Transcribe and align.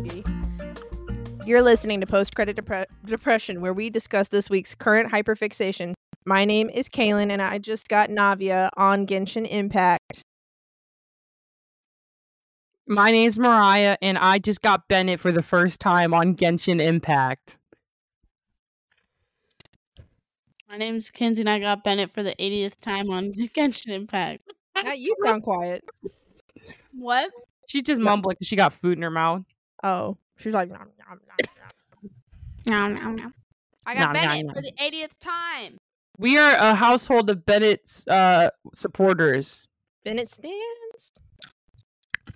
Maybe. 0.00 0.22
You're 1.44 1.62
listening 1.62 2.00
to 2.00 2.06
Post 2.06 2.36
Credit 2.36 2.56
Depre- 2.56 2.86
Depression, 3.04 3.60
where 3.60 3.72
we 3.72 3.90
discuss 3.90 4.28
this 4.28 4.48
week's 4.48 4.74
current 4.74 5.10
hyperfixation. 5.10 5.94
My 6.24 6.44
name 6.44 6.70
is 6.70 6.88
Kaylin, 6.88 7.32
and 7.32 7.42
I 7.42 7.58
just 7.58 7.88
got 7.88 8.08
Navia 8.08 8.70
on 8.76 9.06
Genshin 9.06 9.48
Impact. 9.50 10.22
My 12.86 13.10
name's 13.10 13.38
Mariah, 13.38 13.96
and 14.00 14.18
I 14.18 14.38
just 14.38 14.62
got 14.62 14.86
Bennett 14.88 15.18
for 15.18 15.32
the 15.32 15.42
first 15.42 15.80
time 15.80 16.14
on 16.14 16.36
Genshin 16.36 16.80
Impact. 16.80 17.56
My 20.70 20.76
name's 20.76 21.10
Kinsey, 21.10 21.42
and 21.42 21.50
I 21.50 21.58
got 21.58 21.82
Bennett 21.82 22.12
for 22.12 22.22
the 22.22 22.36
80th 22.38 22.80
time 22.80 23.10
on 23.10 23.32
Genshin 23.32 23.88
Impact. 23.88 24.42
Now 24.76 24.92
you 24.92 25.12
sound 25.24 25.42
quiet. 25.42 25.82
What? 26.92 27.30
She 27.68 27.82
just 27.82 28.00
mumbled 28.00 28.34
because 28.34 28.46
she 28.46 28.56
got 28.56 28.72
food 28.72 28.96
in 28.96 29.02
her 29.02 29.10
mouth. 29.10 29.42
Oh, 29.82 30.16
she's 30.36 30.52
like, 30.52 30.70
nom, 30.70 30.88
nom, 31.08 31.20
nom, 31.28 32.10
nom. 32.66 32.96
No, 32.96 33.10
no, 33.10 33.24
no. 33.24 33.32
I 33.86 33.94
got 33.94 34.12
no, 34.12 34.20
Bennett 34.20 34.46
no. 34.46 34.52
for 34.54 34.60
the 34.62 34.72
80th 34.80 35.18
time. 35.18 35.78
We 36.18 36.36
are 36.36 36.54
a 36.56 36.74
household 36.74 37.30
of 37.30 37.46
Bennett's 37.46 38.06
uh, 38.08 38.50
supporters. 38.74 39.60
Bennett 40.04 40.30
stands. 40.30 41.12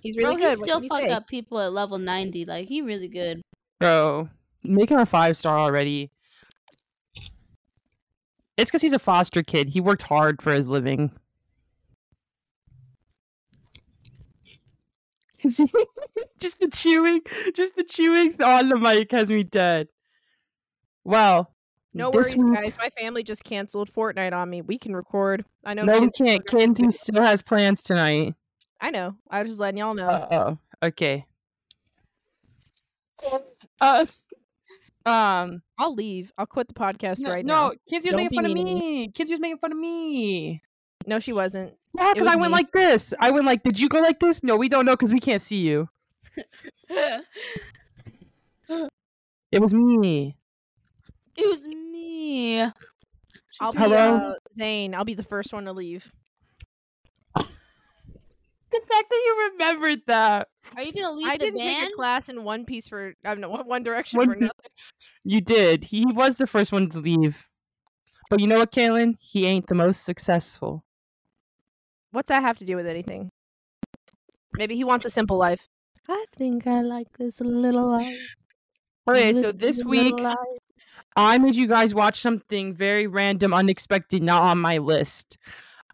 He's 0.01 0.15
Bro, 0.15 0.29
really 0.29 0.35
good. 0.41 0.49
he 0.51 0.55
What 0.55 0.65
still 0.65 0.79
can 0.79 0.89
fuck 0.89 1.01
say? 1.01 1.09
up 1.09 1.27
people 1.27 1.59
at 1.59 1.73
level 1.73 1.97
90. 1.97 2.45
Like, 2.45 2.67
he 2.67 2.81
really 2.81 3.07
good. 3.07 3.41
Bro, 3.79 4.29
make 4.63 4.89
him 4.89 4.99
a 4.99 5.05
five 5.05 5.37
star 5.37 5.59
already. 5.59 6.11
It's 8.57 8.69
because 8.69 8.81
he's 8.81 8.93
a 8.93 8.99
foster 8.99 9.43
kid. 9.43 9.69
He 9.69 9.81
worked 9.81 10.03
hard 10.03 10.41
for 10.41 10.53
his 10.53 10.67
living. 10.67 11.11
just 16.39 16.59
the 16.59 16.69
chewing, 16.71 17.21
just 17.55 17.75
the 17.75 17.83
chewing 17.83 18.41
on 18.41 18.69
the 18.69 18.77
mic 18.77 19.11
has 19.11 19.29
me 19.29 19.43
dead. 19.43 19.87
Well, 21.03 21.53
No 21.93 22.09
worries, 22.09 22.33
week- 22.35 22.53
guys. 22.53 22.77
My 22.77 22.89
family 22.99 23.23
just 23.23 23.43
canceled 23.43 23.91
Fortnite 23.93 24.33
on 24.33 24.49
me. 24.49 24.61
We 24.61 24.77
can 24.77 24.95
record. 24.95 25.45
I 25.65 25.73
know. 25.73 25.83
No, 25.83 25.99
we 25.99 26.09
can't. 26.09 26.45
Kenzie 26.47 26.91
still 26.91 27.21
has 27.21 27.41
plans 27.41 27.83
tonight. 27.83 28.35
I 28.81 28.89
know. 28.89 29.15
I 29.29 29.41
was 29.41 29.49
just 29.49 29.59
letting 29.59 29.77
y'all 29.79 29.93
know. 29.93 30.09
Uh 30.09 30.27
oh. 30.81 30.87
Okay. 30.87 31.25
Uh, 33.79 34.05
um. 35.05 35.61
I'll 35.77 35.93
leave. 35.93 36.31
I'll 36.37 36.45
quit 36.45 36.67
the 36.67 36.73
podcast 36.73 37.19
No, 37.19 37.29
right 37.31 37.45
no 37.45 37.53
now. 37.53 37.71
Kenzie 37.89 38.09
was 38.09 38.13
Don't 38.13 38.23
making 38.23 38.37
fun 38.37 38.45
of 38.45 38.53
mean 38.53 38.65
me. 38.79 39.07
Kenzie 39.09 39.33
was 39.33 39.39
making 39.41 39.57
fun 39.59 39.71
of 39.71 39.77
me. 39.77 40.61
No, 41.07 41.19
she 41.19 41.33
wasn't. 41.33 41.73
Yeah, 41.97 42.13
because 42.13 42.25
was 42.25 42.35
I 42.35 42.35
went 42.37 42.51
me. 42.51 42.57
like 42.57 42.71
this. 42.71 43.13
I 43.19 43.31
went 43.31 43.45
like, 43.45 43.63
did 43.63 43.79
you 43.79 43.89
go 43.89 43.99
like 44.01 44.19
this? 44.19 44.43
No, 44.43 44.55
we 44.55 44.69
don't 44.69 44.85
know 44.85 44.93
because 44.93 45.13
we 45.13 45.19
can't 45.19 45.41
see 45.41 45.57
you. 45.57 45.89
it 46.89 47.25
It 49.51 49.61
was 49.61 49.73
me. 49.73 50.35
It 51.37 51.47
was 51.47 51.67
me. 51.67 52.61
I'll 53.59 53.71
be 53.71 53.77
Hello? 53.77 54.15
uh, 54.15 54.35
Zayn. 54.59 54.93
I'll 54.95 55.05
be 55.05 55.13
the 55.13 55.23
first 55.23 55.53
one 55.53 55.65
to 55.65 55.73
leave. 55.73 56.11
The 58.71 58.79
fact 58.79 59.09
that 59.09 59.21
you 59.25 59.51
remembered 59.51 60.01
that. 60.07 60.47
Are 60.75 60.81
you 60.81 60.93
going 60.93 61.05
to 61.05 61.11
leave 61.11 61.27
I 61.27 61.37
the 61.37 61.45
didn't 61.45 61.59
band? 61.59 61.83
take 61.83 61.93
a 61.93 61.95
class 61.95 62.27
in 62.29 62.43
One 62.43 62.65
Piece 62.65 62.87
for 62.87 63.13
I 63.23 63.29
don't 63.29 63.39
know 63.41 63.49
One 63.49 63.67
One 63.67 63.83
Direction 63.83 64.17
One 64.17 64.29
for 64.29 64.35
nothing. 64.35 64.51
You 65.23 65.41
did. 65.41 65.83
He 65.83 66.05
was 66.07 66.37
the 66.37 66.47
first 66.47 66.71
one 66.71 66.89
to 66.89 66.97
leave. 66.97 67.47
But 68.31 68.39
you 68.39 68.47
know 68.47 68.57
what, 68.57 68.71
Kaylin? 68.71 69.17
He 69.19 69.45
ain't 69.45 69.67
the 69.67 69.75
most 69.75 70.03
successful. 70.05 70.83
What's 72.13 72.29
that 72.29 72.43
have 72.43 72.59
to 72.59 72.65
do 72.65 72.75
with 72.75 72.85
anything? 72.85 73.31
Maybe 74.55 74.75
he 74.75 74.83
wants 74.83 75.03
a 75.03 75.09
simple 75.09 75.35
life. 75.35 75.67
I 76.07 76.25
think 76.37 76.67
I 76.67 76.81
like 76.81 77.17
this 77.17 77.41
little 77.41 77.89
life. 77.89 78.15
Okay, 79.09 79.33
so 79.33 79.51
This 79.51 79.77
this 79.77 79.83
week 79.83 80.19
life. 80.19 80.35
I 81.15 81.39
made 81.39 81.55
you 81.55 81.67
guys 81.67 81.95
watch 81.95 82.21
something 82.21 82.71
very 82.71 83.07
random, 83.07 83.51
unexpected, 83.51 84.21
not 84.21 84.43
on 84.43 84.59
my 84.59 84.77
list. 84.77 85.39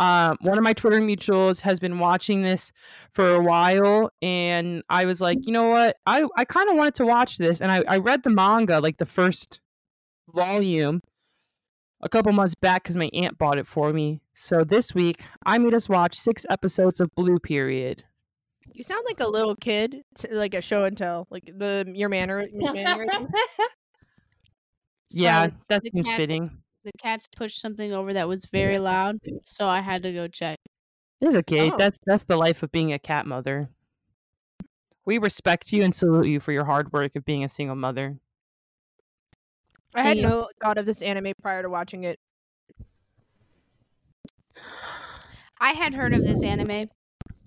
Um, 0.01 0.37
one 0.41 0.57
of 0.57 0.63
my 0.63 0.73
Twitter 0.73 0.99
mutuals 0.99 1.61
has 1.61 1.79
been 1.79 1.99
watching 1.99 2.41
this 2.41 2.73
for 3.13 3.35
a 3.35 3.41
while, 3.41 4.11
and 4.21 4.83
I 4.89 5.05
was 5.05 5.21
like, 5.21 5.37
you 5.43 5.53
know 5.53 5.69
what? 5.69 5.95
I, 6.05 6.25
I 6.35 6.43
kind 6.43 6.69
of 6.69 6.75
wanted 6.75 6.95
to 6.95 7.05
watch 7.05 7.37
this, 7.37 7.61
and 7.61 7.71
I, 7.71 7.83
I 7.87 7.97
read 7.97 8.23
the 8.23 8.29
manga, 8.29 8.81
like 8.81 8.97
the 8.97 9.05
first 9.05 9.61
volume, 10.33 10.99
a 12.01 12.09
couple 12.09 12.31
months 12.31 12.55
back 12.55 12.83
because 12.83 12.97
my 12.97 13.09
aunt 13.13 13.37
bought 13.37 13.57
it 13.57 13.67
for 13.67 13.91
me. 13.93 14.21
So 14.33 14.63
this 14.63 14.93
week, 14.95 15.25
I 15.45 15.57
made 15.57 15.73
us 15.73 15.89
watch 15.89 16.15
six 16.15 16.45
episodes 16.49 16.99
of 16.99 17.13
Blue 17.15 17.39
Period. 17.39 18.03
You 18.73 18.83
sound 18.83 19.03
like 19.07 19.19
a 19.19 19.27
little 19.27 19.55
kid, 19.55 20.03
t- 20.17 20.27
like 20.31 20.53
a 20.53 20.61
show 20.61 20.85
and 20.85 20.95
tell, 20.95 21.27
like 21.29 21.45
the 21.57 21.91
your 21.93 22.07
manner. 22.09 22.47
your 22.53 22.73
mannerisms. 22.73 23.29
Yeah, 25.09 25.47
Sorry, 25.47 25.53
that 25.69 25.81
seems 25.91 26.05
cats- 26.05 26.17
fitting. 26.17 26.51
The 26.85 26.91
cats 26.97 27.27
pushed 27.27 27.59
something 27.59 27.91
over 27.91 28.13
that 28.13 28.27
was 28.27 28.45
very 28.45 28.79
loud, 28.79 29.17
so 29.43 29.67
I 29.67 29.81
had 29.81 30.03
to 30.03 30.13
go 30.13 30.27
check. 30.29 30.59
It's 31.19 31.35
okay. 31.35 31.71
Oh. 31.71 31.77
That's 31.77 31.99
that's 32.05 32.23
the 32.23 32.37
life 32.37 32.63
of 32.63 32.71
being 32.71 32.93
a 32.93 32.99
cat 32.99 33.25
mother. 33.25 33.69
We 35.05 35.17
respect 35.17 35.73
you 35.73 35.83
and 35.83 35.93
salute 35.93 36.27
you 36.27 36.39
for 36.39 36.51
your 36.53 36.65
hard 36.65 36.93
work 36.93 37.15
of 37.15 37.25
being 37.25 37.43
a 37.43 37.49
single 37.49 37.75
mother. 37.75 38.19
I 39.93 40.03
had 40.03 40.17
no 40.17 40.47
thought 40.61 40.77
of 40.77 40.85
this 40.85 41.01
anime 41.01 41.33
prior 41.41 41.63
to 41.63 41.69
watching 41.69 42.03
it. 42.03 42.17
I 45.59 45.71
had 45.71 45.93
heard 45.93 46.13
of 46.13 46.23
this 46.23 46.43
anime. 46.43 46.89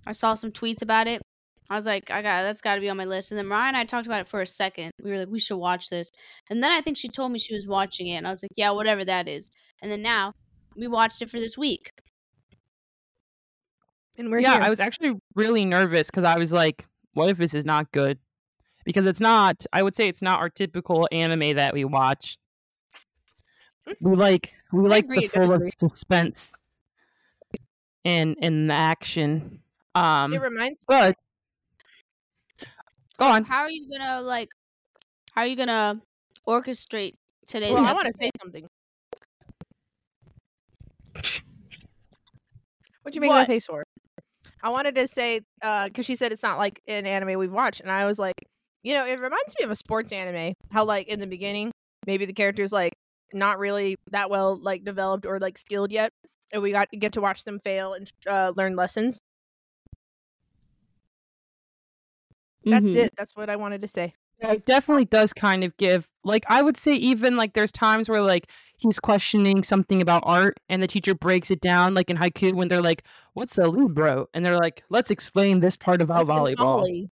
I 0.07 0.13
saw 0.13 0.35
some 0.35 0.51
tweets 0.51 0.83
about 0.83 1.07
it. 1.07 1.23
I 1.71 1.77
was 1.77 1.87
like, 1.87 2.11
I 2.11 2.21
got 2.21 2.43
that's 2.43 2.61
got 2.61 2.75
to 2.75 2.81
be 2.81 2.91
on 2.91 2.97
my 2.97 3.05
list. 3.05 3.33
And 3.33 3.39
then 3.39 3.47
Mariah 3.47 3.69
and 3.69 3.77
I 3.77 3.85
talked 3.85 4.07
about 4.07 4.21
it 4.21 4.29
for 4.29 4.43
a 4.43 4.47
second. 4.47 4.91
We 5.03 5.11
were 5.11 5.19
like, 5.19 5.29
we 5.29 5.39
should 5.39 5.57
watch 5.57 5.89
this. 5.89 6.11
And 6.51 6.63
then 6.63 6.71
I 6.71 6.83
think 6.83 6.99
she 6.99 7.09
told 7.09 7.33
me 7.33 7.39
she 7.39 7.55
was 7.55 7.67
watching 7.67 8.09
it, 8.09 8.17
and 8.17 8.27
I 8.27 8.31
was 8.31 8.43
like, 8.43 8.51
yeah, 8.57 8.73
whatever 8.73 9.05
that 9.05 9.29
is. 9.29 9.51
And 9.81 9.91
then 9.91 10.03
now 10.03 10.33
we 10.77 10.87
watched 10.87 11.23
it 11.23 11.31
for 11.31 11.41
this 11.41 11.57
week. 11.57 11.91
And 14.19 14.31
we're 14.31 14.41
yeah, 14.41 14.55
here. 14.55 14.63
I 14.63 14.71
was 14.71 14.81
actually 14.81 15.15
really 15.35 15.65
nervous 15.65 16.11
because 16.11 16.25
I 16.25 16.37
was 16.37 16.53
like, 16.53 16.85
what 17.15 17.31
if 17.31 17.39
this 17.39 17.55
is 17.55 17.65
not 17.65 17.91
good? 17.93 18.19
Because 18.84 19.06
it's 19.06 19.20
not, 19.20 19.65
I 19.72 19.82
would 19.82 19.94
say 19.94 20.09
it's 20.09 20.22
not 20.22 20.41
our 20.41 20.50
typical 20.50 21.09
anime 21.12 21.56
that 21.56 21.75
we 21.75 21.84
watch. 21.84 22.38
We 24.00 24.15
like 24.16 24.53
we 24.72 24.88
like 24.88 25.04
agree 25.04 25.20
the 25.20 25.28
full 25.28 25.53
of 25.53 25.62
suspense 25.69 26.69
and 28.04 28.37
and 28.41 28.70
the 28.70 28.75
action. 28.75 29.60
Um 29.94 30.32
it 30.32 30.41
reminds 30.41 30.84
but 30.87 31.16
go 33.19 33.26
on. 33.26 33.44
How 33.44 33.62
are 33.62 33.70
you 33.70 33.88
gonna 33.91 34.20
like? 34.22 34.48
How 35.34 35.43
are 35.43 35.47
you 35.47 35.56
gonna 35.56 36.00
orchestrate 36.47 37.14
today's? 37.47 37.72
Well, 37.72 37.84
I 37.84 37.93
want 37.93 38.06
to 38.06 38.14
say 38.14 38.31
something. 38.41 38.69
what 43.03 43.12
do 43.12 43.14
you 43.14 43.20
make 43.20 43.31
What? 43.31 43.38
that 43.38 43.47
face 43.49 43.66
for? 43.66 43.84
I 44.62 44.69
wanted 44.69 44.94
to 44.94 45.09
say 45.09 45.41
because 45.60 46.06
she 46.06 46.14
said 46.14 46.31
it's 46.32 46.43
not 46.43 46.59
like 46.59 46.81
an 46.87 47.04
anime 47.06 47.38
we've 47.38 47.53
watched, 47.53 47.81
and 47.81 47.91
I 47.91 48.06
was 48.06 48.19
like, 48.19 48.47
you 48.82 48.94
know, 48.94 49.06
it 49.06 49.20
reminds 49.20 49.54
me 49.59 49.65
of 49.65 49.70
a 49.70 49.76
sports 49.76 50.12
anime. 50.12 50.54
How 50.70 50.84
like 50.84 51.09
in 51.09 51.20
the 51.20 51.26
beginning, 51.26 51.70
maybe 52.06 52.25
the 52.26 52.32
characters 52.32 52.72
like 52.72 52.93
not 53.32 53.59
really 53.59 53.97
that 54.10 54.31
well 54.31 54.56
like 54.56 54.84
developed 54.84 55.25
or 55.26 55.38
like 55.38 55.59
skilled 55.59 55.91
yet, 55.93 56.12
and 56.53 56.62
we 56.62 56.72
got 56.72 56.88
get 56.91 57.12
to 57.15 57.20
watch 57.20 57.44
them 57.44 57.59
fail 57.59 57.94
and 57.94 58.10
uh, 58.28 58.53
learn 58.56 58.76
lessons. 58.76 59.20
That's 62.65 62.84
Mhm. 62.87 62.97
it. 62.97 63.12
That's 63.16 63.34
what 63.34 63.50
I 63.50 63.56
wanted 63.56 63.82
to 63.82 63.88
say. 63.88 64.15
Yeah, 64.41 64.53
it 64.53 64.65
definitely 64.66 65.04
does 65.04 65.32
kind 65.32 65.62
of 65.62 65.76
give 65.76 66.09
like 66.25 66.44
I 66.49 66.62
would 66.62 66.76
say 66.76 66.93
even 66.94 67.37
like 67.37 67.54
there's 67.54 67.70
times 67.72 68.09
where 68.09 68.20
like 68.22 68.49
he's 68.78 68.99
questioning 68.99 69.62
something 69.62 70.03
about 70.03 70.22
art 70.26 70.59
and 70.69 70.82
the 70.82 70.87
teacher 70.88 71.14
breaks 71.14 71.50
it 71.50 71.60
down 71.60 71.94
like 71.94 72.10
in 72.10 72.16
Haikyuu 72.16 72.54
when 72.54 72.69
they're 72.69 72.82
like, 72.82 73.04
What's 73.34 73.59
a 73.59 73.66
libero? 73.69 74.26
And 74.34 74.44
they're 74.44 74.59
like, 74.59 74.82
Let's 74.91 75.10
explain 75.10 75.60
this 75.60 75.76
part 75.76 76.00
about 76.03 76.26
Like 76.26 76.56
volleyball. 76.56 76.56
volley. 76.56 77.11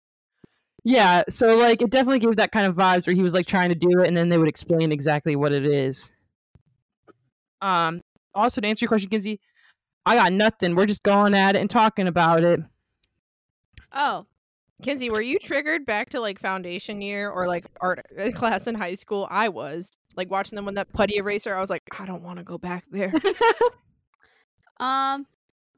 Yeah, 0.85 1.23
so 1.31 1.57
like 1.57 1.81
it 1.83 1.91
definitely 1.91 2.19
gave 2.19 2.37
that 2.37 2.53
kind 2.53 2.67
of 2.67 2.77
vibes 2.77 3.07
where 3.07 3.15
he 3.15 3.23
was 3.23 3.35
like 3.35 3.47
trying 3.47 3.71
to 3.71 3.75
do 3.75 4.01
it 4.01 4.07
and 4.07 4.17
then 4.17 4.29
they 4.29 4.39
would 4.39 4.49
explain 4.49 4.93
exactly 4.93 5.35
what 5.35 5.53
it 5.53 5.65
is. 5.65 6.13
Um 7.63 8.03
also 8.35 8.61
to 8.61 8.67
answer 8.67 8.85
your 8.85 8.89
question, 8.89 9.09
Kinsey, 9.09 9.41
I 10.05 10.17
got 10.17 10.33
nothing. 10.33 10.75
We're 10.75 10.87
just 10.87 11.03
going 11.03 11.35
at 11.35 11.57
it 11.57 11.61
and 11.61 11.71
talking 11.71 12.07
about 12.07 12.45
it. 12.45 12.61
Oh, 13.93 14.27
Kinsey, 14.83 15.09
were 15.09 15.23
you 15.23 15.39
triggered 15.39 15.87
back 15.87 16.11
to 16.11 16.21
like 16.21 16.39
foundation 16.39 17.01
year 17.01 17.31
or 17.31 17.47
like 17.47 17.65
art 17.81 18.05
uh, 18.19 18.31
class 18.35 18.67
in 18.67 18.75
high 18.75 18.95
school? 18.95 19.27
I 19.31 19.49
was 19.49 19.97
like 20.17 20.31
watching 20.31 20.57
them 20.57 20.67
with 20.67 20.75
that 20.75 20.93
putty 20.93 21.17
eraser. 21.17 21.55
I 21.55 21.61
was 21.61 21.71
like, 21.71 21.83
I 21.99 22.05
don't 22.05 22.23
want 22.23 22.39
to 22.39 22.45
go 22.45 22.59
back 22.59 22.85
there. 22.91 23.13
Um, 24.81 25.27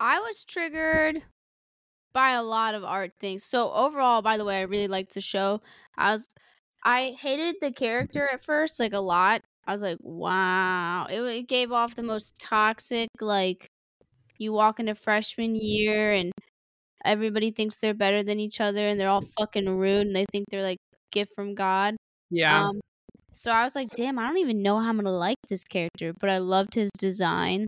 I 0.01 0.21
was 0.21 0.45
triggered 0.45 1.23
by 2.17 2.33
a 2.33 2.43
lot 2.43 2.75
of 2.75 2.83
art 2.83 3.13
things. 3.21 3.45
So 3.45 3.71
overall, 3.73 4.23
by 4.23 4.39
the 4.39 4.45
way, 4.47 4.61
I 4.61 4.63
really 4.63 4.89
liked 4.89 5.13
the 5.13 5.21
show. 5.21 5.61
I 5.99 6.13
was, 6.15 6.27
I 6.83 7.15
hated 7.21 7.57
the 7.61 7.73
character 7.73 8.27
at 8.33 8.43
first, 8.43 8.81
like 8.81 8.95
a 8.95 9.01
lot. 9.01 9.43
I 9.67 9.73
was 9.75 9.83
like, 9.83 9.99
wow, 10.01 11.07
it, 11.11 11.21
it 11.21 11.49
gave 11.49 11.73
off 11.73 11.95
the 11.95 12.03
most 12.03 12.41
toxic. 12.41 13.11
Like, 13.21 13.69
you 14.39 14.55
walk 14.55 14.81
into 14.81 14.95
freshman 14.95 15.55
year 15.57 16.13
and 16.13 16.33
everybody 17.05 17.51
thinks 17.51 17.77
they're 17.77 17.93
better 17.95 18.23
than 18.23 18.41
each 18.41 18.61
other, 18.63 18.89
and 18.89 18.99
they're 18.99 19.11
all 19.11 19.25
fucking 19.39 19.69
rude, 19.69 20.07
and 20.07 20.17
they 20.17 20.25
think 20.33 20.47
they're 20.51 20.63
like 20.63 20.79
gift 21.13 21.35
from 21.35 21.55
God. 21.55 21.97
Yeah. 22.31 22.69
Um, 22.69 22.81
so 23.33 23.51
I 23.51 23.63
was 23.65 23.75
like, 23.77 23.89
damn, 23.95 24.19
I 24.19 24.27
don't 24.27 24.39
even 24.39 24.63
know 24.63 24.79
how 24.81 24.89
I'm 24.89 24.97
gonna 24.97 25.13
like 25.13 25.37
this 25.49 25.65
character, 25.65 26.15
but 26.19 26.31
I 26.31 26.39
loved 26.39 26.75
his 26.75 26.91
design. 26.99 27.67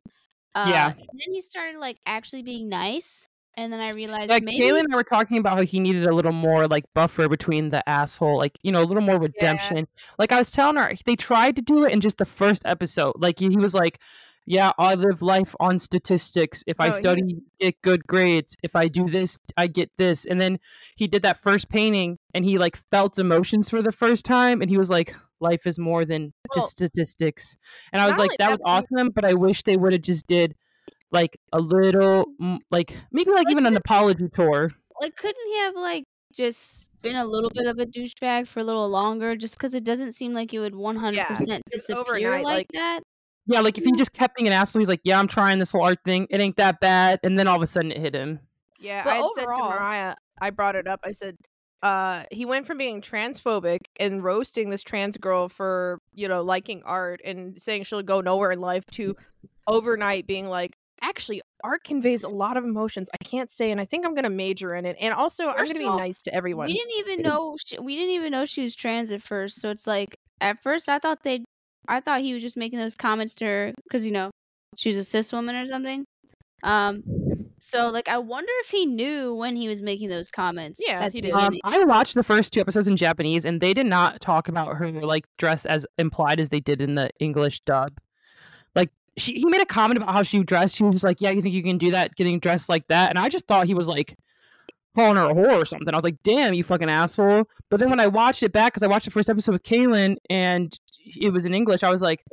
Uh, 0.54 0.70
Yeah. 0.72 0.86
and 0.88 0.96
Then 0.96 1.32
he 1.34 1.40
started 1.42 1.78
like 1.78 1.98
actually 2.06 2.42
being 2.42 2.68
nice, 2.68 3.28
and 3.58 3.72
then 3.72 3.80
I 3.80 3.90
realized 3.90 4.30
like 4.30 4.44
maybe 4.44 4.68
and 4.68 4.86
I 4.92 4.94
were 4.96 5.02
talking 5.02 5.36
about 5.36 5.56
how 5.56 5.62
he 5.62 5.80
needed 5.80 6.06
a 6.06 6.14
little 6.14 6.32
more 6.32 6.68
like 6.68 6.84
buffer 6.94 7.28
between 7.28 7.70
the 7.70 7.86
asshole, 7.88 8.38
like 8.38 8.56
you 8.62 8.70
know, 8.70 8.82
a 8.82 8.86
little 8.86 9.02
more 9.02 9.18
redemption. 9.18 9.88
Like 10.16 10.30
I 10.30 10.38
was 10.38 10.52
telling 10.52 10.76
her, 10.76 10.94
they 11.04 11.16
tried 11.16 11.56
to 11.56 11.62
do 11.62 11.84
it 11.84 11.92
in 11.92 12.00
just 12.00 12.18
the 12.18 12.24
first 12.24 12.62
episode. 12.64 13.14
Like 13.18 13.40
he 13.40 13.48
was 13.56 13.74
like, 13.74 13.98
"Yeah, 14.46 14.70
I 14.78 14.94
live 14.94 15.22
life 15.22 15.56
on 15.58 15.80
statistics. 15.80 16.62
If 16.68 16.80
I 16.80 16.86
Oh, 16.88 16.92
he- 16.92 16.96
study, 16.96 17.36
get 17.58 17.82
good 17.82 18.06
grades. 18.06 18.56
If 18.62 18.76
I 18.76 18.86
do 18.86 19.08
this, 19.08 19.40
I 19.56 19.66
get 19.66 19.90
this." 19.98 20.24
And 20.24 20.40
then 20.40 20.60
he 20.96 21.08
did 21.08 21.22
that 21.22 21.38
first 21.42 21.68
painting, 21.68 22.18
and 22.32 22.44
he 22.44 22.58
like 22.58 22.76
felt 22.92 23.18
emotions 23.18 23.68
for 23.68 23.82
the 23.82 23.92
first 23.92 24.24
time, 24.24 24.62
and 24.62 24.70
he 24.70 24.78
was 24.78 24.88
like, 24.88 25.16
"Life 25.40 25.66
is 25.66 25.80
more 25.80 26.04
than 26.04 26.32
Well, 26.54 26.62
just 26.62 26.70
statistics." 26.70 27.56
And 27.92 28.00
I 28.00 28.06
was 28.06 28.18
like, 28.18 28.30
"That 28.38 28.38
that, 28.38 28.50
was 28.52 28.60
awesome," 28.94 29.10
but 29.10 29.24
I 29.24 29.34
wish 29.34 29.64
they 29.64 29.76
would 29.76 29.92
have 29.92 30.02
just 30.02 30.28
did 30.28 30.54
like 31.12 31.36
a 31.52 31.58
little 31.60 32.26
like 32.70 32.96
maybe 33.12 33.30
like 33.30 33.44
Like 33.46 33.52
even 33.52 33.66
an 33.66 33.74
the- 33.74 33.80
apology 33.80 34.28
tour 34.32 34.70
like 35.00 35.16
couldn't 35.16 35.46
he 35.46 35.58
have 35.60 35.74
like 35.74 36.04
just 36.34 36.90
been 37.02 37.16
a 37.16 37.24
little 37.24 37.50
bit 37.50 37.66
of 37.66 37.78
a 37.78 37.86
douchebag 37.86 38.46
for 38.48 38.60
a 38.60 38.64
little 38.64 38.88
longer 38.88 39.36
just 39.36 39.54
because 39.56 39.72
it 39.74 39.84
doesn't 39.84 40.12
seem 40.12 40.32
like 40.34 40.52
it 40.52 40.58
would 40.58 40.74
100% 40.74 41.14
just 41.14 41.62
disappear 41.70 42.00
overnight, 42.00 42.44
like, 42.44 42.56
like- 42.56 42.68
that 42.74 43.00
yeah 43.46 43.60
like 43.60 43.78
if 43.78 43.84
he 43.84 43.92
just 43.92 44.12
kept 44.12 44.36
being 44.36 44.46
an 44.46 44.52
asshole 44.52 44.80
he's 44.80 44.88
like 44.88 45.00
yeah 45.04 45.18
i'm 45.18 45.26
trying 45.28 45.58
this 45.58 45.72
whole 45.72 45.82
art 45.82 45.98
thing 46.04 46.26
it 46.30 46.40
ain't 46.40 46.56
that 46.56 46.80
bad 46.80 47.18
and 47.22 47.38
then 47.38 47.46
all 47.48 47.56
of 47.56 47.62
a 47.62 47.66
sudden 47.66 47.90
it 47.90 47.98
hit 47.98 48.14
him 48.14 48.40
Yeah, 48.80 49.02
But 49.04 49.10
I 49.10 49.16
had 49.16 49.26
said 49.34 49.44
to 49.46 49.58
Mariah, 49.58 50.14
I 50.40 50.50
brought 50.50 50.76
it 50.76 50.86
up. 50.86 51.00
I 51.02 51.10
said, 51.10 51.36
uh, 51.82 52.24
he 52.30 52.44
went 52.44 52.64
from 52.66 52.78
being 52.78 53.00
transphobic 53.00 53.86
and 53.98 54.22
roasting 54.22 54.70
this 54.70 54.82
trans 54.84 55.16
girl 55.16 55.48
for, 55.48 56.00
you 56.14 56.28
know, 56.28 56.42
liking 56.42 56.82
art 56.84 57.20
and 57.24 57.60
saying 57.60 57.84
she'll 57.84 58.02
go 58.02 58.20
nowhere 58.20 58.52
in 58.52 58.60
life 58.60 58.86
to 58.92 59.16
overnight 59.66 60.28
being 60.28 60.46
like, 60.48 60.76
actually, 61.02 61.42
art 61.64 61.84
conveys 61.84 62.22
a 62.24 62.28
lot 62.28 62.56
of 62.56 62.64
emotions. 62.64 63.08
I 63.12 63.24
can't 63.24 63.50
say, 63.50 63.70
and 63.70 63.80
I 63.80 63.84
think 63.84 64.04
I'm 64.06 64.14
going 64.14 64.24
to 64.24 64.30
major 64.30 64.74
in 64.74 64.86
it. 64.86 64.96
And 65.00 65.12
also, 65.14 65.48
I'm 65.48 65.56
going 65.56 65.68
to 65.72 65.78
be 65.78 65.84
all, 65.86 65.98
nice 65.98 66.20
to 66.22 66.34
everyone. 66.34 66.66
we 66.66 66.74
didn't 66.74 66.98
even 66.98 67.22
know 67.28 67.56
she, 67.64 67.78
we 67.78 67.96
didn't 67.96 68.14
even 68.14 68.32
know 68.32 68.44
she 68.44 68.62
was 68.62 68.74
trans 68.74 69.12
at 69.12 69.22
first 69.22 69.60
so 69.60 69.70
it's 69.70 69.86
like 69.86 70.14
at 70.40 70.60
first 70.62 70.88
i 70.88 70.98
thought 70.98 71.22
they 71.24 71.44
i 71.88 72.00
thought 72.00 72.20
he 72.20 72.32
was 72.32 72.42
just 72.42 72.56
making 72.56 72.78
those 72.78 72.94
comments 72.94 73.34
to 73.34 73.44
her 73.44 73.72
because 73.88 74.06
you 74.06 74.12
know 74.12 74.30
she 74.76 74.88
was 74.88 74.96
a 74.96 75.04
cis 75.04 75.32
woman 75.32 75.56
or 75.56 75.66
something 75.66 76.04
um 76.62 77.02
so 77.60 77.88
like 77.88 78.08
i 78.08 78.18
wonder 78.18 78.52
if 78.60 78.70
he 78.70 78.86
knew 78.86 79.34
when 79.34 79.56
he 79.56 79.68
was 79.68 79.82
making 79.82 80.08
those 80.08 80.30
comments 80.30 80.80
Yeah, 80.86 81.08
he 81.10 81.20
did. 81.20 81.32
um, 81.32 81.58
i 81.64 81.82
watched 81.84 82.14
the 82.14 82.22
first 82.22 82.52
two 82.52 82.60
episodes 82.60 82.86
in 82.88 82.96
japanese 82.96 83.44
and 83.44 83.60
they 83.60 83.74
did 83.74 83.86
not 83.86 84.20
talk 84.20 84.48
about 84.48 84.76
her 84.76 84.90
like 84.92 85.24
dress 85.38 85.66
as 85.66 85.86
implied 85.98 86.38
as 86.40 86.50
they 86.50 86.60
did 86.60 86.80
in 86.80 86.94
the 86.94 87.10
english 87.20 87.60
dub 87.60 87.92
like 87.92 88.07
she, 89.18 89.34
he 89.34 89.44
made 89.46 89.60
a 89.60 89.66
comment 89.66 89.98
about 89.98 90.12
how 90.12 90.22
she 90.22 90.42
dressed 90.42 90.76
she 90.76 90.84
was 90.84 90.94
just 90.94 91.04
like 91.04 91.20
yeah 91.20 91.30
you 91.30 91.42
think 91.42 91.54
you 91.54 91.62
can 91.62 91.78
do 91.78 91.90
that 91.90 92.14
getting 92.14 92.38
dressed 92.38 92.68
like 92.68 92.86
that 92.88 93.10
and 93.10 93.18
i 93.18 93.28
just 93.28 93.46
thought 93.46 93.66
he 93.66 93.74
was 93.74 93.88
like 93.88 94.16
calling 94.98 95.16
her 95.16 95.30
a 95.30 95.34
whore 95.34 95.62
or 95.62 95.64
something. 95.64 95.92
I 95.92 95.96
was 95.96 96.04
like, 96.04 96.22
damn, 96.24 96.54
you 96.54 96.64
fucking 96.64 96.90
asshole. 96.90 97.44
But 97.70 97.80
then 97.80 97.90
when 97.90 98.00
I 98.00 98.06
watched 98.06 98.42
it 98.42 98.52
back, 98.52 98.72
because 98.72 98.82
I 98.82 98.88
watched 98.88 99.04
the 99.04 99.10
first 99.10 99.30
episode 99.30 99.52
with 99.52 99.62
Kaylin 99.62 100.16
and 100.28 100.76
it 101.04 101.32
was 101.32 101.46
in 101.46 101.54
English, 101.54 101.82
I 101.82 101.90
was 101.90 102.02
like, 102.02 102.24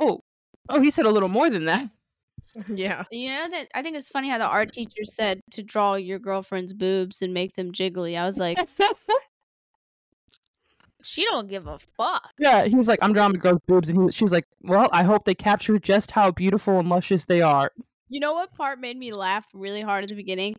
oh, 0.00 0.22
oh, 0.68 0.80
he 0.80 0.90
said 0.90 1.06
a 1.06 1.10
little 1.10 1.28
more 1.28 1.48
than 1.48 1.66
that. 1.66 1.86
yeah. 2.68 3.04
You 3.10 3.30
know 3.30 3.48
that 3.50 3.68
I 3.74 3.82
think 3.82 3.96
it's 3.96 4.08
funny 4.08 4.28
how 4.28 4.38
the 4.38 4.46
art 4.46 4.72
teacher 4.72 5.04
said 5.04 5.40
to 5.52 5.62
draw 5.62 5.94
your 5.94 6.18
girlfriend's 6.18 6.72
boobs 6.72 7.22
and 7.22 7.32
make 7.32 7.54
them 7.54 7.72
jiggly. 7.72 8.18
I 8.18 8.26
was 8.26 8.38
like, 8.38 8.58
she 11.02 11.24
don't 11.24 11.48
give 11.48 11.66
a 11.66 11.78
fuck. 11.96 12.30
yeah, 12.38 12.64
he's 12.64 12.88
like, 12.88 12.98
I'm 13.02 13.12
drawing 13.12 13.32
the 13.32 13.38
girl's 13.38 13.60
boobs. 13.66 13.88
And 13.88 14.04
he, 14.04 14.12
she 14.12 14.24
was 14.24 14.32
like, 14.32 14.46
well, 14.62 14.88
I 14.92 15.02
hope 15.02 15.24
they 15.24 15.34
capture 15.34 15.78
just 15.78 16.10
how 16.10 16.30
beautiful 16.30 16.78
and 16.78 16.88
luscious 16.88 17.24
they 17.24 17.42
are. 17.42 17.70
You 18.08 18.20
know 18.20 18.34
what 18.34 18.54
part 18.54 18.78
made 18.78 18.96
me 18.96 19.12
laugh 19.12 19.46
really 19.54 19.80
hard 19.80 20.04
at 20.04 20.10
the 20.10 20.16
beginning? 20.16 20.56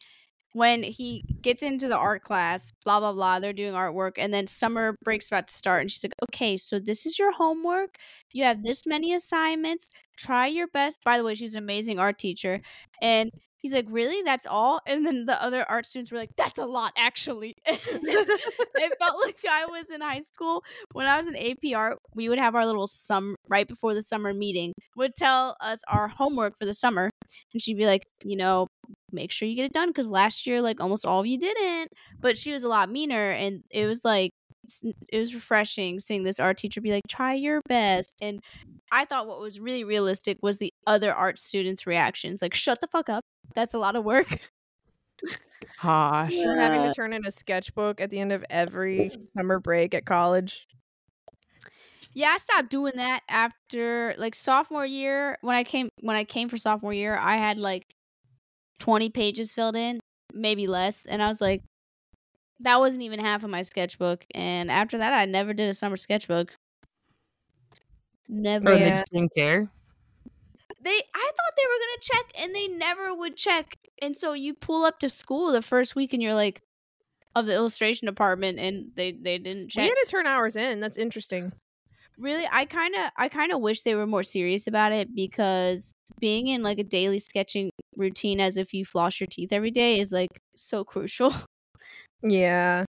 When 0.54 0.84
he 0.84 1.24
gets 1.42 1.64
into 1.64 1.88
the 1.88 1.98
art 1.98 2.24
class, 2.24 2.72
blah 2.86 3.00
blah 3.00 3.14
blah, 3.14 3.40
they're 3.40 3.54
doing 3.54 3.74
artwork, 3.74 4.14
and 4.18 4.32
then 4.32 4.46
summer 4.46 4.96
break's 5.04 5.28
about 5.28 5.48
to 5.48 5.54
start, 5.54 5.82
and 5.82 5.90
she's 5.90 6.04
like, 6.04 6.14
"Okay, 6.26 6.58
so 6.58 6.78
this 6.78 7.08
is 7.08 7.18
your 7.18 7.32
homework. 7.32 7.98
You 8.32 8.44
have 8.44 8.62
this 8.62 8.86
many 8.86 9.16
assignments. 9.16 9.90
Try 10.16 10.46
your 10.46 10.68
best." 10.68 11.04
By 11.04 11.18
the 11.18 11.24
way, 11.24 11.34
she's 11.34 11.56
an 11.56 11.64
amazing 11.64 11.98
art 11.98 12.20
teacher, 12.20 12.62
and 13.02 13.32
he's 13.64 13.74
like, 13.74 13.88
"Really? 13.90 14.22
That's 14.24 14.46
all?" 14.46 14.82
And 14.86 15.04
then 15.06 15.26
the 15.26 15.42
other 15.42 15.66
art 15.68 15.88
students 15.88 16.12
were 16.12 16.20
like, 16.20 16.36
"That's 16.38 16.60
a 16.60 16.66
lot, 16.66 16.94
actually." 16.96 17.56
it 17.66 18.98
felt 19.00 19.26
like 19.26 19.40
I 19.50 19.66
was 19.66 19.90
in 19.90 20.02
high 20.02 20.22
school 20.22 20.64
when 20.92 21.08
I 21.08 21.18
was 21.18 21.28
in 21.28 21.36
AP 21.36 21.76
art. 21.76 21.98
We 22.14 22.30
would 22.30 22.38
have 22.38 22.54
our 22.54 22.66
little 22.68 22.88
sum 22.88 23.36
right 23.48 23.68
before 23.68 23.96
the 23.96 24.04
summer 24.04 24.34
meeting. 24.34 24.74
Would 24.96 25.16
tell 25.16 25.56
us 25.62 25.80
our 25.88 26.10
homework 26.10 26.54
for 26.60 26.66
the 26.66 26.74
summer, 26.76 27.10
and 27.54 27.62
she'd 27.62 27.78
be 27.78 27.88
like, 27.88 28.06
you 28.24 28.36
know, 28.38 28.68
make 29.12 29.32
sure 29.32 29.48
you 29.48 29.56
get 29.56 29.66
it 29.66 29.74
done 29.74 29.90
because 29.90 30.10
last 30.10 30.46
year, 30.46 30.62
like 30.62 30.80
almost 30.80 31.06
all 31.06 31.22
of 31.22 31.26
you 31.26 31.40
didn't. 31.40 31.90
But 32.20 32.38
she 32.38 32.54
was 32.54 32.64
a 32.64 32.68
lot 32.68 32.92
meaner, 32.92 33.32
and 33.32 33.64
it 33.72 33.88
was 33.88 34.06
like 34.06 34.32
it 35.10 35.20
was 35.20 35.34
refreshing 35.34 36.00
seeing 36.00 36.24
this 36.24 36.40
art 36.40 36.58
teacher 36.58 36.82
be 36.82 36.92
like, 36.92 37.04
try 37.08 37.34
your 37.34 37.62
best. 37.68 38.16
And 38.22 38.40
I 38.92 39.06
thought 39.06 39.28
what 39.28 39.40
was 39.40 39.60
really 39.60 39.84
realistic 39.84 40.38
was 40.42 40.58
the 40.58 40.73
other 40.86 41.14
art 41.14 41.40
students' 41.40 41.88
reactions, 41.88 42.42
like, 42.42 42.54
shut 42.54 42.82
the 42.82 42.88
fuck 42.88 43.10
up. 43.10 43.24
That's 43.56 43.74
a 43.74 43.80
lot 43.80 43.96
of 43.96 44.04
work. 44.04 44.28
Gosh. 45.82 46.32
We're 46.34 46.60
having 46.60 46.84
to 46.84 46.94
turn 46.94 47.14
in 47.14 47.26
a 47.26 47.32
sketchbook 47.32 48.00
at 48.02 48.10
the 48.10 48.20
end 48.20 48.32
of 48.32 48.44
every 48.50 49.12
mm. 49.14 49.28
summer 49.36 49.60
break 49.60 49.94
at 49.94 50.06
college. 50.06 50.68
Yeah, 52.14 52.30
I 52.30 52.38
stopped 52.38 52.70
doing 52.70 52.94
that 52.98 53.22
after 53.28 54.14
like 54.18 54.36
sophomore 54.36 54.86
year. 54.86 55.38
When 55.42 55.56
I 55.56 55.64
came 55.64 55.90
when 56.02 56.16
I 56.16 56.24
came 56.24 56.48
for 56.48 56.58
sophomore 56.58 56.94
year, 56.94 57.18
I 57.18 57.38
had 57.38 57.58
like 57.58 57.88
20 58.80 59.10
pages 59.10 59.52
filled 59.52 59.76
in, 59.76 60.00
maybe 60.32 60.68
less, 60.68 61.06
and 61.08 61.24
I 61.24 61.28
was 61.28 61.42
like 61.42 61.64
that 62.60 62.80
wasn't 62.80 63.04
even 63.04 63.20
half 63.20 63.44
of 63.44 63.50
my 63.50 63.62
sketchbook. 63.62 64.26
And 64.34 64.72
after 64.72 64.98
that, 65.00 65.14
I 65.14 65.26
never 65.26 65.54
did 65.54 65.70
a 65.70 65.74
summer 65.74 65.98
sketchbook. 65.98 66.56
Never. 68.30 68.72
Or 68.72 68.74
Yeah. 68.74 68.96
they 68.96 69.02
didn't 69.12 69.36
care. 69.36 69.70
They 70.84 71.02
I 71.16 71.32
thought 71.36 71.54
they 71.58 71.64
were 71.66 71.80
going 71.80 72.00
to 72.00 72.10
check 72.12 72.44
and 72.44 72.56
they 72.56 72.68
never 72.68 73.14
would 73.14 73.38
check. 73.38 73.78
And 74.02 74.18
so 74.18 74.34
you 74.34 74.54
pull 74.54 74.86
up 74.86 75.00
to 75.00 75.10
school 75.10 75.52
the 75.52 75.62
first 75.62 75.96
week 75.96 76.14
and 76.14 76.22
you're 76.22 76.34
like 76.34 76.62
of 77.36 77.46
the 77.48 77.54
illustration 77.54 78.06
department 78.06 78.60
and 78.60 78.92
they 78.96 79.12
they 79.14 79.38
didn't 79.38 79.70
check. 79.70 79.84
We 79.84 79.90
had 79.90 79.96
to 80.06 80.12
turn 80.12 80.28
hours 80.28 80.56
in. 80.56 80.80
That's 80.80 80.98
interesting. 80.98 81.52
really 82.18 82.48
i 82.52 82.64
kind 82.66 82.94
of 82.96 83.12
i 83.18 83.28
kind 83.28 83.52
of 83.52 83.60
wish 83.60 83.82
they 83.82 83.96
were 83.96 84.06
more 84.06 84.24
serious 84.24 84.68
about 84.68 84.92
it 84.92 85.16
because 85.16 85.92
being 86.20 86.48
in 86.48 86.62
like 86.62 86.78
a 86.78 86.84
daily 86.84 87.20
sketching 87.20 87.72
routine 87.96 88.40
as 88.40 88.56
if 88.56 88.74
you 88.74 88.86
floss 88.86 89.20
your 89.20 89.28
teeth 89.28 89.52
every 89.52 89.72
day 89.72 90.00
is 90.00 90.12
like 90.12 90.40
so 90.56 90.84
crucial 90.84 91.34
Yeah. 92.24 92.86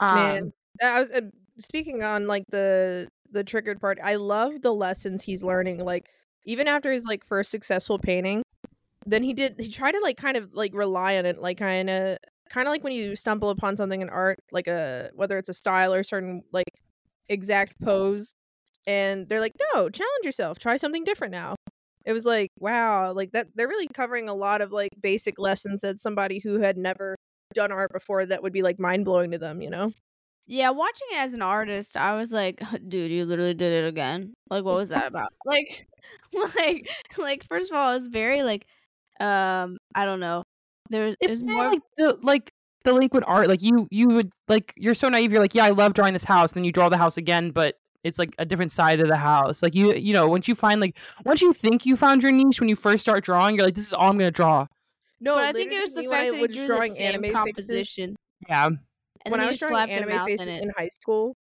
Um, 0.00 0.14
Man, 0.14 0.52
I 0.82 1.00
was 1.00 1.10
uh, 1.10 1.20
speaking 1.58 2.02
on 2.02 2.26
like 2.26 2.44
the 2.48 3.08
the 3.32 3.44
triggered 3.44 3.80
part. 3.80 3.98
I 4.02 4.16
love 4.16 4.62
the 4.62 4.74
lessons 4.74 5.24
he's 5.24 5.42
learning. 5.42 5.84
Like 5.84 6.08
even 6.44 6.68
after 6.68 6.92
his 6.92 7.04
like 7.04 7.24
first 7.24 7.50
successful 7.50 7.98
painting, 7.98 8.42
then 9.06 9.22
he 9.22 9.32
did 9.32 9.56
he 9.58 9.70
tried 9.70 9.92
to 9.92 10.00
like 10.00 10.16
kind 10.16 10.36
of 10.36 10.52
like 10.54 10.72
rely 10.74 11.16
on 11.16 11.26
it, 11.26 11.40
like 11.40 11.58
kind 11.58 11.90
of 11.90 12.18
kind 12.50 12.68
of 12.68 12.72
like 12.72 12.84
when 12.84 12.92
you 12.92 13.16
stumble 13.16 13.50
upon 13.50 13.76
something 13.76 14.02
in 14.02 14.08
art, 14.08 14.38
like 14.52 14.68
a 14.68 15.10
whether 15.14 15.38
it's 15.38 15.48
a 15.48 15.54
style 15.54 15.92
or 15.92 16.02
certain 16.02 16.42
like 16.52 16.70
exact 17.28 17.80
pose, 17.82 18.34
and 18.86 19.28
they're 19.28 19.40
like, 19.40 19.54
no, 19.74 19.88
challenge 19.88 20.24
yourself, 20.24 20.58
try 20.58 20.76
something 20.76 21.04
different 21.04 21.32
now. 21.32 21.56
It 22.04 22.12
was 22.12 22.26
like 22.26 22.50
wow, 22.58 23.12
like 23.12 23.32
that. 23.32 23.48
They're 23.54 23.68
really 23.68 23.88
covering 23.88 24.28
a 24.28 24.34
lot 24.34 24.60
of 24.60 24.72
like 24.72 24.90
basic 25.00 25.38
lessons 25.38 25.80
that 25.82 26.00
somebody 26.00 26.40
who 26.40 26.60
had 26.60 26.76
never 26.76 27.16
done 27.54 27.72
art 27.72 27.92
before 27.92 28.26
that 28.26 28.42
would 28.42 28.52
be 28.52 28.62
like 28.62 28.78
mind 28.80 29.04
blowing 29.04 29.30
to 29.32 29.38
them. 29.38 29.60
You 29.62 29.70
know. 29.70 29.92
Yeah 30.46 30.70
watching 30.70 31.06
it 31.12 31.18
as 31.18 31.32
an 31.34 31.42
artist 31.42 31.96
i 31.96 32.16
was 32.16 32.32
like 32.32 32.60
dude 32.88 33.10
you 33.10 33.24
literally 33.24 33.54
did 33.54 33.72
it 33.72 33.86
again 33.86 34.32
like 34.50 34.64
what 34.64 34.74
was 34.74 34.88
that 34.88 35.06
about 35.06 35.32
like 35.44 35.86
like 36.56 36.88
like 37.18 37.44
first 37.48 37.70
of 37.70 37.76
all 37.76 37.92
it 37.92 37.94
was 37.94 38.08
very 38.08 38.42
like 38.42 38.66
um 39.20 39.76
i 39.94 40.04
don't 40.04 40.20
know 40.20 40.42
there 40.90 41.06
was, 41.06 41.14
it 41.20 41.30
it's 41.30 41.30
was 41.30 41.44
more 41.44 41.54
more 41.54 41.72
like 41.72 41.82
the 41.96 42.18
like 42.22 42.52
delinquent 42.84 43.24
art. 43.26 43.48
Like 43.48 43.62
you, 43.62 43.88
you 43.90 44.08
would 44.08 44.30
like 44.48 44.72
you're 44.76 44.94
so 44.94 45.08
naive. 45.08 45.32
You're 45.32 45.40
like, 45.40 45.54
yeah, 45.54 45.64
I 45.64 45.70
love 45.70 45.94
drawing 45.94 46.12
this 46.12 46.24
house. 46.24 46.52
Then 46.52 46.64
you 46.64 46.72
draw 46.72 46.88
the 46.88 46.98
house 46.98 47.16
again, 47.16 47.50
but 47.50 47.76
it's 48.04 48.18
like 48.18 48.34
a 48.38 48.44
different 48.44 48.72
side 48.72 49.00
of 49.00 49.08
the 49.08 49.16
house. 49.16 49.62
Like 49.62 49.74
you, 49.74 49.94
you 49.94 50.12
know, 50.12 50.28
once 50.28 50.48
you 50.48 50.54
find 50.54 50.80
like 50.80 50.98
once 51.24 51.40
you 51.40 51.52
think 51.52 51.86
you 51.86 51.96
found 51.96 52.22
your 52.22 52.32
niche 52.32 52.60
when 52.60 52.68
you 52.68 52.76
first 52.76 53.02
start 53.02 53.24
drawing, 53.24 53.56
you're 53.56 53.64
like, 53.64 53.74
this 53.74 53.86
is 53.86 53.92
all 53.92 54.10
I'm 54.10 54.18
gonna 54.18 54.30
draw. 54.30 54.66
No, 55.20 55.36
but 55.36 55.44
i 55.44 55.52
think 55.52 55.72
it 55.72 55.80
was 55.80 55.92
the 55.92 56.02
fact 56.08 56.30
that 56.30 56.34
he 56.34 56.40
was 56.40 56.56
drew 56.56 56.66
drawing 56.66 56.90
the 56.90 56.96
same 56.96 57.06
anime 57.06 57.22
faces- 57.22 57.34
composition 57.34 58.16
Yeah. 58.48 58.70
And 59.24 59.32
when 59.32 59.40
I 59.40 59.46
was 59.46 59.58
drawing 59.58 59.90
anime 59.90 60.24
faces 60.26 60.46
in 60.46 60.70
high 60.76 60.88
school, 60.88 61.36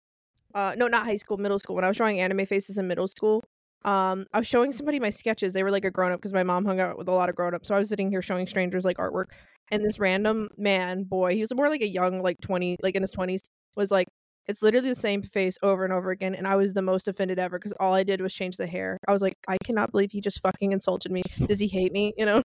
uh, 0.54 0.74
no, 0.76 0.88
not 0.88 1.04
high 1.04 1.16
school, 1.16 1.36
middle 1.36 1.58
school. 1.58 1.76
When 1.76 1.84
I 1.84 1.88
was 1.88 1.96
drawing 1.96 2.20
anime 2.20 2.46
faces 2.46 2.78
in 2.78 2.86
middle 2.88 3.08
school, 3.08 3.42
Um, 3.84 4.26
I 4.34 4.38
was 4.38 4.46
showing 4.48 4.72
somebody 4.72 4.98
my 4.98 5.10
sketches. 5.10 5.52
They 5.52 5.62
were 5.62 5.70
like 5.70 5.84
a 5.84 5.90
grown 5.90 6.10
up 6.10 6.18
because 6.18 6.32
my 6.32 6.42
mom 6.42 6.64
hung 6.64 6.80
out 6.80 6.98
with 6.98 7.08
a 7.08 7.12
lot 7.12 7.28
of 7.28 7.36
grown 7.36 7.54
ups. 7.54 7.68
So 7.68 7.76
I 7.76 7.78
was 7.78 7.88
sitting 7.88 8.10
here 8.10 8.20
showing 8.20 8.46
strangers 8.48 8.84
like 8.84 8.96
artwork, 8.96 9.26
and 9.70 9.84
this 9.84 10.00
random 10.00 10.48
man, 10.56 11.04
boy, 11.04 11.34
he 11.34 11.40
was 11.40 11.54
more 11.54 11.68
like 11.68 11.80
a 11.82 11.86
young, 11.88 12.20
like 12.20 12.40
twenty, 12.40 12.76
like 12.82 12.96
in 12.96 13.02
his 13.02 13.12
twenties, 13.12 13.40
was 13.76 13.92
like, 13.92 14.08
it's 14.48 14.62
literally 14.62 14.88
the 14.88 14.96
same 14.96 15.22
face 15.22 15.56
over 15.62 15.84
and 15.84 15.92
over 15.92 16.10
again. 16.10 16.34
And 16.34 16.48
I 16.48 16.56
was 16.56 16.74
the 16.74 16.82
most 16.82 17.06
offended 17.06 17.38
ever 17.38 17.56
because 17.56 17.72
all 17.78 17.94
I 17.94 18.02
did 18.02 18.20
was 18.20 18.34
change 18.34 18.56
the 18.56 18.66
hair. 18.66 18.98
I 19.06 19.12
was 19.12 19.22
like, 19.22 19.36
I 19.46 19.58
cannot 19.64 19.92
believe 19.92 20.10
he 20.10 20.20
just 20.20 20.40
fucking 20.42 20.72
insulted 20.72 21.12
me. 21.12 21.22
Does 21.46 21.60
he 21.60 21.68
hate 21.68 21.92
me? 21.92 22.14
You 22.18 22.26
know? 22.26 22.42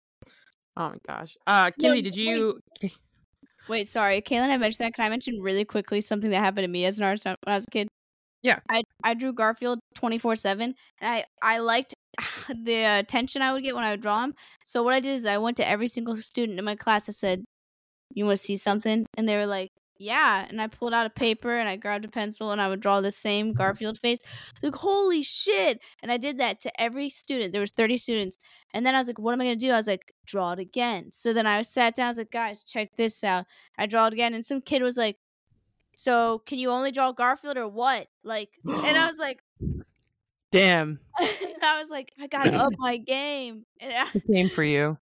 Oh 0.77 0.91
my 0.91 0.99
gosh. 1.07 1.37
Uh, 1.47 1.71
No, 1.79 1.95
did 2.01 2.17
you? 2.17 2.59
Wait, 2.83 2.93
sorry. 3.85 4.23
Kaylin 4.23 4.51
I 4.51 4.57
mentioned 4.57 4.87
that. 4.87 4.95
Can 4.95 5.05
I 5.05 5.09
mention 5.09 5.41
really 5.41 5.65
quickly 5.65 6.01
something 6.01 6.31
that 6.31 6.39
happened 6.39 6.65
to 6.65 6.69
me 6.69 6.85
as 6.85 6.99
an 6.99 7.05
artist 7.05 7.25
when 7.27 7.37
I 7.47 7.55
was 7.55 7.65
a 7.65 7.71
kid? 7.71 7.89
Yeah. 8.43 8.61
I, 8.69 8.83
I 9.05 9.15
drew 9.15 9.33
Garfield 9.33 9.81
24 9.95 10.37
7, 10.37 10.63
and 10.63 10.75
I, 11.01 11.25
I 11.43 11.59
liked 11.59 11.95
the 12.49 12.85
uh, 12.85 12.99
attention 13.01 13.43
I 13.43 13.53
would 13.53 13.63
get 13.63 13.75
when 13.75 13.85
I 13.85 13.91
would 13.91 14.01
draw 14.01 14.25
him. 14.25 14.35
So, 14.65 14.83
what 14.83 14.95
I 14.95 15.01
did 15.01 15.15
is 15.15 15.27
I 15.27 15.39
went 15.39 15.57
to 15.59 15.69
every 15.69 15.89
single 15.89 16.17
student 16.17 16.59
in 16.59 16.65
my 16.65 16.77
class. 16.77 17.09
I 17.09 17.13
said, 17.13 17.45
You 18.15 18.25
want 18.25 18.39
to 18.39 18.45
see 18.45 18.57
something? 18.57 19.07
And 19.17 19.29
they 19.29 19.37
were 19.37 19.47
like, 19.47 19.71
Yeah. 20.01 20.47
And 20.49 20.61
I 20.63 20.67
pulled 20.67 20.95
out 20.95 21.05
a 21.05 21.11
paper 21.11 21.59
and 21.59 21.69
I 21.69 21.77
grabbed 21.77 22.07
a 22.07 22.09
pencil 22.09 22.51
and 22.51 22.61
I 22.61 22.69
would 22.69 22.81
draw 22.81 23.03
the 23.03 23.13
same 23.13 23.49
mm-hmm. 23.49 23.59
Garfield 23.59 23.99
face. 23.99 24.21
Like, 24.63 24.75
holy 24.75 25.23
shit. 25.23 25.79
And 26.03 26.11
I 26.11 26.17
did 26.17 26.39
that 26.39 26.59
to 26.61 26.81
every 26.81 27.11
student. 27.11 27.53
There 27.53 27.61
was 27.61 27.71
30 27.71 27.99
students. 27.99 28.39
And 28.73 28.87
then 28.87 28.95
I 28.95 28.99
was 28.99 29.09
like, 29.09 29.19
what 29.19 29.35
am 29.35 29.43
I 29.43 29.45
going 29.45 29.59
to 29.59 29.67
do? 29.67 29.73
I 29.73 29.77
was 29.77 29.87
like, 29.87 30.15
draw 30.25 30.53
it 30.53 30.59
again. 30.59 31.11
So 31.13 31.35
then 31.35 31.47
I 31.47 31.61
sat 31.61 31.95
down. 31.95 32.07
I 32.07 32.09
was 32.09 32.19
like, 32.19 32.31
guys, 32.31 32.65
check 32.65 32.97
this 32.97 33.23
out. 33.23 33.45
I 33.77 33.87
draw 33.87 34.07
it 34.07 34.15
again. 34.15 34.33
And 34.33 34.45
some 34.45 34.63
kid 34.63 34.83
was 34.83 34.97
like, 34.97 35.19
so 35.99 36.43
can 36.47 36.59
you 36.59 36.71
only 36.71 36.93
draw 36.93 37.13
Garfield 37.13 37.59
or 37.59 37.69
what? 37.69 38.07
Like, 38.25 38.49
and 38.65 38.97
I 38.97 39.07
was 39.11 39.19
like, 39.19 39.41
Damn, 40.51 40.99
and 41.21 41.29
I 41.63 41.81
was 41.81 41.91
like, 41.91 42.11
I 42.19 42.27
got 42.27 42.45
to 42.45 42.57
up 42.57 42.73
my 42.79 42.97
game. 42.97 43.67
And 43.81 43.93
I- 43.93 44.11
it 44.15 44.25
came 44.27 44.51
for 44.51 44.65
you. 44.65 44.99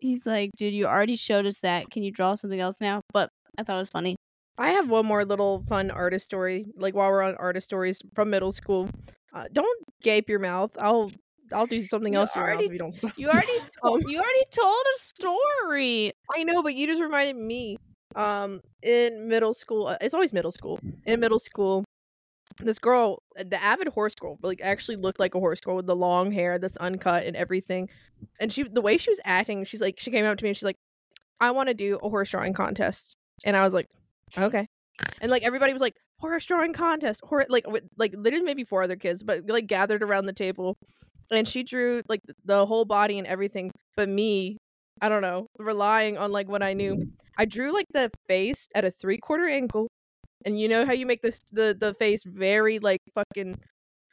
he's 0.00 0.26
like, 0.26 0.50
dude, 0.56 0.74
you 0.74 0.86
already 0.86 1.16
showed 1.16 1.46
us 1.46 1.60
that. 1.60 1.90
Can 1.90 2.02
you 2.02 2.10
draw 2.10 2.34
something 2.34 2.58
else 2.58 2.80
now? 2.80 3.02
But 3.12 3.30
I 3.58 3.62
thought 3.62 3.76
it 3.76 3.80
was 3.80 3.90
funny. 3.90 4.16
I 4.58 4.70
have 4.70 4.88
one 4.88 5.06
more 5.06 5.24
little 5.24 5.64
fun 5.68 5.90
artist 5.90 6.24
story. 6.24 6.66
Like 6.76 6.94
while 6.94 7.10
we're 7.10 7.22
on 7.22 7.34
artist 7.36 7.64
stories 7.66 8.00
from 8.14 8.30
middle 8.30 8.52
school, 8.52 8.88
uh, 9.34 9.44
don't 9.52 9.78
gape 10.02 10.28
your 10.28 10.38
mouth. 10.38 10.70
I'll 10.78 11.10
I'll 11.52 11.66
do 11.66 11.82
something 11.82 12.12
You 12.14 12.20
else 12.20 12.32
to 12.32 12.38
your 12.38 12.46
mouth 12.48 12.54
already- 12.54 12.66
if 12.66 12.72
you 12.72 12.78
don't 12.78 12.92
stop. 12.92 13.12
You 13.16 13.28
already 13.28 13.58
told, 13.82 14.02
Um, 14.04 14.08
you 14.10 14.18
already 14.18 14.44
told 14.50 14.84
a 14.96 14.98
story. 14.98 16.12
I 16.34 16.44
know, 16.44 16.62
but 16.62 16.74
you 16.74 16.86
just 16.86 17.00
reminded 17.02 17.36
me. 17.36 17.76
Um, 18.14 18.60
in 18.82 19.28
middle 19.28 19.54
school, 19.54 19.86
uh, 19.86 19.96
it's 20.02 20.12
always 20.14 20.32
middle 20.34 20.50
school. 20.52 20.78
In 21.06 21.18
middle 21.20 21.38
school, 21.38 21.84
this 22.62 22.78
girl, 22.78 23.22
uh, 23.38 23.44
the 23.46 23.62
avid 23.62 23.88
horse 23.88 24.14
girl, 24.14 24.36
like 24.42 24.60
actually 24.62 24.96
looked 24.96 25.18
like 25.18 25.34
a 25.34 25.38
horse 25.38 25.60
girl 25.60 25.76
with 25.76 25.86
the 25.86 25.96
long 25.96 26.30
hair 26.30 26.58
that's 26.58 26.76
uncut 26.76 27.24
and 27.24 27.34
everything. 27.36 27.88
And 28.38 28.52
she, 28.52 28.64
the 28.64 28.82
way 28.82 28.98
she 28.98 29.10
was 29.10 29.20
acting, 29.24 29.64
she's 29.64 29.80
like, 29.80 29.98
she 29.98 30.10
came 30.10 30.26
up 30.26 30.36
to 30.38 30.44
me 30.44 30.50
and 30.50 30.56
she's 30.56 30.62
like, 30.64 30.76
"I 31.40 31.50
want 31.52 31.68
to 31.68 31.74
do 31.74 31.98
a 32.02 32.08
horse 32.10 32.28
drawing 32.30 32.52
contest," 32.52 33.16
and 33.44 33.56
I 33.56 33.64
was 33.64 33.74
like, 33.74 33.86
"Okay." 34.36 34.68
And 35.20 35.30
like 35.30 35.42
everybody 35.42 35.72
was 35.72 35.82
like, 35.82 35.96
"Horse 36.18 36.44
drawing 36.46 36.72
contest," 36.72 37.20
horror, 37.24 37.46
like 37.48 37.66
with, 37.66 37.84
like 37.98 38.14
literally 38.16 38.44
maybe 38.44 38.64
four 38.64 38.82
other 38.82 38.96
kids, 38.96 39.22
but 39.22 39.46
like 39.48 39.66
gathered 39.66 40.02
around 40.02 40.26
the 40.26 40.32
table, 40.32 40.76
and 41.30 41.46
she 41.48 41.62
drew 41.62 42.02
like 42.08 42.20
the 42.44 42.66
whole 42.66 42.84
body 42.84 43.18
and 43.18 43.26
everything, 43.26 43.70
but 43.96 44.08
me 44.08 44.58
I 45.02 45.08
don't 45.08 45.22
know, 45.22 45.48
relying 45.58 46.16
on 46.16 46.30
like 46.30 46.48
what 46.48 46.62
I 46.62 46.74
knew. 46.74 47.12
I 47.36 47.44
drew 47.44 47.72
like 47.72 47.86
the 47.92 48.10
face 48.28 48.68
at 48.74 48.84
a 48.84 48.90
three 48.90 49.18
quarter 49.18 49.48
angle, 49.48 49.88
and 50.44 50.58
you 50.60 50.68
know 50.68 50.86
how 50.86 50.92
you 50.92 51.06
make 51.06 51.22
this 51.22 51.40
the 51.52 51.76
the 51.78 51.92
face 51.94 52.22
very 52.24 52.78
like 52.78 53.00
fucking 53.14 53.56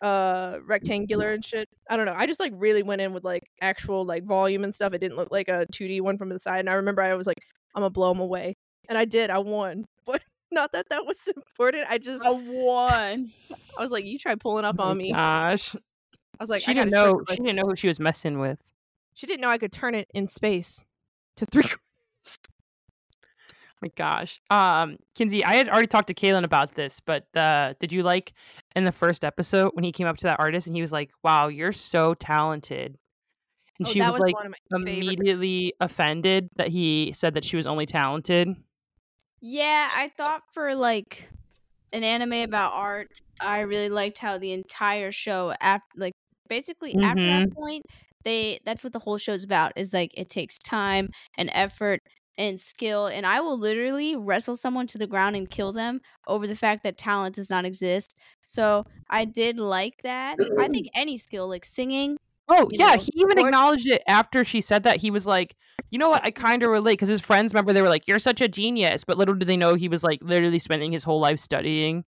uh 0.01 0.59
rectangular 0.65 1.31
and 1.31 1.45
shit. 1.45 1.69
I 1.89 1.97
don't 1.97 2.05
know. 2.07 2.15
I 2.15 2.25
just 2.25 2.39
like 2.39 2.53
really 2.55 2.83
went 2.83 3.01
in 3.01 3.13
with 3.13 3.23
like 3.23 3.43
actual 3.61 4.03
like 4.05 4.23
volume 4.25 4.63
and 4.63 4.73
stuff. 4.73 4.93
It 4.93 4.99
didn't 4.99 5.17
look 5.17 5.31
like 5.31 5.47
a 5.49 5.67
2D 5.73 6.01
one 6.01 6.17
from 6.17 6.29
the 6.29 6.39
side. 6.39 6.61
And 6.61 6.69
I 6.69 6.73
remember 6.73 7.03
I 7.03 7.13
was 7.15 7.27
like, 7.27 7.37
I'm 7.75 7.81
gonna 7.81 7.91
blow 7.91 8.11
them 8.11 8.21
away, 8.21 8.55
and 8.89 8.97
I 8.97 9.05
did. 9.05 9.29
I 9.29 9.37
won, 9.37 9.85
but 10.05 10.21
not 10.51 10.73
that 10.73 10.87
that 10.89 11.05
was 11.05 11.17
important. 11.35 11.85
I 11.89 11.97
just 11.97 12.23
A 12.25 12.33
one. 12.33 13.31
I 13.77 13.81
was 13.81 13.91
like, 13.91 14.03
you 14.05 14.19
try 14.19 14.35
pulling 14.35 14.65
up 14.65 14.75
Oh 14.79 14.83
on 14.89 14.97
me. 14.97 15.13
Gosh, 15.13 15.75
I 15.75 15.79
was 16.43 16.49
like, 16.49 16.61
she 16.61 16.71
I 16.71 16.73
didn't 16.73 16.89
know. 16.91 17.21
She 17.29 17.37
didn't 17.37 17.55
know 17.55 17.67
who 17.67 17.75
she 17.75 17.87
was 17.87 17.99
messing 17.99 18.39
with. 18.39 18.59
she 19.13 19.27
didn't 19.27 19.41
know 19.41 19.49
I 19.49 19.57
could 19.57 19.71
turn 19.71 19.95
it 19.95 20.09
in 20.13 20.27
space 20.27 20.83
to 21.37 21.45
three. 21.45 21.63
my 23.81 23.89
gosh. 23.95 24.41
Um, 24.49 24.97
Kinsey, 25.15 25.43
I 25.45 25.53
had 25.55 25.69
already 25.69 25.87
talked 25.87 26.07
to 26.07 26.13
Kaylin 26.13 26.43
about 26.43 26.75
this, 26.75 26.99
but 26.99 27.25
uh, 27.35 27.73
did 27.79 27.93
you 27.93 28.03
like 28.03 28.33
in 28.75 28.83
the 28.83 28.91
first 28.91 29.23
episode 29.23 29.71
when 29.73 29.83
he 29.85 29.91
came 29.93 30.05
up 30.07 30.17
to 30.17 30.27
that 30.27 30.39
artist 30.39 30.67
and 30.67 30.75
he 30.75 30.81
was 30.81 30.91
like, 30.91 31.11
"Wow, 31.23 31.47
you're 31.47 31.71
so 31.71 32.13
talented," 32.13 32.97
and 33.79 33.87
Oh, 33.87 33.91
she 33.91 33.99
that 33.99 34.11
was, 34.11 34.19
like 34.19 34.35
one 34.35 34.47
of 34.47 34.51
my 34.51 34.57
favorite. 34.77 34.97
immediately 34.97 35.73
offended 35.79 36.49
that 36.57 36.67
he 36.67 37.13
said 37.15 37.35
that 37.35 37.45
she 37.45 37.55
was 37.55 37.65
only 37.67 37.85
talented. 37.85 38.49
Yeah, 39.41 39.89
I 39.95 40.11
thought 40.17 40.43
for 40.53 40.75
like 40.75 41.29
an 41.93 42.03
anime 42.03 42.33
about 42.33 42.73
art, 42.73 43.07
I 43.41 43.61
really 43.61 43.89
liked 43.89 44.17
how 44.17 44.37
the 44.37 44.51
entire 44.51 45.11
show 45.11 45.53
after 45.59 45.87
like 45.95 46.13
basically 46.49 46.95
after 46.95 47.25
that 47.25 47.47
mm-hmm. 47.47 47.53
point, 47.53 47.85
they 48.25 48.59
that's 48.65 48.83
what 48.83 48.93
the 48.93 48.99
whole 48.99 49.17
show's 49.17 49.43
about 49.43 49.73
is 49.75 49.93
like 49.93 50.11
it 50.17 50.29
takes 50.29 50.57
time 50.57 51.09
and 51.37 51.49
effort 51.53 52.01
and 52.37 52.59
skill 52.59 53.07
and 53.07 53.25
I 53.25 53.41
will 53.41 53.57
literally 53.57 54.15
wrestle 54.15 54.55
someone 54.55 54.87
to 54.87 54.97
the 54.97 55.07
ground 55.07 55.35
and 55.35 55.49
kill 55.49 55.73
them 55.73 55.99
over 56.27 56.47
the 56.47 56.55
fact 56.55 56.83
that 56.83 56.97
talent 56.97 57.35
does 57.35 57.49
not 57.49 57.65
exist. 57.65 58.15
So, 58.45 58.85
I 59.09 59.25
did 59.25 59.57
like 59.57 60.01
that. 60.03 60.37
I 60.59 60.67
think 60.67 60.87
any 60.95 61.17
skill 61.17 61.47
like 61.47 61.65
singing 61.65 62.17
Oh 62.49 62.67
yeah, 62.71 62.95
know, 62.95 63.01
he 63.01 63.11
even 63.15 63.37
acknowledged 63.37 63.87
it 63.87 64.01
after 64.07 64.43
she 64.43 64.59
said 64.61 64.83
that. 64.83 64.97
He 64.97 65.11
was 65.11 65.27
like, 65.27 65.55
"You 65.91 65.99
know 65.99 66.09
what? 66.09 66.23
I 66.25 66.31
kind 66.31 66.63
of 66.63 66.69
relate." 66.69 66.93
Because 66.93 67.09
his 67.09 67.21
friends, 67.21 67.53
remember, 67.53 67.73
they 67.73 67.81
were 67.81 67.89
like, 67.89 68.07
"You're 68.07 68.19
such 68.19 68.41
a 68.41 68.47
genius," 68.47 69.03
but 69.03 69.17
little 69.17 69.35
did 69.35 69.47
they 69.47 69.57
know 69.57 69.75
he 69.75 69.87
was 69.87 70.03
like 70.03 70.19
literally 70.23 70.59
spending 70.59 70.91
his 70.91 71.03
whole 71.03 71.19
life 71.19 71.39
studying. 71.39 72.05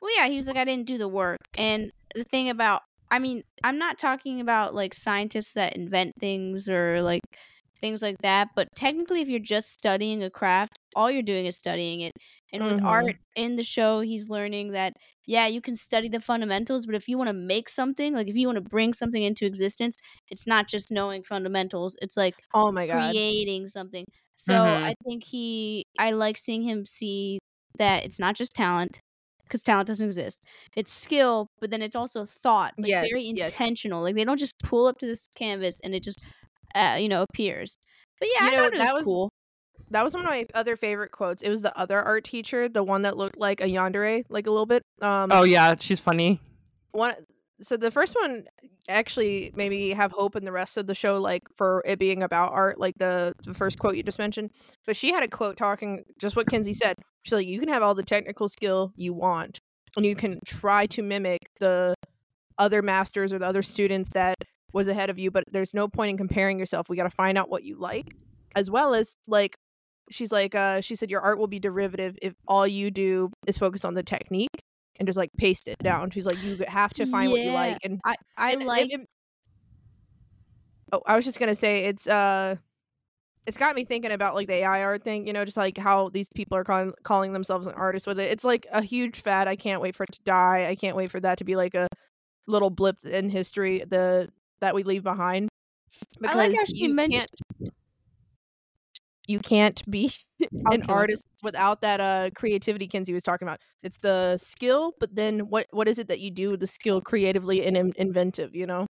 Well, 0.00 0.14
yeah, 0.16 0.28
he 0.28 0.36
was 0.36 0.46
like, 0.46 0.56
I 0.56 0.64
didn't 0.64 0.86
do 0.86 0.98
the 0.98 1.08
work. 1.08 1.40
And 1.56 1.90
the 2.14 2.24
thing 2.24 2.48
about, 2.48 2.82
I 3.10 3.18
mean, 3.18 3.42
I'm 3.64 3.78
not 3.78 3.98
talking 3.98 4.40
about 4.40 4.74
like 4.74 4.94
scientists 4.94 5.54
that 5.54 5.76
invent 5.76 6.14
things 6.20 6.68
or 6.68 7.02
like 7.02 7.22
things 7.80 8.02
like 8.02 8.16
that, 8.22 8.48
but 8.56 8.68
technically, 8.76 9.20
if 9.22 9.28
you're 9.28 9.40
just 9.40 9.70
studying 9.72 10.22
a 10.22 10.30
craft, 10.30 10.78
all 10.96 11.10
you're 11.10 11.22
doing 11.22 11.46
is 11.46 11.56
studying 11.56 12.00
it. 12.00 12.12
And 12.52 12.64
with 12.64 12.78
Mhm. 12.78 12.84
art 12.84 13.16
in 13.36 13.56
the 13.56 13.64
show, 13.64 14.00
he's 14.00 14.28
learning 14.28 14.72
that, 14.72 14.94
yeah, 15.26 15.46
you 15.46 15.60
can 15.60 15.74
study 15.74 16.08
the 16.08 16.20
fundamentals, 16.20 16.86
but 16.86 16.94
if 16.94 17.08
you 17.08 17.18
want 17.18 17.28
to 17.28 17.34
make 17.34 17.68
something, 17.68 18.14
like 18.14 18.28
if 18.28 18.36
you 18.36 18.46
want 18.48 18.56
to 18.56 18.62
bring 18.62 18.92
something 18.94 19.22
into 19.22 19.46
existence, 19.46 19.96
it's 20.28 20.46
not 20.46 20.68
just 20.68 20.90
knowing 20.92 21.22
fundamentals, 21.24 21.96
it's 22.02 22.16
like 22.16 22.34
Oh 22.54 22.72
my 22.72 22.86
god. 22.86 23.18
creating 23.20 23.68
something. 23.68 24.04
So 24.36 24.54
Mhm. 24.54 24.88
I 24.88 24.94
think 25.06 25.24
he, 25.24 25.84
I 25.98 26.12
like 26.12 26.36
seeing 26.38 26.62
him 26.62 26.86
see 26.86 27.38
that 27.78 28.04
it's 28.04 28.18
not 28.18 28.34
just 28.36 28.52
talent, 28.54 29.00
because 29.44 29.62
talent 29.62 29.88
doesn't 29.88 30.04
exist. 30.06 30.44
It's 30.76 30.92
skill, 30.92 31.48
but 31.60 31.70
then 31.70 31.82
it's 31.82 31.96
also 31.96 32.24
thought, 32.26 32.74
like 32.82 32.96
very 33.00 33.26
Yes, 33.26 33.30
yes. 33.32 33.52
intentional. 33.52 34.02
Like 34.02 34.14
they 34.16 34.24
don't 34.24 34.38
just 34.38 34.54
pull 34.62 34.86
up 34.86 34.98
to 34.98 35.06
this 35.06 35.28
canvas 35.36 35.80
and 35.80 35.94
it 35.94 36.02
just, 36.04 36.22
uh, 36.74 36.96
you 37.00 37.08
know, 37.08 37.22
appears. 37.22 37.76
But 38.20 38.28
yeah, 38.34 38.44
You 38.44 38.48
I 38.48 38.50
know, 38.52 38.56
thought 38.58 38.66
it 38.66 38.72
was, 38.72 38.80
that 38.80 38.94
was- 38.96 39.04
cool. 39.04 39.30
That 39.90 40.04
was 40.04 40.12
one 40.12 40.24
of 40.24 40.28
my 40.30 40.44
other 40.54 40.76
favorite 40.76 41.12
quotes. 41.12 41.42
It 41.42 41.48
was 41.48 41.62
the 41.62 41.74
other 41.78 41.98
art 42.02 42.24
teacher, 42.24 42.68
the 42.68 42.82
one 42.82 43.02
that 43.02 43.16
looked 43.16 43.38
like 43.38 43.60
a 43.62 43.64
yandere, 43.64 44.22
like 44.28 44.46
a 44.46 44.50
little 44.50 44.66
bit. 44.66 44.82
Um, 45.00 45.30
Oh 45.32 45.44
yeah, 45.44 45.76
she's 45.80 45.98
funny. 46.00 46.40
one. 46.92 47.14
So 47.62 47.76
the 47.76 47.90
first 47.90 48.14
one 48.14 48.44
actually 48.88 49.50
maybe 49.56 49.90
have 49.90 50.12
hope 50.12 50.36
in 50.36 50.44
the 50.44 50.52
rest 50.52 50.76
of 50.76 50.86
the 50.86 50.94
show, 50.94 51.18
like 51.20 51.42
for 51.56 51.82
it 51.86 51.98
being 51.98 52.22
about 52.22 52.52
art, 52.52 52.78
like 52.78 52.94
the, 52.98 53.32
the 53.44 53.54
first 53.54 53.78
quote 53.78 53.96
you 53.96 54.02
just 54.02 54.18
mentioned. 54.18 54.50
But 54.86 54.96
she 54.96 55.10
had 55.12 55.22
a 55.22 55.28
quote 55.28 55.56
talking 55.56 56.04
just 56.20 56.36
what 56.36 56.48
Kinsey 56.48 56.74
said. 56.74 56.96
She's 57.24 57.32
like, 57.32 57.46
you 57.46 57.58
can 57.58 57.68
have 57.68 57.82
all 57.82 57.94
the 57.94 58.02
technical 58.04 58.48
skill 58.48 58.92
you 58.94 59.12
want, 59.14 59.58
and 59.96 60.04
you 60.06 60.14
can 60.14 60.38
try 60.46 60.86
to 60.86 61.02
mimic 61.02 61.40
the 61.60 61.94
other 62.58 62.82
masters 62.82 63.32
or 63.32 63.38
the 63.38 63.46
other 63.46 63.62
students 63.62 64.10
that 64.12 64.36
was 64.72 64.88
ahead 64.88 65.10
of 65.10 65.18
you, 65.18 65.30
but 65.30 65.44
there's 65.50 65.72
no 65.74 65.88
point 65.88 66.10
in 66.10 66.16
comparing 66.16 66.58
yourself. 66.58 66.88
We 66.88 66.96
got 66.96 67.04
to 67.04 67.10
find 67.10 67.38
out 67.38 67.48
what 67.48 67.64
you 67.64 67.76
like, 67.78 68.14
as 68.54 68.70
well 68.70 68.94
as 68.94 69.14
like 69.26 69.56
she's 70.10 70.32
like 70.32 70.54
uh 70.54 70.80
she 70.80 70.94
said 70.94 71.10
your 71.10 71.20
art 71.20 71.38
will 71.38 71.46
be 71.46 71.58
derivative 71.58 72.16
if 72.22 72.32
all 72.46 72.66
you 72.66 72.90
do 72.90 73.30
is 73.46 73.58
focus 73.58 73.84
on 73.84 73.92
the 73.92 74.02
technique 74.02 74.62
and 74.98 75.06
just 75.06 75.18
like 75.18 75.30
paste 75.36 75.68
it 75.68 75.76
down. 75.82 76.10
She's 76.10 76.26
like 76.26 76.42
you 76.42 76.58
have 76.66 76.94
to 76.94 77.06
find 77.06 77.30
what 77.30 77.40
you 77.40 77.50
like 77.50 77.78
and 77.84 78.00
I, 78.04 78.14
I 78.36 78.52
and- 78.52 78.64
like, 78.64 78.92
it- 78.92 79.10
oh, 80.92 81.02
I 81.06 81.16
was 81.16 81.24
just 81.24 81.38
gonna 81.38 81.54
say 81.54 81.84
it's 81.84 82.06
uh, 82.06 82.56
it's 83.46 83.56
got 83.56 83.74
me 83.74 83.84
thinking 83.84 84.10
about 84.12 84.34
like 84.34 84.46
the 84.46 84.54
AI 84.54 84.82
art 84.82 85.02
thing. 85.04 85.26
You 85.26 85.32
know, 85.32 85.44
just 85.44 85.56
like 85.56 85.78
how 85.78 86.08
these 86.10 86.28
people 86.34 86.56
are 86.56 86.64
calling 86.64 86.92
calling 87.02 87.32
themselves 87.32 87.66
an 87.66 87.74
artist 87.74 88.06
with 88.06 88.18
it. 88.20 88.30
It's 88.30 88.44
like 88.44 88.66
a 88.72 88.82
huge 88.82 89.20
fad. 89.20 89.48
I 89.48 89.56
can't 89.56 89.80
wait 89.80 89.96
for 89.96 90.04
it 90.04 90.12
to 90.12 90.20
die. 90.24 90.66
I 90.68 90.74
can't 90.74 90.96
wait 90.96 91.10
for 91.10 91.20
that 91.20 91.38
to 91.38 91.44
be 91.44 91.56
like 91.56 91.74
a 91.74 91.88
little 92.46 92.70
blip 92.70 92.96
in 93.04 93.28
history 93.30 93.84
the 93.86 94.28
that 94.60 94.74
we 94.74 94.82
leave 94.82 95.02
behind. 95.02 95.48
I 96.26 96.34
like 96.34 96.54
how 96.56 96.64
she 96.64 96.78
you 96.84 96.94
mentioned- 96.94 97.26
can't. 97.60 97.72
you 99.26 99.38
can't 99.38 99.82
be 99.90 100.10
I'll 100.66 100.74
an 100.74 100.82
artist 100.88 101.26
without 101.42 101.82
that 101.82 102.00
uh 102.00 102.30
creativity 102.34 102.86
Kinsey 102.86 103.12
was 103.12 103.22
talking 103.22 103.46
about. 103.46 103.60
It's 103.82 103.98
the 103.98 104.36
skill, 104.38 104.92
but 105.00 105.14
then 105.14 105.40
what 105.50 105.66
what 105.70 105.88
is 105.88 105.98
it 105.98 106.08
that 106.08 106.20
you 106.20 106.30
do 106.30 106.50
with 106.50 106.60
the 106.60 106.66
skill 106.66 107.00
creatively 107.00 107.64
and 107.66 107.76
in- 107.76 107.92
inventive, 107.96 108.54
you 108.54 108.66
know? 108.66 108.86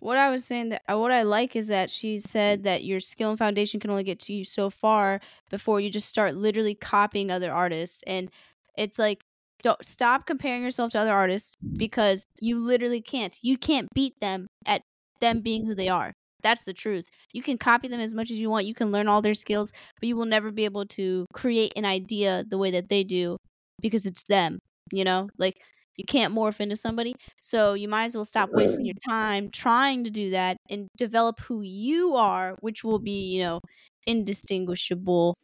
What 0.00 0.16
I 0.16 0.30
was 0.30 0.44
saying 0.44 0.70
that 0.70 0.82
uh, 0.92 0.98
what 0.98 1.12
I 1.12 1.22
like 1.22 1.54
is 1.54 1.68
that 1.68 1.88
she 1.88 2.18
said 2.18 2.64
that 2.64 2.82
your 2.82 2.98
skill 2.98 3.30
and 3.30 3.38
foundation 3.38 3.78
can 3.78 3.90
only 3.90 4.02
get 4.02 4.18
to 4.20 4.32
you 4.32 4.44
so 4.44 4.68
far 4.68 5.20
before 5.50 5.80
you 5.80 5.90
just 5.90 6.08
start 6.08 6.34
literally 6.34 6.74
copying 6.74 7.30
other 7.30 7.52
artists 7.52 8.02
and 8.06 8.28
it's 8.76 8.98
like 8.98 9.24
don't 9.62 9.84
stop 9.84 10.26
comparing 10.26 10.62
yourself 10.62 10.92
to 10.92 10.98
other 10.98 11.12
artists 11.12 11.56
because 11.78 12.24
you 12.40 12.58
literally 12.58 13.00
can't. 13.00 13.36
You 13.42 13.56
can't 13.58 13.88
beat 13.94 14.14
them 14.20 14.46
at 14.66 14.82
them 15.20 15.40
being 15.40 15.66
who 15.66 15.74
they 15.74 15.88
are. 15.88 16.12
That's 16.42 16.64
the 16.64 16.74
truth. 16.74 17.08
You 17.32 17.42
can 17.42 17.56
copy 17.58 17.86
them 17.88 18.00
as 18.00 18.14
much 18.14 18.30
as 18.30 18.38
you 18.40 18.50
want. 18.50 18.66
You 18.66 18.74
can 18.74 18.90
learn 18.90 19.06
all 19.08 19.22
their 19.22 19.34
skills, 19.34 19.72
but 20.00 20.08
you 20.08 20.16
will 20.16 20.24
never 20.26 20.50
be 20.50 20.64
able 20.64 20.86
to 20.86 21.26
create 21.32 21.72
an 21.76 21.84
idea 21.84 22.44
the 22.48 22.58
way 22.58 22.70
that 22.72 22.88
they 22.88 23.04
do 23.04 23.36
because 23.80 24.06
it's 24.06 24.24
them, 24.28 24.58
you 24.92 25.04
know? 25.04 25.28
Like 25.38 25.60
you 25.96 26.04
can't 26.04 26.34
morph 26.34 26.60
into 26.60 26.76
somebody. 26.76 27.14
So 27.40 27.74
you 27.74 27.88
might 27.88 28.06
as 28.06 28.16
well 28.16 28.24
stop 28.24 28.50
wasting 28.54 28.86
your 28.86 28.96
time 29.08 29.50
trying 29.52 30.04
to 30.04 30.10
do 30.10 30.30
that 30.30 30.56
and 30.68 30.88
develop 30.96 31.40
who 31.40 31.62
you 31.62 32.14
are, 32.16 32.56
which 32.60 32.82
will 32.82 32.98
be, 32.98 33.30
you 33.34 33.42
know, 33.42 33.60
indistinguishable. 34.06 35.36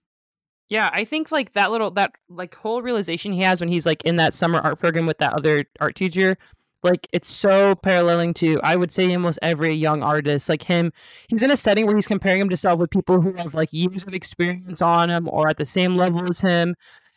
Yeah, 0.68 0.90
I 0.92 1.04
think 1.04 1.32
like 1.32 1.52
that 1.52 1.70
little 1.70 1.90
that 1.92 2.12
like 2.28 2.54
whole 2.54 2.82
realization 2.82 3.32
he 3.32 3.40
has 3.40 3.60
when 3.60 3.70
he's 3.70 3.86
like 3.86 4.04
in 4.04 4.16
that 4.16 4.34
summer 4.34 4.60
art 4.60 4.78
program 4.78 5.06
with 5.06 5.18
that 5.18 5.32
other 5.32 5.64
art 5.80 5.94
teacher, 5.94 6.36
like 6.82 7.08
it's 7.12 7.28
so 7.28 7.74
paralleling 7.74 8.34
to 8.34 8.60
I 8.62 8.76
would 8.76 8.92
say 8.92 9.12
almost 9.14 9.38
every 9.40 9.72
young 9.72 10.02
artist. 10.02 10.48
Like 10.48 10.62
him, 10.62 10.92
he's 11.28 11.42
in 11.42 11.50
a 11.50 11.56
setting 11.56 11.86
where 11.86 11.94
he's 11.96 12.06
comparing 12.06 12.40
himself 12.40 12.80
with 12.80 12.90
people 12.90 13.22
who 13.22 13.32
have 13.34 13.54
like 13.54 13.72
years 13.72 14.04
of 14.04 14.12
experience 14.12 14.82
on 14.82 15.08
him 15.08 15.28
or 15.30 15.48
at 15.48 15.56
the 15.56 15.66
same 15.66 15.96
level 15.96 16.28
as 16.28 16.40
him. 16.40 16.74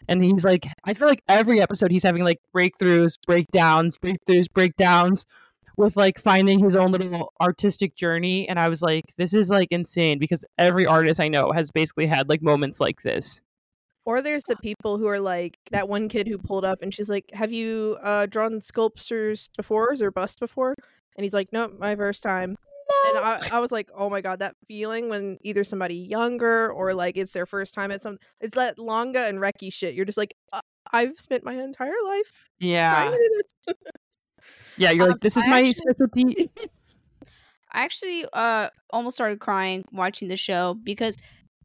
And 0.07 0.23
he's 0.23 0.45
like, 0.45 0.65
I 0.85 0.93
feel 0.93 1.07
like 1.07 1.21
every 1.27 1.61
episode 1.61 1.91
he's 1.91 2.03
having 2.03 2.23
like 2.23 2.39
breakthroughs, 2.55 3.17
breakdowns, 3.27 3.97
breakthroughs, 3.97 4.51
breakdowns 4.51 5.25
with 5.81 5.97
like 5.97 6.19
finding 6.19 6.59
his 6.59 6.75
own 6.75 6.91
little 6.91 7.33
artistic 7.41 7.95
journey. 7.95 8.47
And 8.47 8.59
I 8.59 8.69
was 8.69 8.81
like, 8.81 9.05
this 9.17 9.33
is 9.33 9.49
like 9.49 9.67
insane 9.71 10.19
because 10.19 10.45
every 10.57 10.85
artist 10.85 11.19
I 11.19 11.27
know 11.27 11.51
has 11.51 11.71
basically 11.71 12.05
had 12.05 12.29
like 12.29 12.41
moments 12.41 12.79
like 12.79 13.01
this. 13.01 13.41
Or 14.05 14.21
there's 14.21 14.43
the 14.43 14.55
people 14.55 14.97
who 14.97 15.07
are 15.07 15.19
like 15.19 15.57
that 15.71 15.87
one 15.89 16.07
kid 16.07 16.27
who 16.27 16.37
pulled 16.37 16.65
up 16.65 16.81
and 16.81 16.91
she's 16.93 17.09
like, 17.09 17.29
"Have 17.33 17.51
you 17.51 17.97
uh 18.01 18.25
drawn 18.25 18.61
sculptures 18.61 19.49
before 19.55 19.93
or 19.99 20.11
bust 20.11 20.39
before?" 20.39 20.73
And 21.15 21.23
he's 21.23 21.33
like, 21.33 21.49
"Nope, 21.51 21.73
my 21.77 21.95
first 21.95 22.23
time." 22.23 22.57
And 23.07 23.17
I, 23.19 23.49
I 23.53 23.59
was 23.59 23.71
like, 23.71 23.89
"Oh 23.95 24.09
my 24.09 24.21
god, 24.21 24.39
that 24.39 24.55
feeling 24.67 25.07
when 25.09 25.37
either 25.41 25.63
somebody 25.63 25.95
younger 25.95 26.71
or 26.71 26.95
like 26.95 27.15
it's 27.15 27.31
their 27.31 27.45
first 27.45 27.75
time 27.75 27.91
at 27.91 28.01
some 28.01 28.17
it's 28.39 28.55
that 28.55 28.77
Langa 28.77 29.29
and 29.29 29.37
Reki 29.39 29.71
shit. 29.71 29.93
You're 29.93 30.05
just 30.05 30.17
like, 30.17 30.33
uh, 30.51 30.61
I've 30.91 31.19
spent 31.19 31.43
my 31.43 31.53
entire 31.53 31.93
life 32.07 32.31
Yeah. 32.59 32.91
trying 32.91 33.11
to 33.11 33.17
do 33.17 33.43
this." 33.67 33.75
Yeah, 34.81 34.91
you're 34.91 35.05
Um, 35.05 35.11
like, 35.11 35.21
this 35.21 35.37
is 35.37 35.43
I 35.43 35.47
my 35.47 35.59
actually- 35.59 35.73
specialty. 35.73 36.35
I 37.73 37.83
actually 37.85 38.25
uh 38.33 38.69
almost 38.89 39.15
started 39.15 39.39
crying 39.39 39.83
watching 39.93 40.27
the 40.27 40.35
show 40.35 40.73
because 40.83 41.15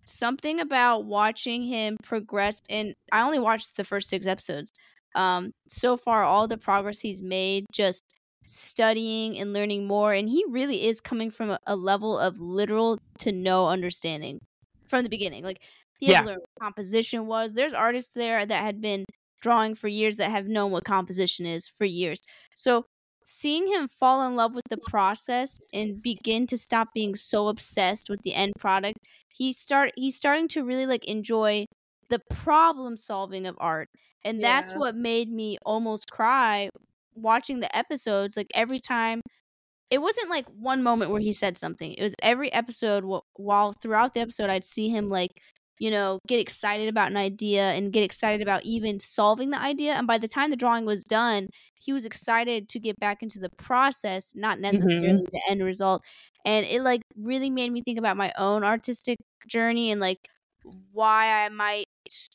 something 0.04 0.60
about 0.60 1.04
watching 1.04 1.62
him 1.62 1.96
progress 2.04 2.60
and 2.70 2.94
I 3.10 3.22
only 3.26 3.40
watched 3.40 3.76
the 3.76 3.82
first 3.84 4.08
6 4.08 4.24
episodes. 4.26 4.70
Um 5.16 5.50
so 5.68 5.96
far 5.96 6.22
all 6.22 6.46
the 6.46 6.58
progress 6.58 7.00
he's 7.00 7.22
made 7.22 7.64
just 7.72 8.02
studying 8.46 9.36
and 9.38 9.52
learning 9.52 9.86
more 9.88 10.12
and 10.12 10.28
he 10.28 10.44
really 10.48 10.86
is 10.86 11.00
coming 11.00 11.30
from 11.30 11.50
a, 11.50 11.58
a 11.66 11.74
level 11.74 12.16
of 12.18 12.38
literal 12.38 12.98
to 13.18 13.32
no 13.32 13.66
understanding 13.66 14.38
from 14.86 15.02
the 15.02 15.10
beginning. 15.10 15.42
Like 15.42 15.58
he 15.98 16.06
Yeah. 16.10 16.18
had 16.18 16.22
to 16.22 16.26
learn 16.28 16.38
what 16.38 16.62
composition 16.62 17.26
was. 17.26 17.54
There's 17.54 17.74
artists 17.74 18.12
there 18.14 18.46
that 18.46 18.62
had 18.62 18.80
been 18.80 19.04
drawing 19.42 19.74
for 19.74 19.88
years 19.88 20.18
that 20.18 20.30
have 20.30 20.46
known 20.46 20.70
what 20.70 20.84
composition 20.84 21.46
is 21.46 21.66
for 21.66 21.84
years. 21.84 22.20
So 22.54 22.84
seeing 23.26 23.66
him 23.68 23.88
fall 23.88 24.26
in 24.26 24.36
love 24.36 24.54
with 24.54 24.64
the 24.70 24.78
process 24.88 25.58
and 25.74 26.02
begin 26.02 26.46
to 26.46 26.56
stop 26.56 26.88
being 26.94 27.14
so 27.14 27.48
obsessed 27.48 28.08
with 28.10 28.22
the 28.22 28.34
end 28.34 28.52
product 28.58 28.98
he 29.28 29.52
start 29.52 29.92
he's 29.96 30.16
starting 30.16 30.48
to 30.48 30.64
really 30.64 30.86
like 30.86 31.04
enjoy 31.06 31.66
the 32.08 32.20
problem 32.30 32.96
solving 32.96 33.46
of 33.46 33.56
art 33.58 33.88
and 34.24 34.42
that's 34.42 34.72
Yeah. 34.72 34.78
what 34.78 34.96
made 34.96 35.30
me 35.30 35.58
almost 35.66 36.10
cry 36.10 36.70
watching 37.14 37.60
the 37.60 37.76
episodes 37.76 38.36
like 38.36 38.48
every 38.54 38.78
time 38.80 39.20
it 39.90 39.98
wasn't 40.00 40.30
like 40.30 40.46
one 40.48 40.82
moment 40.82 41.10
where 41.10 41.20
he 41.20 41.32
said 41.32 41.56
something 41.58 41.92
it 41.94 42.02
was 42.02 42.14
every 42.22 42.52
episode 42.52 43.04
wh- 43.04 43.40
while 43.40 43.72
throughout 43.72 44.14
the 44.14 44.20
episode 44.20 44.50
i'd 44.50 44.64
see 44.64 44.88
him 44.88 45.08
like 45.08 45.30
you 45.78 45.90
know 45.90 46.18
get 46.26 46.40
excited 46.40 46.88
about 46.88 47.10
an 47.10 47.16
idea 47.16 47.72
and 47.72 47.92
get 47.92 48.02
excited 48.02 48.40
about 48.40 48.64
even 48.64 48.98
solving 48.98 49.50
the 49.50 49.60
idea 49.60 49.92
and 49.92 50.06
by 50.06 50.18
the 50.18 50.28
time 50.28 50.50
the 50.50 50.56
drawing 50.56 50.86
was 50.86 51.04
done 51.04 51.48
he 51.86 51.92
was 51.92 52.04
excited 52.04 52.68
to 52.68 52.80
get 52.80 52.98
back 52.98 53.22
into 53.22 53.38
the 53.38 53.50
process 53.50 54.32
not 54.34 54.58
mm-hmm. 54.58 54.76
necessarily 54.76 55.26
the 55.30 55.40
end 55.48 55.62
result. 55.62 56.02
And 56.44 56.66
it 56.66 56.82
like 56.82 57.02
really 57.16 57.50
made 57.50 57.72
me 57.72 57.82
think 57.82 57.98
about 57.98 58.16
my 58.16 58.32
own 58.36 58.64
artistic 58.64 59.18
journey 59.48 59.90
and 59.90 60.00
like 60.00 60.18
why 60.92 61.44
i 61.44 61.48
might 61.48 61.86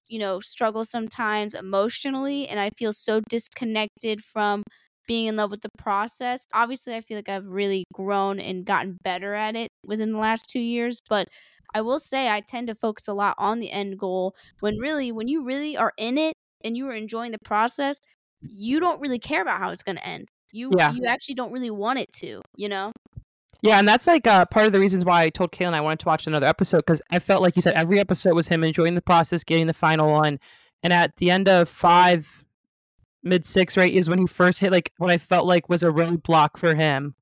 you 0.07 0.17
know 0.17 0.39
struggle 0.39 0.85
sometimes 0.85 1.53
emotionally 1.53 2.47
and 2.47 2.61
i 2.61 2.69
feel 2.77 2.93
so 2.93 3.19
disconnected 3.29 4.23
from 4.23 4.63
being 5.07 5.25
in 5.25 5.35
love 5.35 5.51
with 5.51 5.61
the 5.61 5.69
process. 5.77 6.45
Obviously 6.53 6.95
i 6.95 7.01
feel 7.01 7.17
like 7.17 7.27
i've 7.27 7.45
really 7.45 7.83
grown 7.93 8.39
and 8.39 8.65
gotten 8.65 8.97
better 9.03 9.33
at 9.33 9.57
it 9.57 9.69
within 9.85 10.13
the 10.13 10.17
last 10.17 10.45
two 10.49 10.61
years 10.61 11.01
but 11.09 11.27
i 11.73 11.81
will 11.81 11.99
say 11.99 12.29
i 12.29 12.39
tend 12.39 12.67
to 12.67 12.75
focus 12.75 13.07
a 13.07 13.13
lot 13.13 13.35
on 13.37 13.59
the 13.59 13.71
end 13.71 13.97
goal 13.97 14.35
when 14.59 14.77
really 14.77 15.11
when 15.11 15.27
you 15.27 15.43
really 15.43 15.75
are 15.77 15.93
in 15.97 16.17
it 16.17 16.33
and 16.63 16.77
you 16.77 16.87
are 16.87 16.93
enjoying 16.93 17.31
the 17.31 17.39
process 17.39 17.97
you 18.41 18.79
don't 18.79 18.99
really 18.99 19.19
care 19.19 19.41
about 19.41 19.59
how 19.59 19.69
it's 19.69 19.83
going 19.83 19.97
to 19.97 20.07
end. 20.07 20.27
You 20.51 20.71
Yeah. 20.77 20.91
you 20.91 21.05
actually 21.05 21.35
don't 21.35 21.51
really 21.51 21.69
want 21.69 21.99
it 21.99 22.11
to 22.13 22.41
you 22.55 22.69
know? 22.69 22.91
Yeah, 23.61 23.77
and 23.77 23.87
that's 23.87 24.07
like 24.07 24.25
uh, 24.25 24.45
part 24.45 24.65
of 24.65 24.71
the 24.71 24.79
reasons 24.79 25.05
why 25.05 25.21
I 25.21 25.29
told 25.29 25.51
Kaylin 25.51 25.75
I 25.75 25.81
wanted 25.81 25.99
to 25.99 26.07
watch 26.07 26.25
another 26.25 26.47
episode 26.47 26.77
because 26.79 27.01
I 27.11 27.19
felt 27.19 27.43
like 27.43 27.55
you 27.55 27.61
said 27.61 27.75
every 27.75 27.99
episode 27.99 28.33
was 28.33 28.47
him 28.47 28.63
enjoying 28.63 28.95
the 28.95 29.03
process, 29.03 29.43
getting 29.43 29.67
the 29.67 29.73
final 29.73 30.11
one, 30.11 30.39
and 30.81 30.91
at 30.91 31.17
the 31.17 31.29
end 31.29 31.47
of 31.47 31.69
five, 31.69 32.43
mid 33.21 33.45
six, 33.45 33.77
right, 33.77 33.93
is 33.93 34.09
when 34.09 34.17
he 34.17 34.25
first 34.25 34.59
hit 34.59 34.71
like 34.71 34.91
what 34.97 35.11
I 35.11 35.19
felt 35.19 35.45
like 35.45 35.69
was 35.69 35.83
a 35.83 35.87
roadblock 35.87 36.57
for 36.57 36.73
him, 36.73 37.13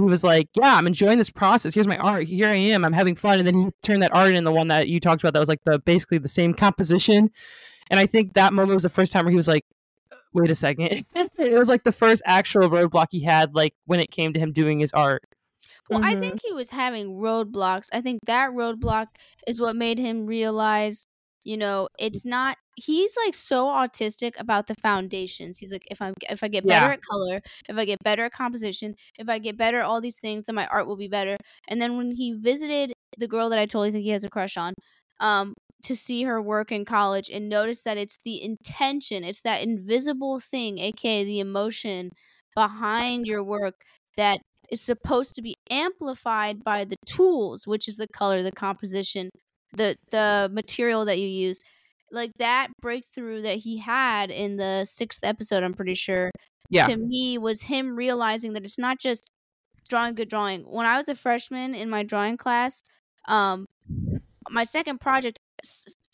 where 0.00 0.06
he 0.08 0.10
was 0.10 0.24
like, 0.24 0.48
"Yeah, 0.56 0.74
I'm 0.76 0.86
enjoying 0.86 1.18
this 1.18 1.30
process. 1.30 1.74
Here's 1.74 1.86
my 1.86 1.96
art. 1.98 2.26
Here 2.26 2.48
I 2.48 2.56
am. 2.56 2.84
I'm 2.84 2.92
having 2.92 3.14
fun." 3.14 3.38
And 3.38 3.46
then 3.46 3.54
he 3.54 3.70
turned 3.82 4.02
that 4.02 4.14
art 4.14 4.34
in 4.34 4.44
the 4.44 4.52
one 4.52 4.68
that 4.68 4.88
you 4.88 5.00
talked 5.00 5.22
about 5.22 5.32
that 5.34 5.40
was 5.40 5.48
like 5.48 5.62
the 5.64 5.78
basically 5.78 6.18
the 6.18 6.28
same 6.28 6.54
composition, 6.54 7.28
and 7.90 8.00
I 8.00 8.06
think 8.06 8.34
that 8.34 8.52
moment 8.52 8.74
was 8.74 8.82
the 8.82 8.88
first 8.88 9.12
time 9.12 9.24
where 9.24 9.30
he 9.30 9.36
was 9.36 9.48
like. 9.48 9.64
Wait 10.34 10.50
a 10.50 10.54
second. 10.54 10.86
It 11.38 11.58
was 11.58 11.68
like 11.68 11.84
the 11.84 11.92
first 11.92 12.22
actual 12.24 12.70
roadblock 12.70 13.08
he 13.10 13.22
had, 13.22 13.54
like 13.54 13.74
when 13.84 14.00
it 14.00 14.10
came 14.10 14.32
to 14.32 14.40
him 14.40 14.50
doing 14.50 14.78
his 14.80 14.90
art. 14.94 15.22
Well, 15.90 16.02
I 16.02 16.14
Mhm. 16.14 16.20
think 16.20 16.40
he 16.42 16.54
was 16.54 16.70
having 16.70 17.16
roadblocks. 17.18 17.88
I 17.92 18.00
think 18.00 18.20
that 18.24 18.48
roadblock 18.52 19.08
is 19.46 19.60
what 19.60 19.76
made 19.76 19.98
him 19.98 20.24
realize, 20.24 21.04
you 21.44 21.58
know, 21.58 21.88
it's 21.98 22.24
not. 22.24 22.56
He's 22.76 23.14
like 23.26 23.34
so 23.34 23.66
autistic 23.66 24.32
about 24.38 24.66
the 24.66 24.74
foundations. 24.76 25.58
He's 25.58 25.72
like, 25.72 25.84
if 25.90 26.00
I'm, 26.00 26.14
if 26.30 26.42
I 26.42 26.48
get 26.48 26.66
better 26.66 26.88
Yeah. 26.88 26.90
at 26.90 27.00
color, 27.02 27.42
if 27.68 27.76
I 27.76 27.84
get 27.84 27.98
better 28.02 28.24
at 28.24 28.32
composition, 28.32 28.94
if 29.18 29.28
I 29.28 29.38
get 29.38 29.58
better 29.58 29.80
at 29.80 29.84
all 29.84 30.00
these 30.00 30.18
things, 30.18 30.46
then 30.46 30.54
my 30.54 30.66
art 30.68 30.86
will 30.86 30.96
be 30.96 31.08
better. 31.08 31.36
And 31.68 31.82
then 31.82 31.96
when 31.98 32.12
he 32.12 32.32
visited 32.32 32.92
the 33.18 33.28
girl 33.28 33.50
that 33.50 33.58
I 33.58 33.66
totally 33.66 33.90
think 33.90 34.04
he 34.04 34.10
has 34.10 34.24
a 34.24 34.30
crush 34.30 34.56
on, 34.56 34.72
um, 35.20 35.54
to 35.84 35.94
see 35.96 36.22
her 36.22 36.40
work 36.40 36.70
in 36.72 36.84
college 36.84 37.28
and 37.28 37.48
notice 37.48 37.82
that 37.82 37.98
it's 37.98 38.16
the 38.24 38.42
intention, 38.42 39.24
it's 39.24 39.42
that 39.42 39.62
invisible 39.62 40.38
thing, 40.40 40.78
aka 40.78 41.24
the 41.24 41.40
emotion 41.40 42.10
behind 42.54 43.26
your 43.26 43.42
work 43.44 43.74
that 44.16 44.38
is 44.70 44.80
supposed 44.80 45.34
to 45.34 45.42
be 45.42 45.54
amplified 45.70 46.62
by 46.64 46.84
the 46.84 46.96
tools, 47.06 47.66
which 47.66 47.88
is 47.88 47.96
the 47.96 48.06
color, 48.08 48.42
the 48.42 48.52
composition, 48.52 49.30
the 49.72 49.96
the 50.10 50.48
material 50.52 51.04
that 51.04 51.18
you 51.18 51.26
use. 51.28 51.58
Like 52.12 52.32
that 52.38 52.68
breakthrough 52.80 53.42
that 53.42 53.56
he 53.58 53.78
had 53.78 54.30
in 54.30 54.56
the 54.58 54.84
sixth 54.84 55.20
episode, 55.24 55.62
I'm 55.64 55.74
pretty 55.74 55.94
sure, 55.94 56.30
Yeah. 56.70 56.86
to 56.86 56.96
me 56.96 57.38
was 57.38 57.62
him 57.62 57.96
realizing 57.96 58.52
that 58.52 58.64
it's 58.64 58.78
not 58.78 59.00
just 59.00 59.30
drawing 59.88 60.14
good 60.14 60.28
drawing. 60.28 60.62
When 60.62 60.86
I 60.86 60.96
was 60.98 61.08
a 61.08 61.14
freshman 61.14 61.74
in 61.74 61.88
my 61.90 62.02
drawing 62.02 62.36
class, 62.36 62.82
um, 63.26 63.66
my 64.50 64.64
second 64.64 65.00
project, 65.00 65.38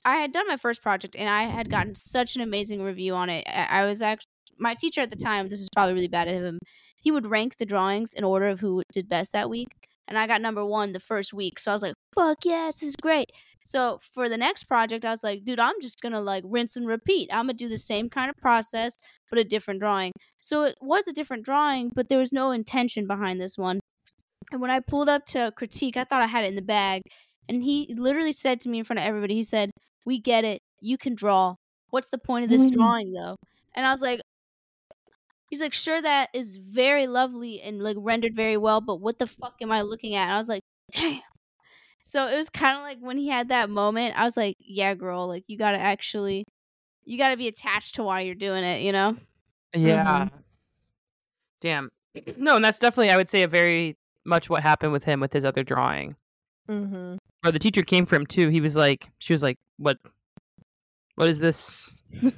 I 0.05 0.17
had 0.17 0.33
done 0.33 0.47
my 0.47 0.57
first 0.57 0.83
project 0.83 1.17
and 1.17 1.29
I 1.29 1.45
had 1.45 1.71
gotten 1.71 1.95
such 1.95 2.37
an 2.37 2.43
amazing 2.43 2.83
review 2.83 3.15
on 3.15 3.29
it. 3.31 3.45
I, 3.49 3.85
was 3.87 4.01
actually 4.01 4.29
my 4.59 4.75
teacher 4.75 5.01
at 5.01 5.11
the 5.11 5.17
time. 5.17 5.49
This 5.49 5.61
is 5.61 5.69
probably 5.75 5.95
really 5.95 6.09
bad 6.09 6.29
of 6.29 6.43
him. 6.45 6.59
He 7.03 7.11
would 7.11 7.27
rank 7.27 7.57
the 7.59 7.67
drawings 7.67 8.13
in 8.15 8.25
order 8.25 8.47
of 8.47 8.61
who 8.61 8.83
did 8.93 9.09
best 9.09 9.33
that 9.33 9.49
week, 9.51 9.69
and 10.07 10.19
I 10.19 10.27
got 10.27 10.41
number 10.41 10.65
one 10.65 10.93
the 10.93 11.01
first 11.01 11.33
week. 11.33 11.59
So 11.59 11.71
I 11.71 11.75
was 11.75 11.83
like, 11.83 11.95
"Fuck 12.15 12.39
yes, 12.45 12.81
this 12.81 12.91
is 12.91 12.97
great." 12.97 13.31
So 13.71 13.99
for 14.03 14.29
the 14.29 14.37
next 14.39 14.65
project, 14.65 15.05
I 15.05 15.11
was 15.11 15.23
like, 15.25 15.45
"Dude, 15.45 15.61
I'm 15.61 15.81
just 15.81 16.01
gonna 16.03 16.21
like 16.21 16.45
rinse 16.47 16.77
and 16.77 16.87
repeat. 16.87 17.29
I'm 17.33 17.45
gonna 17.47 17.55
do 17.55 17.69
the 17.69 17.79
same 17.79 18.09
kind 18.11 18.31
of 18.31 18.37
process, 18.37 18.95
but 19.31 19.39
a 19.39 19.45
different 19.45 19.81
drawing." 19.81 20.13
So 20.41 20.65
it 20.65 20.77
was 20.81 21.07
a 21.09 21.13
different 21.13 21.45
drawing, 21.45 21.91
but 21.95 22.09
there 22.09 22.19
was 22.19 22.33
no 22.33 22.51
intention 22.53 23.07
behind 23.07 23.41
this 23.41 23.59
one. 23.59 23.81
And 24.53 24.61
when 24.61 24.71
I 24.71 24.81
pulled 24.81 25.09
up 25.09 25.25
to 25.27 25.53
critique, 25.57 25.97
I 25.97 26.05
thought 26.05 26.23
I 26.23 26.27
had 26.27 26.45
it 26.45 26.49
in 26.49 26.57
the 26.57 26.63
bag. 26.63 27.03
And 27.49 27.63
he 27.63 27.95
literally 27.99 28.33
said 28.33 28.61
to 28.63 28.69
me 28.69 28.79
in 28.79 28.85
front 28.85 29.01
of 29.01 29.07
everybody, 29.07 29.35
he 29.35 29.43
said, 29.43 29.71
"We 30.07 30.21
get 30.21 30.45
it. 30.45 30.61
You 30.81 30.99
can 30.99 31.15
draw. 31.15 31.57
What's 31.91 32.11
the 32.11 32.19
point 32.19 32.45
of 32.45 32.51
this 32.51 32.65
Mm. 32.65 32.73
drawing 32.73 33.13
though?" 33.13 33.37
And 33.75 33.87
I 33.87 33.91
was 33.93 34.03
like 34.03 34.21
He's 35.51 35.61
like, 35.61 35.73
"Sure 35.73 36.01
that 36.03 36.29
is 36.35 36.57
very 36.59 37.07
lovely 37.07 37.61
and 37.63 37.83
like 37.83 37.97
rendered 37.99 38.35
very 38.37 38.57
well, 38.57 38.81
but 38.81 38.97
what 38.97 39.19
the 39.19 39.27
fuck 39.27 39.57
am 39.63 39.73
I 39.73 39.83
looking 39.83 40.15
at?" 40.15 40.25
And 40.25 40.33
I 40.33 40.39
was 40.39 40.49
like, 40.49 40.63
"Damn." 40.93 41.23
So 42.03 42.27
it 42.27 42.37
was 42.37 42.49
kind 42.49 42.77
of 42.77 42.83
like 42.83 42.99
when 43.01 43.19
he 43.19 43.29
had 43.29 43.49
that 43.49 43.71
moment, 43.71 44.19
I 44.19 44.25
was 44.25 44.37
like, 44.37 44.57
"Yeah, 44.61 44.95
girl, 44.95 45.27
like 45.27 45.45
you 45.47 45.59
got 45.59 45.73
to 45.73 45.79
actually 45.79 46.45
you 47.05 47.19
got 47.19 47.31
to 47.31 47.37
be 47.37 47.49
attached 47.49 47.95
to 47.97 48.03
why 48.03 48.21
you're 48.23 48.35
doing 48.35 48.65
it, 48.65 48.83
you 48.83 48.93
know?" 48.93 49.17
Yeah. 49.75 50.29
Damn. 51.61 51.91
No, 52.37 52.57
and 52.57 52.65
that's 52.65 52.79
definitely 52.79 53.11
I 53.11 53.17
would 53.17 53.29
say 53.29 53.43
a 53.43 53.49
very 53.49 53.97
much 54.25 54.51
what 54.51 54.63
happened 54.63 54.93
with 54.93 55.05
him 55.05 55.21
with 55.21 55.33
his 55.33 55.45
other 55.45 55.63
drawing. 55.63 56.17
Mm-hmm. 56.69 57.17
Or 57.45 57.53
the 57.53 57.59
teacher 57.59 57.83
came 57.83 58.07
for 58.07 58.17
him 58.17 58.27
too. 58.27 58.49
He 58.49 58.61
was 58.61 58.75
like, 58.75 59.11
she 59.19 59.33
was 59.33 59.43
like, 59.43 59.59
"What? 59.77 59.99
What 61.15 61.29
is 61.29 61.39
this?" 61.39 61.91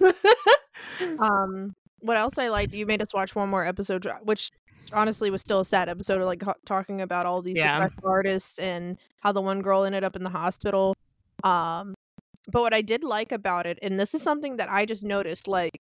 Um, 1.20 1.74
what 2.00 2.16
else 2.16 2.38
I 2.38 2.48
liked? 2.48 2.72
You 2.72 2.86
made 2.86 3.02
us 3.02 3.12
watch 3.14 3.34
one 3.34 3.48
more 3.48 3.64
episode, 3.64 4.06
which 4.22 4.50
honestly 4.92 5.30
was 5.30 5.40
still 5.40 5.60
a 5.60 5.64
sad 5.64 5.88
episode, 5.88 6.20
of 6.20 6.26
like 6.26 6.42
talking 6.66 7.00
about 7.00 7.26
all 7.26 7.42
these 7.42 7.56
Yeah. 7.56 7.88
artists 8.04 8.58
and 8.58 8.98
how 9.20 9.32
the 9.32 9.40
one 9.40 9.62
girl 9.62 9.84
ended 9.84 10.04
up 10.04 10.16
in 10.16 10.22
the 10.22 10.30
hospital. 10.30 10.94
Um, 11.44 11.94
but 12.50 12.62
what 12.62 12.74
I 12.74 12.82
did 12.82 13.04
like 13.04 13.32
about 13.32 13.66
it, 13.66 13.78
and 13.82 13.98
this 14.00 14.14
is 14.14 14.22
something 14.22 14.56
that 14.56 14.70
I 14.70 14.86
just 14.86 15.02
noticed, 15.04 15.46
like, 15.46 15.78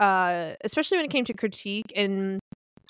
uh, 0.00 0.54
especially 0.64 0.98
when 0.98 1.06
it 1.06 1.10
came 1.10 1.24
to 1.26 1.34
critique, 1.34 1.92
and 1.94 2.40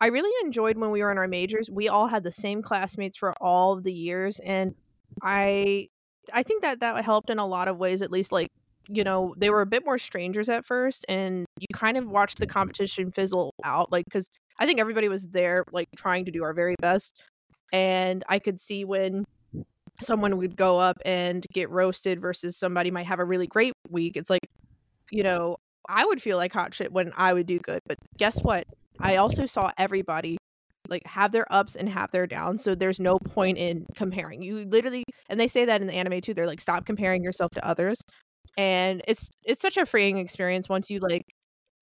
I 0.01 0.07
really 0.07 0.33
enjoyed 0.45 0.79
when 0.79 0.91
we 0.91 1.03
were 1.03 1.13
in 1.13 1.19
our 1.19 1.29
majors. 1.29 1.71
We 1.71 1.89
all 1.89 2.09
had 2.09 2.25
the 2.25 2.33
same 2.33 2.63
classmates 2.63 3.17
for 3.17 3.35
all 3.41 3.73
of 3.73 3.85
the 3.85 3.93
years, 3.93 4.41
and 4.41 4.75
I, 5.23 5.89
I 6.33 6.43
think 6.43 6.63
that 6.63 6.81
that 6.81 7.05
helped 7.05 7.31
in 7.31 7.39
a 7.39 7.47
lot 7.47 7.69
of 7.69 7.77
ways. 7.77 8.03
At 8.03 8.11
least, 8.11 8.33
like 8.33 8.51
you 8.89 9.05
know, 9.05 9.35
they 9.37 9.51
were 9.51 9.61
a 9.61 9.67
bit 9.67 9.85
more 9.85 9.99
strangers 9.99 10.49
at 10.49 10.67
first, 10.67 11.05
and 11.09 11.47
you 11.59 11.67
kind 11.73 11.97
of 11.97 12.09
watched 12.09 12.39
the 12.39 12.47
competition 12.47 13.13
fizzle 13.13 13.55
out, 13.65 13.93
like 13.93 14.05
because 14.05 14.29
I 14.59 14.67
think 14.67 14.81
everybody 14.81 15.09
was 15.09 15.29
there, 15.29 15.65
like 15.73 15.89
trying 15.97 16.25
to 16.27 16.31
do 16.31 16.43
our 16.43 16.53
very 16.53 16.77
best, 16.81 17.21
and 17.73 18.25
I 18.29 18.39
could 18.39 18.61
see 18.61 18.85
when 18.85 19.25
someone 20.01 20.37
would 20.39 20.57
go 20.57 20.79
up 20.79 20.99
and 21.05 21.47
get 21.53 21.71
roasted 21.71 22.21
versus 22.21 22.57
somebody 22.57 22.91
might 22.91 23.07
have 23.07 23.19
a 23.19 23.25
really 23.25 23.47
great 23.47 23.73
week. 23.91 24.17
It's 24.17 24.31
like, 24.31 24.47
you 25.11 25.23
know, 25.23 25.57
I 25.89 26.05
would 26.05 26.23
feel 26.23 26.37
like 26.37 26.53
hot 26.53 26.75
shit 26.75 26.93
when 26.93 27.13
I 27.17 27.33
would 27.33 27.47
do 27.47 27.59
good, 27.59 27.81
but 27.87 27.99
guess 28.19 28.39
what? 28.41 28.65
I 29.01 29.17
also 29.17 29.47
saw 29.47 29.71
everybody 29.79 30.39
like 30.89 31.07
have 31.07 31.33
their 31.33 31.47
ups 31.51 31.77
and 31.77 31.89
have 31.89 32.11
their 32.11 32.27
downs 32.27 32.63
so 32.63 32.75
there's 32.75 32.99
no 32.99 33.17
point 33.19 33.57
in 33.57 33.87
comparing 33.95 34.43
you 34.43 34.65
literally 34.65 35.05
and 35.29 35.39
they 35.39 35.47
say 35.47 35.65
that 35.65 35.81
in 35.81 35.87
the 35.87 35.93
anime 35.93 36.21
too 36.21 36.35
they're 36.35 36.47
like 36.47 36.61
stop 36.61 36.85
comparing 36.85 37.23
yourself 37.23 37.51
to 37.53 37.67
others 37.67 38.01
and 38.57 39.03
it's 39.09 39.31
it's 39.45 39.63
such 39.63 39.77
a 39.77 39.87
freeing 39.87 40.19
experience 40.19 40.69
once 40.69 40.91
you 40.91 40.99
like 41.01 41.25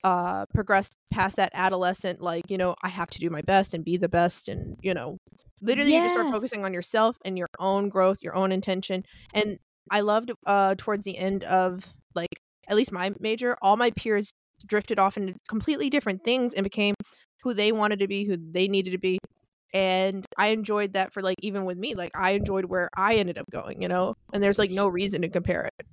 uh 0.04 0.46
progress 0.54 0.88
past 1.10 1.36
that 1.36 1.50
adolescent 1.54 2.20
like 2.20 2.44
you 2.48 2.56
know 2.56 2.74
i 2.82 2.88
have 2.88 3.10
to 3.10 3.18
do 3.18 3.28
my 3.28 3.42
best 3.42 3.74
and 3.74 3.84
be 3.84 3.96
the 3.96 4.08
best 4.08 4.48
and 4.48 4.76
you 4.82 4.94
know 4.94 5.18
literally 5.60 5.94
you 5.94 6.00
just 6.00 6.14
start 6.14 6.30
focusing 6.30 6.64
on 6.64 6.72
yourself 6.72 7.16
and 7.24 7.36
your 7.36 7.48
own 7.58 7.88
growth 7.88 8.18
your 8.22 8.34
own 8.34 8.50
intention 8.50 9.02
and 9.34 9.58
i 9.90 10.00
loved 10.00 10.32
uh 10.46 10.74
towards 10.78 11.04
the 11.04 11.18
end 11.18 11.44
of 11.44 11.84
like 12.14 12.40
at 12.68 12.76
least 12.76 12.92
my 12.92 13.10
major 13.20 13.56
all 13.60 13.76
my 13.76 13.90
peers 13.90 14.32
drifted 14.66 14.98
off 14.98 15.16
into 15.16 15.34
completely 15.48 15.90
different 15.90 16.22
things 16.24 16.54
and 16.54 16.64
became 16.64 16.94
who 17.42 17.52
they 17.52 17.72
wanted 17.72 17.98
to 17.98 18.08
be 18.08 18.24
who 18.24 18.36
they 18.36 18.68
needed 18.68 18.90
to 18.90 18.98
be 18.98 19.18
and 19.74 20.24
i 20.38 20.48
enjoyed 20.48 20.94
that 20.94 21.12
for 21.12 21.22
like 21.22 21.36
even 21.42 21.64
with 21.64 21.76
me 21.76 21.94
like 21.94 22.10
i 22.14 22.30
enjoyed 22.30 22.64
where 22.64 22.88
i 22.96 23.16
ended 23.16 23.36
up 23.38 23.46
going 23.50 23.82
you 23.82 23.88
know 23.88 24.14
and 24.32 24.42
there's 24.42 24.58
like 24.58 24.70
no 24.70 24.88
reason 24.88 25.20
to 25.22 25.28
compare 25.28 25.62
it 25.78 25.86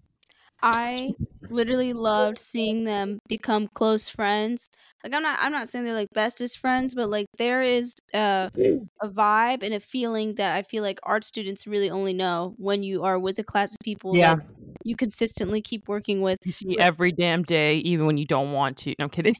I 0.62 1.14
literally 1.50 1.94
loved 1.94 2.38
seeing 2.38 2.84
them 2.84 3.20
become 3.28 3.68
close 3.68 4.10
friends. 4.10 4.68
Like 5.04 5.14
I'm 5.14 5.22
not 5.22 5.38
I'm 5.42 5.52
not 5.52 5.70
saying 5.70 5.86
they're 5.86 5.94
like 5.94 6.10
bestest 6.14 6.58
friends, 6.58 6.96
but 6.96 7.10
like 7.10 7.28
there 7.38 7.62
is 7.62 7.94
a 8.14 8.50
mm. 8.54 8.88
a 9.02 9.10
vibe 9.10 9.64
and 9.64 9.74
a 9.74 9.80
feeling 9.80 10.36
that 10.36 10.56
I 10.56 10.64
feel 10.64 10.84
like 10.84 11.00
art 11.04 11.24
students 11.24 11.68
really 11.68 11.90
only 11.90 12.14
know 12.14 12.56
when 12.58 12.84
you 12.84 13.04
are 13.04 13.20
with 13.20 13.38
a 13.40 13.44
class 13.44 13.72
of 13.72 13.80
people 13.84 14.16
Yeah. 14.16 14.36
that 14.36 14.46
you 14.84 14.96
consistently 14.96 15.62
keep 15.62 15.88
working 15.88 16.22
with. 16.22 16.40
You 16.46 16.52
see 16.52 16.78
every 16.80 17.12
damn 17.12 17.44
day, 17.44 17.76
even 17.78 18.06
when 18.06 18.18
you 18.18 18.26
don't 18.26 18.52
want 18.52 18.78
to. 18.80 18.96
No, 18.98 19.06
I'm 19.06 19.10
kidding. 19.10 19.36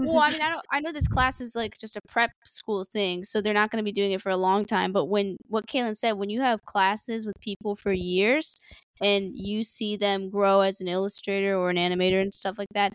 Well, 0.00 0.18
I 0.18 0.30
mean, 0.30 0.40
I 0.40 0.48
don't 0.50 0.64
I 0.70 0.80
know 0.80 0.92
this 0.92 1.08
class 1.08 1.40
is 1.40 1.54
like 1.54 1.76
just 1.78 1.96
a 1.96 2.00
prep 2.08 2.30
school 2.44 2.84
thing, 2.84 3.24
so 3.24 3.40
they're 3.40 3.54
not 3.54 3.70
going 3.70 3.82
to 3.82 3.84
be 3.84 3.92
doing 3.92 4.12
it 4.12 4.20
for 4.22 4.30
a 4.30 4.36
long 4.36 4.64
time, 4.64 4.92
but 4.92 5.06
when 5.06 5.36
what 5.48 5.66
Kaylin 5.66 5.96
said, 5.96 6.12
when 6.12 6.30
you 6.30 6.40
have 6.40 6.64
classes 6.64 7.26
with 7.26 7.34
people 7.40 7.76
for 7.76 7.92
years 7.92 8.56
and 9.02 9.30
you 9.34 9.62
see 9.64 9.96
them 9.96 10.30
grow 10.30 10.60
as 10.60 10.80
an 10.80 10.88
illustrator 10.88 11.56
or 11.56 11.70
an 11.70 11.76
animator 11.76 12.20
and 12.20 12.34
stuff 12.34 12.58
like 12.58 12.68
that, 12.74 12.92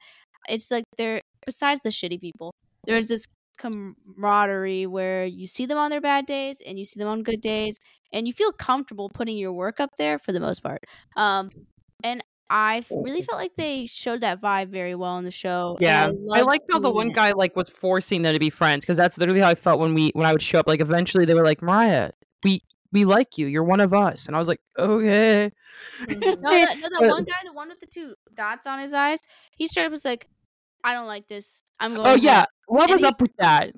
it's 0.49 0.71
like 0.71 0.83
they're 0.97 1.21
besides 1.45 1.81
the 1.81 1.89
shitty 1.89 2.19
people. 2.19 2.53
There's 2.85 3.07
this 3.07 3.25
camaraderie 3.59 4.85
where 4.87 5.25
you 5.25 5.47
see 5.47 5.65
them 5.65 5.77
on 5.77 5.89
their 5.91 6.01
bad 6.01 6.25
days 6.25 6.61
and 6.65 6.77
you 6.77 6.85
see 6.85 6.99
them 6.99 7.07
on 7.09 7.23
good 7.23 7.41
days 7.41 7.77
and 8.13 8.27
you 8.27 8.33
feel 8.33 8.51
comfortable 8.51 9.09
putting 9.09 9.37
your 9.37 9.51
work 9.53 9.79
up 9.79 9.91
there 9.97 10.19
for 10.19 10.31
the 10.31 10.39
most 10.39 10.61
part. 10.63 10.83
Um 11.15 11.49
and 12.03 12.23
I 12.49 12.83
really 12.89 13.21
felt 13.23 13.39
like 13.39 13.55
they 13.57 13.85
showed 13.87 14.21
that 14.21 14.41
vibe 14.41 14.69
very 14.69 14.95
well 14.95 15.17
in 15.17 15.25
the 15.25 15.31
show. 15.31 15.77
Yeah, 15.81 16.05
I, 16.05 16.09
loved 16.11 16.45
liked 16.47 16.63
how 16.71 16.79
the 16.79 16.89
one 16.91 17.07
it. 17.09 17.15
guy 17.15 17.31
like 17.31 17.55
was 17.55 17.69
forcing 17.69 18.21
them 18.21 18.33
to 18.33 18.39
be 18.39 18.49
friends 18.49 18.85
because 18.85 18.97
that's 18.97 19.17
literally 19.17 19.41
how 19.41 19.49
I 19.49 19.55
felt 19.55 19.79
when 19.79 19.93
we 19.93 20.11
when 20.13 20.25
I 20.25 20.31
would 20.31 20.41
show 20.41 20.59
up. 20.59 20.67
Like 20.67 20.79
eventually 20.81 21.25
they 21.25 21.33
were 21.33 21.43
like, 21.43 21.61
Mariah, 21.61 22.11
we 22.43 22.61
we 22.93 23.03
like 23.03 23.37
you. 23.37 23.47
You're 23.47 23.65
one 23.65 23.81
of 23.81 23.93
us, 23.93 24.27
and 24.27 24.35
I 24.35 24.39
was 24.39 24.47
like, 24.47 24.61
okay. 24.79 25.51
No, 26.09 26.15
that, 26.15 26.77
no, 26.81 26.99
that 27.01 27.09
one 27.09 27.23
guy, 27.25 27.33
the 27.45 27.53
one 27.53 27.69
with 27.69 27.79
the 27.79 27.85
two 27.85 28.13
dots 28.33 28.65
on 28.65 28.79
his 28.79 28.93
eyes, 28.93 29.19
he 29.57 29.67
straight 29.67 29.85
up 29.85 29.91
was 29.91 30.05
like, 30.05 30.27
"I 30.83 30.93
don't 30.93 31.05
like 31.05 31.27
this. 31.27 31.63
I'm 31.79 31.93
going." 31.93 32.07
oh 32.07 32.11
home." 32.11 32.19
yeah, 32.21 32.45
what 32.67 32.83
And 32.83 32.91
was 32.93 33.01
he- 33.01 33.07
up 33.07 33.21
with 33.21 33.35
that? 33.39 33.73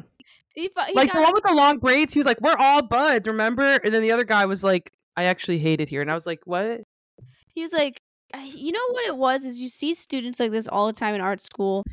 he, 0.56 0.62
he 0.64 0.94
Like 0.94 1.12
the 1.12 1.22
one 1.22 1.34
with 1.34 1.44
the 1.44 1.54
long 1.54 1.80
braids, 1.80 2.14
he 2.14 2.20
was 2.20 2.26
like, 2.28 2.40
"We're 2.42 2.56
all 2.58 2.82
buds, 2.84 3.28
remember?" 3.28 3.80
And 3.84 3.94
then 3.94 4.02
the 4.04 4.12
other 4.12 4.24
guy 4.24 4.46
was 4.46 4.64
like, 4.64 4.92
"I 5.18 5.24
actually 5.26 5.58
hate 5.60 5.82
it 5.82 5.90
here," 5.90 6.02
and 6.02 6.10
I 6.12 6.14
was 6.14 6.26
like, 6.28 6.40
"What?" 6.46 6.82
he 7.54 7.62
was 7.62 7.74
like, 7.74 7.99
"Uh, 7.99 7.99
you 8.46 8.72
know 8.72 8.88
what 8.92 9.08
it 9.08 9.18
was 9.18 9.44
is 9.46 9.62
you 9.62 9.70
see 9.70 9.94
students 9.94 10.40
like 10.40 10.52
this 10.52 10.68
all 10.68 10.88
the 10.88 10.94
time 10.94 11.16
in 11.16 11.22
art 11.22 11.42
school. 11.42 11.84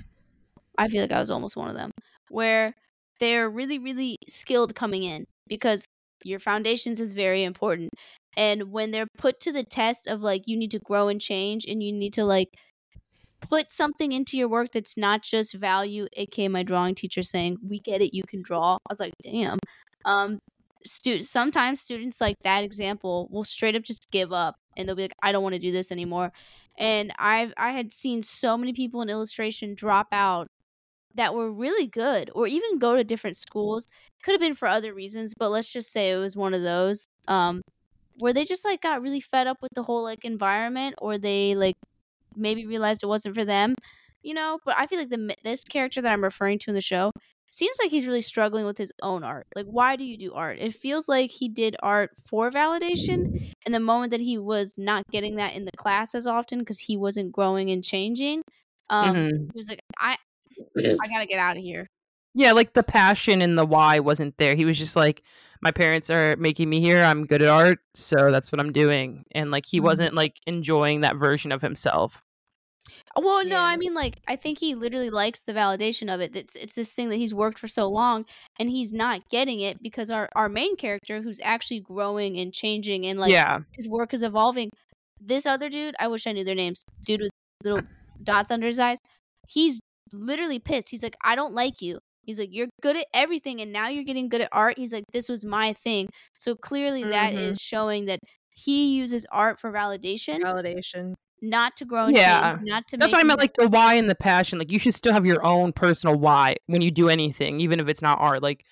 I 0.78 0.88
feel 0.88 1.02
like 1.02 1.12
I 1.12 1.20
was 1.20 1.30
almost 1.30 1.56
one 1.56 1.68
of 1.68 1.76
them, 1.76 1.92
where 2.28 2.74
they're 3.20 3.50
really, 3.50 3.78
really 3.78 4.18
skilled 4.28 4.74
coming 4.74 5.04
in 5.04 5.26
because 5.48 5.86
your 6.24 6.38
foundations 6.40 7.00
is 7.00 7.12
very 7.12 7.44
important. 7.44 7.90
And 8.36 8.72
when 8.72 8.90
they're 8.90 9.08
put 9.18 9.40
to 9.40 9.52
the 9.52 9.64
test 9.64 10.06
of 10.06 10.20
like 10.20 10.42
you 10.46 10.56
need 10.56 10.70
to 10.72 10.78
grow 10.78 11.08
and 11.08 11.20
change 11.20 11.64
and 11.66 11.82
you 11.82 11.92
need 11.92 12.12
to 12.14 12.24
like 12.24 12.48
put 13.40 13.70
something 13.70 14.12
into 14.12 14.36
your 14.36 14.48
work 14.48 14.70
that's 14.72 14.96
not 14.96 15.22
just 15.22 15.54
value, 15.54 16.06
aka 16.14 16.48
my 16.48 16.62
drawing 16.62 16.94
teacher 16.94 17.22
saying, 17.22 17.58
We 17.66 17.80
get 17.80 18.02
it, 18.02 18.14
you 18.14 18.22
can 18.26 18.42
draw. 18.42 18.74
I 18.76 18.78
was 18.90 19.00
like, 19.00 19.14
damn. 19.22 19.58
Um 20.04 20.40
stu- 20.86 21.22
sometimes 21.22 21.80
students 21.80 22.20
like 22.20 22.36
that 22.44 22.64
example 22.64 23.28
will 23.30 23.44
straight 23.44 23.74
up 23.76 23.82
just 23.82 24.10
give 24.10 24.32
up 24.32 24.56
and 24.76 24.88
they'll 24.88 24.96
be 24.96 25.02
like, 25.02 25.14
I 25.22 25.32
don't 25.32 25.42
want 25.42 25.54
to 25.54 25.58
do 25.58 25.72
this 25.72 25.90
anymore. 25.92 26.32
And 26.78 27.12
I've 27.18 27.52
I 27.56 27.70
had 27.72 27.92
seen 27.92 28.22
so 28.22 28.56
many 28.56 28.72
people 28.72 29.02
in 29.02 29.08
illustration 29.08 29.74
drop 29.74 30.08
out 30.12 30.48
that 31.14 31.34
were 31.34 31.50
really 31.52 31.86
good 31.86 32.30
or 32.34 32.46
even 32.46 32.78
go 32.78 32.96
to 32.96 33.04
different 33.04 33.36
schools. 33.36 33.86
Could 34.22 34.32
have 34.32 34.40
been 34.40 34.54
for 34.54 34.68
other 34.68 34.92
reasons, 34.94 35.34
but 35.38 35.50
let's 35.50 35.68
just 35.68 35.92
say 35.92 36.10
it 36.10 36.16
was 36.18 36.36
one 36.36 36.54
of 36.54 36.62
those. 36.62 37.06
Um 37.28 37.62
where 38.18 38.32
they 38.32 38.44
just 38.44 38.64
like 38.64 38.82
got 38.82 39.02
really 39.02 39.20
fed 39.20 39.46
up 39.46 39.58
with 39.62 39.72
the 39.74 39.82
whole 39.84 40.02
like 40.02 40.24
environment 40.24 40.94
or 40.98 41.18
they 41.18 41.54
like 41.54 41.76
maybe 42.36 42.66
realized 42.66 43.02
it 43.02 43.06
wasn't 43.06 43.34
for 43.34 43.44
them, 43.44 43.74
you 44.22 44.34
know, 44.34 44.58
but 44.64 44.76
I 44.78 44.86
feel 44.86 44.98
like 44.98 45.10
the 45.10 45.34
this 45.44 45.64
character 45.64 46.02
that 46.02 46.12
I'm 46.12 46.24
referring 46.24 46.58
to 46.60 46.70
in 46.70 46.74
the 46.74 46.80
show 46.80 47.12
seems 47.56 47.76
like 47.82 47.90
he's 47.90 48.06
really 48.06 48.20
struggling 48.22 48.64
with 48.66 48.78
his 48.78 48.92
own 49.02 49.24
art. 49.24 49.46
Like 49.54 49.66
why 49.66 49.96
do 49.96 50.04
you 50.04 50.16
do 50.16 50.34
art? 50.34 50.58
It 50.60 50.74
feels 50.74 51.08
like 51.08 51.30
he 51.30 51.48
did 51.48 51.76
art 51.82 52.10
for 52.28 52.50
validation 52.50 53.24
and 53.64 53.74
the 53.74 53.80
moment 53.80 54.10
that 54.12 54.20
he 54.20 54.38
was 54.38 54.74
not 54.78 55.02
getting 55.12 55.36
that 55.36 55.54
in 55.54 55.64
the 55.64 55.70
class 55.76 56.14
as 56.14 56.26
often 56.26 56.60
because 56.60 56.78
he 56.78 56.96
wasn't 56.96 57.32
growing 57.32 57.70
and 57.70 57.82
changing 57.82 58.42
um 58.90 59.16
Mhm. 59.16 59.50
he 59.52 59.58
was 59.58 59.68
like 59.68 59.80
i 59.98 60.16
i 60.78 61.08
gotta 61.08 61.26
get 61.26 61.38
out 61.38 61.56
of 61.56 61.62
here 61.62 61.86
Yeah, 62.34 62.52
like 62.52 62.74
the 62.74 62.82
passion 62.82 63.40
and 63.42 63.56
the 63.58 63.64
why 63.64 63.98
wasn't 64.00 64.36
there. 64.36 64.54
He 64.54 64.66
was 64.66 64.78
just 64.78 64.94
like, 64.94 65.22
my 65.62 65.70
parents 65.70 66.10
are 66.10 66.36
making 66.36 66.68
me 66.68 66.80
here. 66.80 67.02
I'm 67.02 67.26
good 67.26 67.40
at 67.42 67.48
art, 67.48 67.78
so 67.94 68.30
that's 68.30 68.52
what 68.52 68.60
I'm 68.60 68.72
doing. 68.72 69.24
And 69.32 69.50
like 69.50 69.64
he 69.66 69.80
Mhm. 69.80 69.84
wasn't 69.84 70.14
like 70.14 70.36
enjoying 70.46 71.00
that 71.00 71.16
version 71.16 71.50
of 71.50 71.62
himself. 71.62 72.22
Well 73.16 73.44
no 73.44 73.60
i 73.60 73.76
mean 73.76 73.94
like 73.94 74.20
i 74.28 74.36
think 74.36 74.58
he 74.58 74.74
literally 74.74 75.10
likes 75.10 75.40
the 75.42 75.52
validation 75.52 76.12
of 76.12 76.20
it 76.20 76.34
it's, 76.36 76.54
it's 76.56 76.74
this 76.74 76.92
thing 76.92 77.08
that 77.08 77.16
he's 77.16 77.34
worked 77.34 77.58
for 77.58 77.68
so 77.68 77.88
long 77.88 78.24
and 78.58 78.70
he's 78.70 78.92
not 78.92 79.28
getting 79.30 79.60
it 79.60 79.82
because 79.82 80.10
our, 80.10 80.28
our 80.34 80.48
main 80.48 80.76
character 80.76 81.22
who's 81.22 81.40
actually 81.42 81.80
growing 81.80 82.38
and 82.38 82.52
changing 82.52 83.06
and 83.06 83.18
like 83.18 83.32
yeah. 83.32 83.58
his 83.72 83.88
work 83.88 84.14
is 84.14 84.22
evolving 84.22 84.70
this 85.20 85.46
other 85.46 85.68
dude 85.68 85.94
i 85.98 86.06
wish 86.06 86.26
i 86.26 86.32
knew 86.32 86.44
their 86.44 86.54
names 86.54 86.82
dude 87.04 87.20
with 87.20 87.30
little 87.64 87.82
dots 88.22 88.50
under 88.50 88.66
his 88.66 88.78
eyes 88.78 88.98
he's 89.48 89.80
literally 90.12 90.58
pissed 90.58 90.90
he's 90.90 91.02
like 91.02 91.16
i 91.24 91.34
don't 91.34 91.54
like 91.54 91.80
you 91.80 91.98
he's 92.22 92.38
like 92.38 92.50
you're 92.52 92.68
good 92.82 92.96
at 92.96 93.06
everything 93.14 93.60
and 93.60 93.72
now 93.72 93.88
you're 93.88 94.04
getting 94.04 94.28
good 94.28 94.40
at 94.40 94.48
art 94.52 94.78
he's 94.78 94.92
like 94.92 95.04
this 95.12 95.28
was 95.28 95.44
my 95.44 95.72
thing 95.72 96.08
so 96.36 96.54
clearly 96.54 97.02
that 97.02 97.32
Mhm. 97.32 97.48
is 97.48 97.58
showing 97.60 98.06
that 98.06 98.20
he 98.56 98.96
uses 98.96 99.26
art 99.30 99.58
for 99.58 99.70
validation, 99.70 100.40
Validation. 100.40 101.14
Not 101.42 101.76
to 101.76 101.84
grow 101.84 102.08
Yeah. 102.08 102.56
change, 102.56 102.68
not 102.68 102.88
to 102.88 102.96
That's 102.96 103.12
make 103.12 103.18
why 103.18 103.20
I 103.20 103.24
meant 103.24 103.40
like 103.40 103.54
the 103.56 103.68
why 103.68 103.94
and 103.94 104.08
the 104.08 104.14
passion. 104.14 104.58
Like 104.58 104.70
you 104.72 104.78
should 104.78 104.94
still 104.94 105.12
have 105.12 105.26
your 105.26 105.44
own 105.44 105.72
personal 105.72 106.18
why 106.18 106.56
when 106.66 106.82
you 106.82 106.90
do 106.90 107.08
anything, 107.08 107.60
even 107.60 107.78
if 107.80 107.88
it's 107.88 108.02
not 108.02 108.18
art. 108.20 108.42
Like 108.42 108.64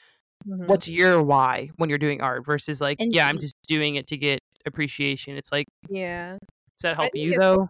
Mhm. 0.48 0.66
what's 0.66 0.88
your 0.88 1.22
why 1.22 1.70
when 1.77 1.88
you're 1.88 1.98
doing 1.98 2.20
art 2.20 2.44
versus 2.44 2.81
like, 2.81 3.00
And 3.00 3.14
yeah, 3.14 3.27
I'm 3.29 3.38
just 3.38 3.57
doing 3.68 3.94
it 3.96 4.07
to 4.09 4.16
get 4.16 4.40
appreciation. 4.66 5.37
It's 5.37 5.50
like, 5.53 5.66
Yeah. 5.88 6.33
does 6.38 6.83
that 6.83 6.96
help 6.96 7.11
you 7.14 7.33
it- 7.33 7.38
though? 7.38 7.68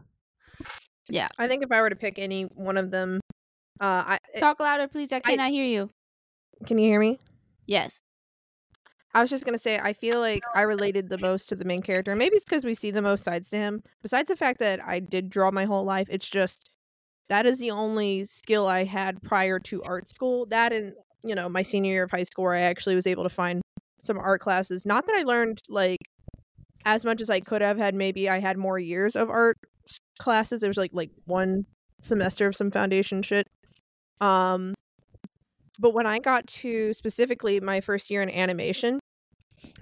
Yeah 1.11 1.29
i 1.39 1.47
think 1.49 1.63
if 1.63 1.71
I 1.73 1.81
were 1.83 1.91
to 1.91 1.97
pick 1.97 2.19
any 2.19 2.45
one 2.45 2.77
of 2.79 2.91
them, 2.91 3.21
uh, 3.81 4.17
I 4.17 4.19
Talk 4.39 4.59
louder, 4.61 4.89
please. 4.89 5.13
I 5.13 5.21
cannot 5.21 5.51
hear 5.51 5.65
you. 5.65 5.91
can 6.67 6.79
you 6.79 6.87
hear 6.87 7.01
me? 7.01 7.19
Yes. 7.67 7.99
I 9.14 9.20
was 9.20 9.31
just 9.31 9.44
gonna 9.44 9.59
say 9.59 9.79
I 9.79 9.92
feel 9.92 10.18
like 10.18 10.42
I 10.55 10.62
related 10.62 11.09
the 11.09 11.18
most 11.18 11.48
to 11.48 11.57
the 11.57 11.64
main 11.64 11.83
character. 11.83 12.16
Maybe 12.16 12.37
it's 12.37 12.44
because 12.44 12.64
we 12.64 12.74
see 12.74 12.90
the 12.90 13.03
most 13.03 13.22
sides 13.22 13.48
to 13.50 13.57
him. 13.57 13.83
Besides 14.03 14.29
the 14.29 14.37
fact 14.37 14.59
that 14.59 14.85
I 14.85 14.98
did 14.98 15.31
draw 15.31 15.50
my 15.53 15.64
whole 15.64 15.85
life, 15.85 16.09
it's 16.11 16.29
just 16.29 16.70
that 17.29 17.46
is 17.46 17.59
the 17.59 17.70
only 17.70 18.24
skill 18.24 18.66
I 18.66 18.85
had 18.85 19.22
prior 19.22 19.59
to 19.61 19.83
art 19.85 20.09
school. 20.09 20.46
That 20.46 20.72
and 20.72 20.94
you 21.22 21.35
know 21.35 21.48
my 21.48 21.62
senior 21.62 21.92
year 21.92 22.05
of 22.05 22.11
high 22.11 22.24
school, 22.24 22.48
I 22.48 22.61
actually 22.61 22.96
was 22.96 23.07
able 23.07 23.22
to 23.22 23.31
find 23.31 23.62
some 24.00 24.18
art 24.18 24.40
classes. 24.40 24.85
Not 24.85 25.07
that 25.07 25.16
I 25.16 25.22
learned 25.22 25.61
like 25.68 26.00
as 26.85 27.05
much 27.05 27.20
as 27.20 27.31
I 27.31 27.40
could 27.40 27.62
have 27.62 27.79
had. 27.79 27.94
Maybe 27.94 28.29
I 28.29 28.40
had 28.40 28.59
more 28.59 28.79
years 28.79 29.16
of 29.16 29.31
art 29.31 29.59
classes. 30.18 30.61
There 30.61 30.70
was 30.70 30.77
like 30.77 30.90
like 30.92 31.11
one 31.24 31.66
semester 32.03 32.46
of 32.48 32.57
some 32.57 32.70
foundation 32.70 33.22
shit. 33.22 33.46
Um, 34.20 34.74
but 35.79 35.94
when 35.94 36.07
I 36.07 36.18
got 36.18 36.46
to 36.48 36.92
specifically 36.92 37.61
my 37.61 37.81
first 37.81 38.11
year 38.11 38.22
in 38.22 38.31
animation, 38.31 39.00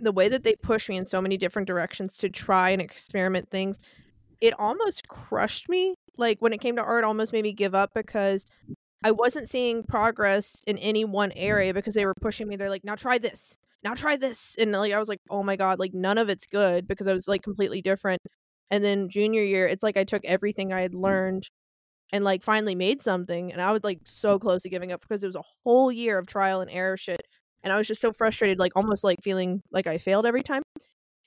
the 0.00 0.12
way 0.12 0.28
that 0.28 0.44
they 0.44 0.54
push 0.54 0.88
me 0.88 0.96
in 0.96 1.06
so 1.06 1.20
many 1.20 1.36
different 1.36 1.66
directions 1.66 2.16
to 2.18 2.28
try 2.28 2.70
and 2.70 2.82
experiment 2.82 3.50
things, 3.50 3.78
it 4.40 4.54
almost 4.58 5.08
crushed 5.08 5.68
me. 5.68 5.94
Like 6.16 6.40
when 6.40 6.52
it 6.52 6.60
came 6.60 6.76
to 6.76 6.82
art, 6.82 7.04
almost 7.04 7.32
made 7.32 7.44
me 7.44 7.52
give 7.52 7.74
up 7.74 7.90
because 7.94 8.44
I 9.04 9.10
wasn't 9.10 9.48
seeing 9.48 9.82
progress 9.82 10.62
in 10.66 10.78
any 10.78 11.04
one 11.04 11.32
area 11.32 11.74
because 11.74 11.94
they 11.94 12.06
were 12.06 12.14
pushing 12.20 12.48
me. 12.48 12.56
They're 12.56 12.70
like, 12.70 12.84
now 12.84 12.94
try 12.94 13.18
this, 13.18 13.56
now 13.82 13.94
try 13.94 14.16
this. 14.16 14.56
And 14.58 14.72
like 14.72 14.92
I 14.92 14.98
was 14.98 15.08
like, 15.08 15.20
oh 15.30 15.42
my 15.42 15.56
God, 15.56 15.78
like 15.78 15.94
none 15.94 16.18
of 16.18 16.28
it's 16.28 16.46
good 16.46 16.86
because 16.86 17.08
I 17.08 17.12
was 17.12 17.28
like 17.28 17.42
completely 17.42 17.82
different. 17.82 18.20
And 18.70 18.84
then 18.84 19.08
junior 19.08 19.42
year, 19.42 19.66
it's 19.66 19.82
like 19.82 19.96
I 19.96 20.04
took 20.04 20.24
everything 20.24 20.72
I 20.72 20.80
had 20.80 20.94
learned 20.94 21.48
and 22.12 22.24
like 22.24 22.42
finally 22.42 22.74
made 22.74 23.02
something 23.02 23.52
and 23.52 23.60
I 23.60 23.72
was 23.72 23.82
like 23.82 24.00
so 24.04 24.38
close 24.38 24.62
to 24.62 24.68
giving 24.68 24.92
up 24.92 25.00
because 25.00 25.24
it 25.24 25.26
was 25.26 25.36
a 25.36 25.42
whole 25.64 25.90
year 25.90 26.18
of 26.18 26.26
trial 26.26 26.60
and 26.60 26.70
error 26.70 26.96
shit 26.96 27.26
and 27.62 27.72
I 27.72 27.76
was 27.76 27.86
just 27.86 28.00
so 28.00 28.12
frustrated 28.12 28.58
like 28.58 28.72
almost 28.76 29.04
like 29.04 29.22
feeling 29.22 29.62
like 29.70 29.86
I 29.86 29.98
failed 29.98 30.26
every 30.26 30.42
time. 30.42 30.62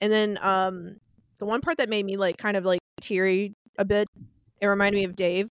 And 0.02 0.12
then 0.12 0.38
um 0.42 0.98
the 1.40 1.46
one 1.46 1.62
part 1.62 1.78
that 1.78 1.90
made 1.90 2.06
me 2.06 2.18
like 2.18 2.38
kind 2.38 2.58
of 2.58 2.66
like 2.66 2.80
teary 3.02 3.54
a 3.78 3.86
bit 3.86 4.08
it 4.62 4.68
reminded 4.68 4.98
me 4.98 5.04
of 5.04 5.16
Dave 5.16 5.48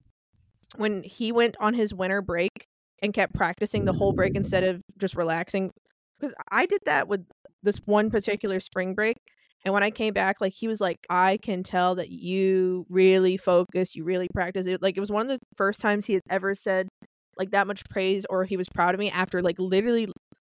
when 0.78 1.04
he 1.04 1.32
went 1.32 1.56
on 1.60 1.74
his 1.74 1.94
winter 1.94 2.22
break 2.22 2.66
and 3.02 3.14
kept 3.14 3.34
practicing 3.34 3.86
the 3.86 3.94
whole 3.94 4.14
break 4.14 4.36
instead 4.36 4.64
of 4.64 4.82
just 4.98 5.16
relaxing 5.16 5.72
because 6.20 6.34
I 6.52 6.66
did 6.66 6.80
that 6.86 7.08
with 7.08 7.26
this 7.62 7.80
one 7.86 8.10
particular 8.10 8.60
spring 8.60 8.96
break 8.96 9.18
and 9.66 9.74
when 9.74 9.84
I 9.84 9.92
came 9.92 10.14
back, 10.14 10.42
like 10.42 10.54
he 10.54 10.68
was 10.68 10.82
like, 10.82 10.98
I 11.10 11.38
can 11.42 11.64
tell 11.64 11.96
that 11.96 12.10
you 12.10 12.86
really 12.90 13.38
focus, 13.38 13.96
you 13.96 14.04
really 14.04 14.28
practice 14.34 14.66
it. 14.68 14.82
Like 14.82 14.98
it 14.98 15.00
was 15.00 15.12
one 15.12 15.30
of 15.30 15.40
the 15.40 15.46
first 15.56 15.80
times 15.80 16.06
he 16.06 16.14
had 16.14 16.24
ever 16.30 16.54
said 16.54 16.90
like 17.38 17.52
that 17.52 17.66
much 17.66 17.84
praise 17.90 18.26
or 18.30 18.44
he 18.44 18.58
was 18.58 18.68
proud 18.70 18.94
of 18.94 19.00
me 19.00 19.10
after 19.10 19.42
like 19.42 19.58
literally 19.58 20.08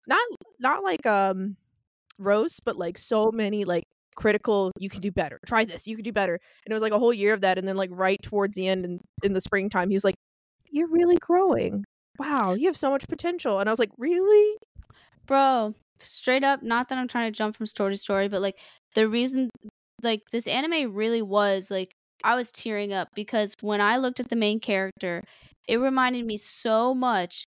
not 0.06 0.20
not 0.60 0.82
like 0.82 1.06
um 1.06 1.56
roast, 2.18 2.62
but 2.64 2.76
like 2.76 2.98
so 2.98 3.30
many 3.32 3.64
like 3.64 3.84
critical 4.14 4.70
you 4.78 4.88
can 4.88 5.00
do 5.00 5.10
better. 5.10 5.40
Try 5.46 5.64
this, 5.64 5.86
you 5.86 5.96
can 5.96 6.04
do 6.04 6.12
better. 6.12 6.34
And 6.34 6.72
it 6.72 6.74
was 6.74 6.82
like 6.82 6.92
a 6.92 6.98
whole 6.98 7.12
year 7.12 7.34
of 7.34 7.40
that. 7.42 7.58
And 7.58 7.66
then 7.66 7.76
like 7.76 7.90
right 7.92 8.20
towards 8.22 8.54
the 8.54 8.68
end 8.68 8.84
and 8.84 9.00
in 9.22 9.32
the 9.32 9.40
springtime, 9.40 9.90
he 9.90 9.96
was 9.96 10.04
like, 10.04 10.16
You're 10.70 10.90
really 10.90 11.16
growing. 11.20 11.84
Wow, 12.18 12.54
you 12.54 12.66
have 12.66 12.76
so 12.76 12.90
much 12.90 13.08
potential. 13.08 13.58
And 13.58 13.68
I 13.68 13.72
was 13.72 13.78
like, 13.78 13.90
Really? 13.98 14.58
Bro, 15.26 15.74
straight 16.00 16.44
up, 16.44 16.62
not 16.62 16.88
that 16.88 16.98
I'm 16.98 17.08
trying 17.08 17.32
to 17.32 17.36
jump 17.36 17.56
from 17.56 17.66
story 17.66 17.94
to 17.94 17.98
story, 17.98 18.28
but 18.28 18.42
like 18.42 18.58
the 18.94 19.08
reason 19.08 19.50
like 20.02 20.22
this 20.32 20.46
anime 20.46 20.94
really 20.94 21.22
was 21.22 21.70
like 21.70 21.92
I 22.22 22.36
was 22.36 22.52
tearing 22.52 22.92
up 22.92 23.08
because 23.14 23.56
when 23.60 23.80
I 23.80 23.96
looked 23.96 24.20
at 24.20 24.28
the 24.28 24.36
main 24.36 24.60
character, 24.60 25.24
it 25.68 25.78
reminded 25.78 26.26
me 26.26 26.36
so 26.36 26.94
much 26.94 27.44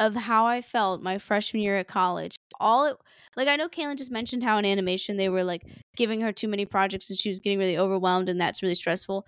of 0.00 0.14
how 0.14 0.46
I 0.46 0.60
felt 0.62 1.02
my 1.02 1.18
freshman 1.18 1.62
year 1.62 1.76
at 1.78 1.88
college. 1.88 2.36
All 2.60 2.84
it 2.86 2.96
like 3.36 3.48
I 3.48 3.56
know 3.56 3.68
Kaylin 3.68 3.96
just 3.96 4.10
mentioned 4.10 4.42
how 4.44 4.58
in 4.58 4.64
animation 4.64 5.16
they 5.16 5.28
were 5.28 5.44
like 5.44 5.62
giving 5.96 6.20
her 6.20 6.32
too 6.32 6.48
many 6.48 6.64
projects 6.64 7.10
and 7.10 7.18
she 7.18 7.28
was 7.28 7.40
getting 7.40 7.58
really 7.58 7.78
overwhelmed 7.78 8.28
and 8.28 8.40
that's 8.40 8.62
really 8.62 8.74
stressful. 8.74 9.26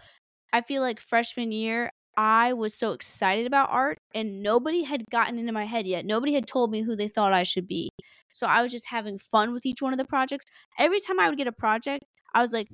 I 0.52 0.62
feel 0.62 0.82
like 0.82 1.00
freshman 1.00 1.52
year 1.52 1.90
I 2.16 2.52
was 2.52 2.74
so 2.74 2.92
excited 2.92 3.46
about 3.46 3.70
art 3.70 3.98
and 4.14 4.42
nobody 4.42 4.82
had 4.82 5.04
gotten 5.10 5.38
into 5.38 5.52
my 5.52 5.64
head 5.64 5.86
yet. 5.86 6.04
Nobody 6.04 6.34
had 6.34 6.46
told 6.46 6.70
me 6.70 6.82
who 6.82 6.96
they 6.96 7.08
thought 7.08 7.32
I 7.32 7.44
should 7.44 7.66
be. 7.68 7.90
So 8.32 8.46
I 8.46 8.62
was 8.62 8.72
just 8.72 8.88
having 8.88 9.18
fun 9.18 9.52
with 9.52 9.64
each 9.66 9.80
one 9.80 9.92
of 9.92 9.98
the 9.98 10.04
projects. 10.04 10.46
Every 10.78 11.00
time 11.00 11.18
I 11.20 11.28
would 11.28 11.38
get 11.38 11.46
a 11.46 11.52
project, 11.52 12.04
I 12.34 12.40
was 12.42 12.52
like, 12.52 12.68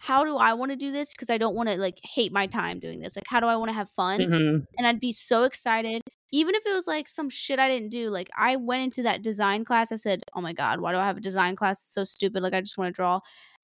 how 0.00 0.24
do 0.24 0.36
I 0.36 0.52
want 0.54 0.70
to 0.72 0.76
do 0.76 0.92
this? 0.92 1.12
Because 1.12 1.30
I 1.30 1.38
don't 1.38 1.54
want 1.54 1.68
to 1.70 1.76
like 1.76 1.98
hate 2.02 2.32
my 2.32 2.46
time 2.46 2.78
doing 2.80 3.00
this. 3.00 3.16
Like, 3.16 3.26
how 3.28 3.40
do 3.40 3.46
I 3.46 3.56
want 3.56 3.70
to 3.70 3.74
have 3.74 3.88
fun? 3.96 4.20
Mhm. 4.20 4.66
and 4.76 4.86
I'd 4.86 5.00
be 5.00 5.12
so 5.12 5.44
excited. 5.44 6.02
Even 6.34 6.54
if 6.56 6.66
it 6.66 6.74
was 6.74 6.88
like 6.88 7.06
some 7.08 7.30
shit 7.30 7.60
I 7.60 7.68
didn't 7.68 7.90
do, 7.90 8.10
like 8.10 8.28
I 8.36 8.56
went 8.56 8.82
into 8.82 9.02
that 9.04 9.22
design 9.22 9.64
class. 9.64 9.92
I 9.92 9.96
said, 9.96 10.24
"Oh 10.34 10.40
my 10.40 10.52
god, 10.52 10.80
why 10.80 10.92
do 10.92 10.98
I 10.98 11.06
have 11.06 11.16
a 11.18 11.20
design 11.20 11.54
class? 11.56 11.78
It's 11.78 11.94
so 11.94 12.04
stupid. 12.04 12.42
Like 12.42 12.54
I 12.54 12.60
just 12.60 12.78
want 12.78 12.88
to 12.88 12.96
draw." 12.96 13.20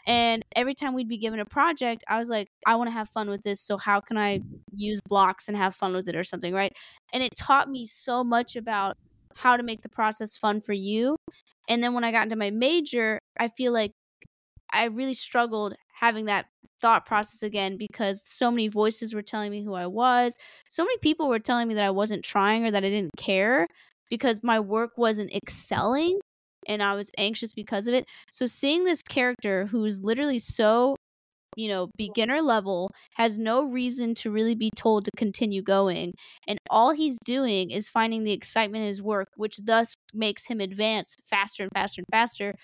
And 0.07 0.45
every 0.57 0.75
time 0.75 0.95
we'd 0.95 1.09
be 1.09 1.19
given 1.19 1.41
a 1.41 1.45
project, 1.45 2.05
I 2.09 2.19
was 2.19 2.29
like, 2.31 2.49
"I 2.67 2.77
want 2.77 2.89
to 2.89 2.93
have 2.93 3.09
fun 3.11 3.29
with 3.29 3.43
this. 3.43 3.61
So 3.61 3.77
how 3.77 4.01
can 4.01 4.17
I 4.19 4.41
use 4.73 5.01
blocks 5.09 5.49
and 5.49 5.57
have 5.57 5.75
fun 5.75 5.95
with 5.95 6.09
it 6.09 6.17
or 6.17 6.25
something, 6.25 6.55
right?" 6.55 6.73
And 7.13 7.23
it 7.25 7.35
taught 7.37 7.69
me 7.71 7.87
so 7.87 8.23
much 8.25 8.57
about 8.57 8.97
how 9.35 9.57
to 9.57 9.63
make 9.65 9.83
the 9.83 9.89
process 9.89 10.37
fun 10.37 10.61
for 10.61 10.73
you. 10.73 11.17
And 11.69 11.83
then 11.83 11.95
when 11.95 12.05
I 12.05 12.13
got 12.13 12.25
into 12.25 12.37
my 12.37 12.51
major, 12.51 13.19
I 13.39 13.49
feel 13.49 13.73
like 13.73 13.93
I 14.73 14.85
really 14.87 15.15
struggled 15.15 15.75
having 16.01 16.25
that 16.25 16.47
thought 16.81 17.05
process 17.05 17.43
again 17.43 17.77
because 17.77 18.23
so 18.25 18.51
many 18.51 18.69
voices 18.69 19.15
were 19.15 19.23
telling 19.23 19.51
me 19.51 19.63
who 19.63 19.75
I 19.75 19.87
was. 19.87 20.37
So 20.69 20.83
many 20.83 20.97
people 20.99 21.29
were 21.29 21.39
telling 21.39 21.69
me 21.69 21.75
that 21.75 21.85
I 21.85 21.91
wasn't 21.91 22.25
trying 22.25 22.65
or 22.65 22.71
that 22.71 22.85
I 22.85 22.89
didn't 22.89 23.17
care 23.19 23.67
because 24.09 24.43
my 24.43 24.59
work 24.61 24.93
wasn't 24.97 25.33
excelling 25.35 26.19
and 26.67 26.83
I 26.83 26.95
was 26.95 27.11
anxious 27.19 27.53
because 27.53 27.87
of 27.87 27.95
it. 27.95 28.07
So 28.31 28.47
seeing 28.47 28.85
this 28.85 29.03
character 29.03 29.67
who's 29.67 30.03
literally 30.03 30.39
so 30.39 30.97
you 31.57 31.69
know, 31.69 31.91
beginner 31.97 32.41
level, 32.41 32.91
has 33.17 33.37
no 33.37 33.65
reason 33.65 34.15
to 34.15 34.31
really 34.31 34.55
be 34.55 34.71
told 34.77 35.05
to 35.05 35.11
continue 35.17 35.63
going. 35.63 36.13
And 36.47 36.59
all 36.71 36.93
he's 36.93 37.19
doing 37.25 37.71
is 37.71 37.89
finding 37.89 38.25
the 38.25 38.33
excitement 38.33 38.83
in 38.83 38.89
his 38.89 39.03
work, 39.03 39.29
which 39.37 39.59
thus 39.65 39.95
makes 40.15 40.47
him 40.47 40.61
advance 40.61 41.17
faster 41.25 41.65
and 41.65 41.73
faster 41.75 42.01
and 42.01 42.07
faster. 42.13 42.55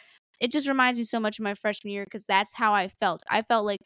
It 0.40 0.52
just 0.52 0.68
reminds 0.68 0.98
me 0.98 1.04
so 1.04 1.20
much 1.20 1.38
of 1.38 1.42
my 1.44 1.54
freshman 1.54 1.92
year 1.92 2.04
because 2.04 2.24
that's 2.26 2.54
how 2.54 2.74
I 2.74 2.88
felt. 2.88 3.22
I 3.30 3.42
felt 3.42 3.64
like 3.66 3.80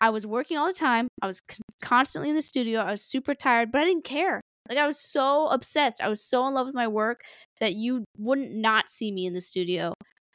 I 0.00 0.10
was 0.10 0.26
working 0.26 0.58
all 0.58 0.66
the 0.66 0.74
time. 0.74 1.08
I 1.22 1.26
was 1.26 1.40
c- 1.50 1.62
constantly 1.82 2.28
in 2.30 2.36
the 2.36 2.42
studio. 2.42 2.80
I 2.80 2.90
was 2.90 3.02
super 3.02 3.34
tired, 3.34 3.72
but 3.72 3.80
I 3.80 3.84
didn't 3.84 4.04
care. 4.04 4.40
Like 4.68 4.78
I 4.78 4.86
was 4.86 5.00
so 5.00 5.48
obsessed. 5.48 6.02
I 6.02 6.08
was 6.08 6.22
so 6.22 6.46
in 6.46 6.54
love 6.54 6.66
with 6.66 6.74
my 6.74 6.88
work 6.88 7.20
that 7.60 7.74
you 7.74 8.04
wouldn't 8.18 8.52
not 8.54 8.90
see 8.90 9.12
me 9.12 9.26
in 9.26 9.34
the 9.34 9.40
studio. 9.40 9.92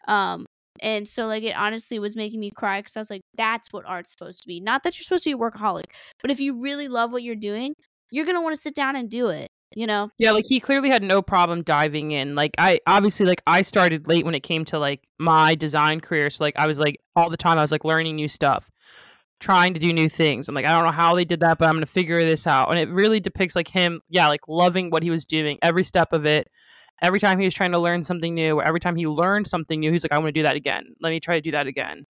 Um, 0.07 0.45
and 0.81 1.07
so 1.07 1.25
like 1.25 1.43
it 1.43 1.55
honestly 1.57 1.99
was 1.99 2.15
making 2.15 2.39
me 2.39 2.51
cry 2.55 2.79
because 2.79 2.95
I 2.95 2.99
was 2.99 3.09
like, 3.09 3.21
that's 3.35 3.67
what 3.71 3.85
art's 3.85 4.11
supposed 4.11 4.41
to 4.41 4.47
be. 4.47 4.59
Not 4.61 4.83
that 4.83 4.97
you're 4.97 5.03
supposed 5.03 5.23
to 5.25 5.29
be 5.29 5.33
a 5.33 5.37
workaholic, 5.37 5.85
but 6.21 6.31
if 6.31 6.39
you 6.39 6.59
really 6.59 6.87
love 6.87 7.11
what 7.11 7.23
you're 7.23 7.35
doing, 7.35 7.73
you're 8.11 8.25
gonna 8.25 8.41
want 8.41 8.55
to 8.55 8.61
sit 8.61 8.75
down 8.75 8.95
and 8.95 9.09
do 9.09 9.27
it. 9.27 9.49
You 9.75 9.85
know? 9.85 10.09
Yeah, 10.17 10.31
like 10.31 10.45
he 10.47 10.59
clearly 10.59 10.89
had 10.89 11.03
no 11.03 11.21
problem 11.21 11.61
diving 11.61 12.11
in. 12.11 12.35
Like 12.35 12.55
I 12.57 12.79
obviously 12.87 13.25
like 13.25 13.41
I 13.45 13.61
started 13.61 14.07
late 14.07 14.25
when 14.25 14.35
it 14.35 14.41
came 14.41 14.65
to 14.65 14.79
like 14.79 15.01
my 15.19 15.55
design 15.55 15.99
career. 15.99 16.29
So 16.29 16.43
like 16.43 16.57
I 16.57 16.67
was 16.67 16.79
like 16.79 16.97
all 17.15 17.29
the 17.29 17.37
time 17.37 17.57
I 17.57 17.61
was 17.61 17.71
like 17.71 17.85
learning 17.85 18.15
new 18.15 18.27
stuff, 18.27 18.69
trying 19.39 19.75
to 19.75 19.79
do 19.79 19.93
new 19.93 20.09
things. 20.09 20.49
I'm 20.49 20.55
like 20.55 20.65
I 20.65 20.75
don't 20.75 20.85
know 20.85 20.91
how 20.91 21.15
they 21.15 21.25
did 21.25 21.41
that, 21.41 21.59
but 21.59 21.67
I'm 21.67 21.79
to 21.79 21.85
figure 21.85 22.23
this 22.23 22.47
out. 22.47 22.69
And 22.69 22.79
it 22.79 22.89
really 22.89 23.19
depicts 23.19 23.55
like 23.55 23.67
him, 23.67 24.01
yeah, 24.09 24.27
like 24.27 24.41
loving 24.47 24.89
what 24.89 25.03
he 25.03 25.11
was 25.11 25.25
doing, 25.25 25.59
every 25.61 25.83
step 25.83 26.13
of 26.13 26.25
it. 26.25 26.47
Every 27.01 27.19
time 27.21 27.39
he 27.39 27.45
was 27.45 27.53
trying 27.53 27.71
to 27.71 27.79
learn 27.79 28.03
something 28.03 28.33
new, 28.33 28.59
or 28.59 28.63
every 28.63 28.81
time 28.81 28.97
he 28.97 29.07
learned 29.07 29.47
something 29.47 29.79
new, 29.79 29.91
he's 29.91 30.03
like 30.03 30.11
I 30.11 30.17
want 30.17 30.29
to 30.29 30.39
do 30.39 30.43
that 30.43 30.55
again. 30.55 30.83
Let 30.99 31.11
me 31.11 31.19
try 31.19 31.35
to 31.35 31.41
do 31.41 31.51
that 31.51 31.67
again. 31.67 32.05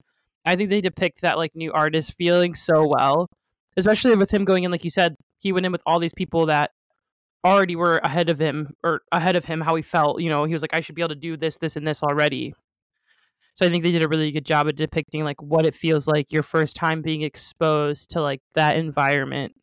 I 0.45 0.55
think 0.55 0.69
they 0.69 0.81
depict 0.81 1.21
that 1.21 1.37
like 1.37 1.55
new 1.55 1.71
artist 1.73 2.13
feeling 2.13 2.55
so 2.55 2.87
well, 2.87 3.29
especially 3.75 4.15
with 4.15 4.31
him 4.31 4.45
going 4.45 4.63
in 4.63 4.71
like 4.71 4.85
you 4.85 4.89
said, 4.89 5.15
he 5.39 5.51
went 5.51 5.65
in 5.65 5.71
with 5.71 5.83
all 5.85 5.99
these 5.99 6.13
people 6.13 6.47
that 6.47 6.71
already 7.45 7.75
were 7.75 7.97
ahead 7.99 8.29
of 8.29 8.39
him 8.39 8.73
or 8.83 9.01
ahead 9.11 9.35
of 9.35 9.45
him 9.45 9.61
how 9.61 9.75
he 9.75 9.81
felt 9.81 10.21
you 10.21 10.29
know 10.29 10.43
he 10.43 10.53
was 10.53 10.61
like 10.61 10.73
i 10.73 10.81
should 10.81 10.95
be 10.95 11.01
able 11.01 11.09
to 11.09 11.15
do 11.15 11.37
this 11.37 11.57
this 11.57 11.75
and 11.75 11.87
this 11.87 12.03
already 12.03 12.53
so 13.53 13.65
i 13.65 13.69
think 13.69 13.83
they 13.83 13.91
did 13.91 14.03
a 14.03 14.07
really 14.07 14.31
good 14.31 14.45
job 14.45 14.67
of 14.67 14.75
depicting 14.75 15.23
like 15.23 15.41
what 15.41 15.65
it 15.65 15.73
feels 15.73 16.07
like 16.07 16.31
your 16.33 16.43
first 16.43 16.75
time 16.75 17.01
being 17.01 17.21
exposed 17.21 18.09
to 18.09 18.21
like 18.21 18.41
that 18.55 18.75
environment 18.75 19.53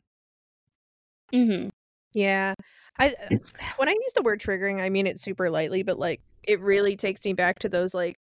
Mm-hmm. 1.33 1.69
Yeah. 2.13 2.53
I 2.99 3.13
when 3.77 3.89
I 3.89 3.93
use 3.93 4.13
the 4.15 4.21
word 4.21 4.39
triggering, 4.39 4.81
I 4.83 4.89
mean 4.89 5.07
it 5.07 5.19
super 5.19 5.49
lightly, 5.49 5.83
but 5.83 5.99
like 5.99 6.21
it 6.43 6.59
really 6.61 6.95
takes 6.95 7.25
me 7.25 7.33
back 7.33 7.59
to 7.59 7.69
those 7.69 7.93
like 7.93 8.15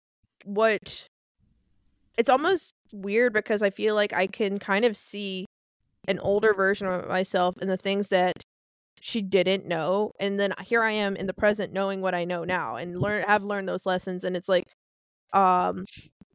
what 0.45 1.07
it's 2.17 2.29
almost 2.29 2.73
weird 2.93 3.33
because 3.33 3.61
I 3.63 3.69
feel 3.69 3.95
like 3.95 4.13
I 4.13 4.27
can 4.27 4.59
kind 4.59 4.85
of 4.85 4.95
see 4.95 5.45
an 6.07 6.19
older 6.19 6.53
version 6.53 6.87
of 6.87 7.07
myself 7.07 7.55
and 7.59 7.69
the 7.69 7.77
things 7.77 8.09
that 8.09 8.33
she 9.05 9.21
didn't 9.21 9.65
know 9.65 10.11
and 10.19 10.39
then 10.39 10.53
here 10.63 10.81
I 10.81 10.91
am 10.91 11.17
in 11.17 11.27
the 11.27 11.33
present 11.33 11.73
knowing 11.73 11.99
what 12.01 12.15
I 12.15 12.23
know 12.23 12.45
now 12.45 12.77
and 12.77 12.99
learn 13.01 13.23
have 13.23 13.43
learned 13.43 13.67
those 13.67 13.85
lessons 13.85 14.23
and 14.23 14.37
it's 14.37 14.47
like 14.47 14.63
um 15.33 15.85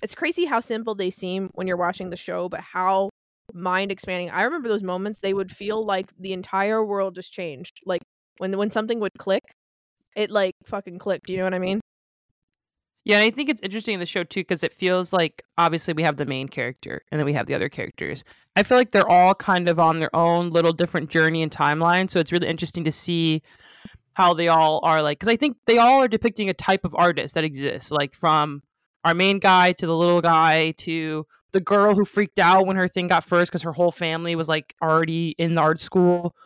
it's 0.02 0.14
crazy 0.14 0.44
how 0.44 0.60
simple 0.60 0.94
they 0.94 1.10
seem 1.10 1.48
when 1.54 1.66
you're 1.66 1.78
watching 1.78 2.10
the 2.10 2.16
show 2.16 2.48
but 2.48 2.60
how 2.60 3.08
mind 3.54 3.90
expanding. 3.90 4.30
I 4.30 4.42
remember 4.42 4.68
those 4.68 4.82
moments 4.82 5.20
they 5.20 5.34
would 5.34 5.50
feel 5.52 5.82
like 5.84 6.12
the 6.18 6.32
entire 6.32 6.84
world 6.84 7.14
just 7.14 7.32
changed. 7.32 7.80
Like 7.86 8.02
when 8.38 8.56
when 8.58 8.70
something 8.70 9.00
would 9.00 9.12
click, 9.18 9.42
it 10.16 10.30
like 10.30 10.54
fucking 10.66 10.98
clicked, 10.98 11.30
you 11.30 11.38
know 11.38 11.44
what 11.44 11.54
I 11.54 11.58
mean? 11.58 11.80
Yeah, 13.08 13.16
and 13.16 13.24
I 13.24 13.30
think 13.30 13.48
it's 13.48 13.62
interesting 13.62 13.94
in 13.94 14.00
the 14.00 14.06
show 14.06 14.22
too 14.22 14.40
because 14.40 14.62
it 14.62 14.74
feels 14.74 15.14
like 15.14 15.42
obviously 15.56 15.94
we 15.94 16.02
have 16.02 16.18
the 16.18 16.26
main 16.26 16.46
character 16.46 17.00
and 17.10 17.18
then 17.18 17.24
we 17.24 17.32
have 17.32 17.46
the 17.46 17.54
other 17.54 17.70
characters. 17.70 18.22
I 18.54 18.62
feel 18.62 18.76
like 18.76 18.90
they're 18.90 19.08
all 19.08 19.34
kind 19.34 19.66
of 19.66 19.78
on 19.78 19.98
their 19.98 20.14
own 20.14 20.50
little 20.50 20.74
different 20.74 21.08
journey 21.08 21.42
and 21.42 21.50
timeline, 21.50 22.10
so 22.10 22.20
it's 22.20 22.32
really 22.32 22.48
interesting 22.48 22.84
to 22.84 22.92
see 22.92 23.42
how 24.12 24.34
they 24.34 24.48
all 24.48 24.80
are 24.82 25.00
like 25.02 25.18
because 25.18 25.32
I 25.32 25.36
think 25.36 25.56
they 25.64 25.78
all 25.78 26.02
are 26.02 26.08
depicting 26.08 26.50
a 26.50 26.54
type 26.54 26.84
of 26.84 26.94
artist 26.94 27.34
that 27.34 27.44
exists, 27.44 27.90
like 27.90 28.14
from 28.14 28.62
our 29.04 29.14
main 29.14 29.38
guy 29.38 29.72
to 29.72 29.86
the 29.86 29.96
little 29.96 30.20
guy 30.20 30.72
to 30.72 31.26
the 31.52 31.60
girl 31.60 31.94
who 31.94 32.04
freaked 32.04 32.38
out 32.38 32.66
when 32.66 32.76
her 32.76 32.88
thing 32.88 33.06
got 33.06 33.24
first 33.24 33.50
because 33.50 33.62
her 33.62 33.72
whole 33.72 33.90
family 33.90 34.36
was 34.36 34.50
like 34.50 34.74
already 34.82 35.34
in 35.38 35.54
the 35.54 35.62
art 35.62 35.80
school, 35.80 36.36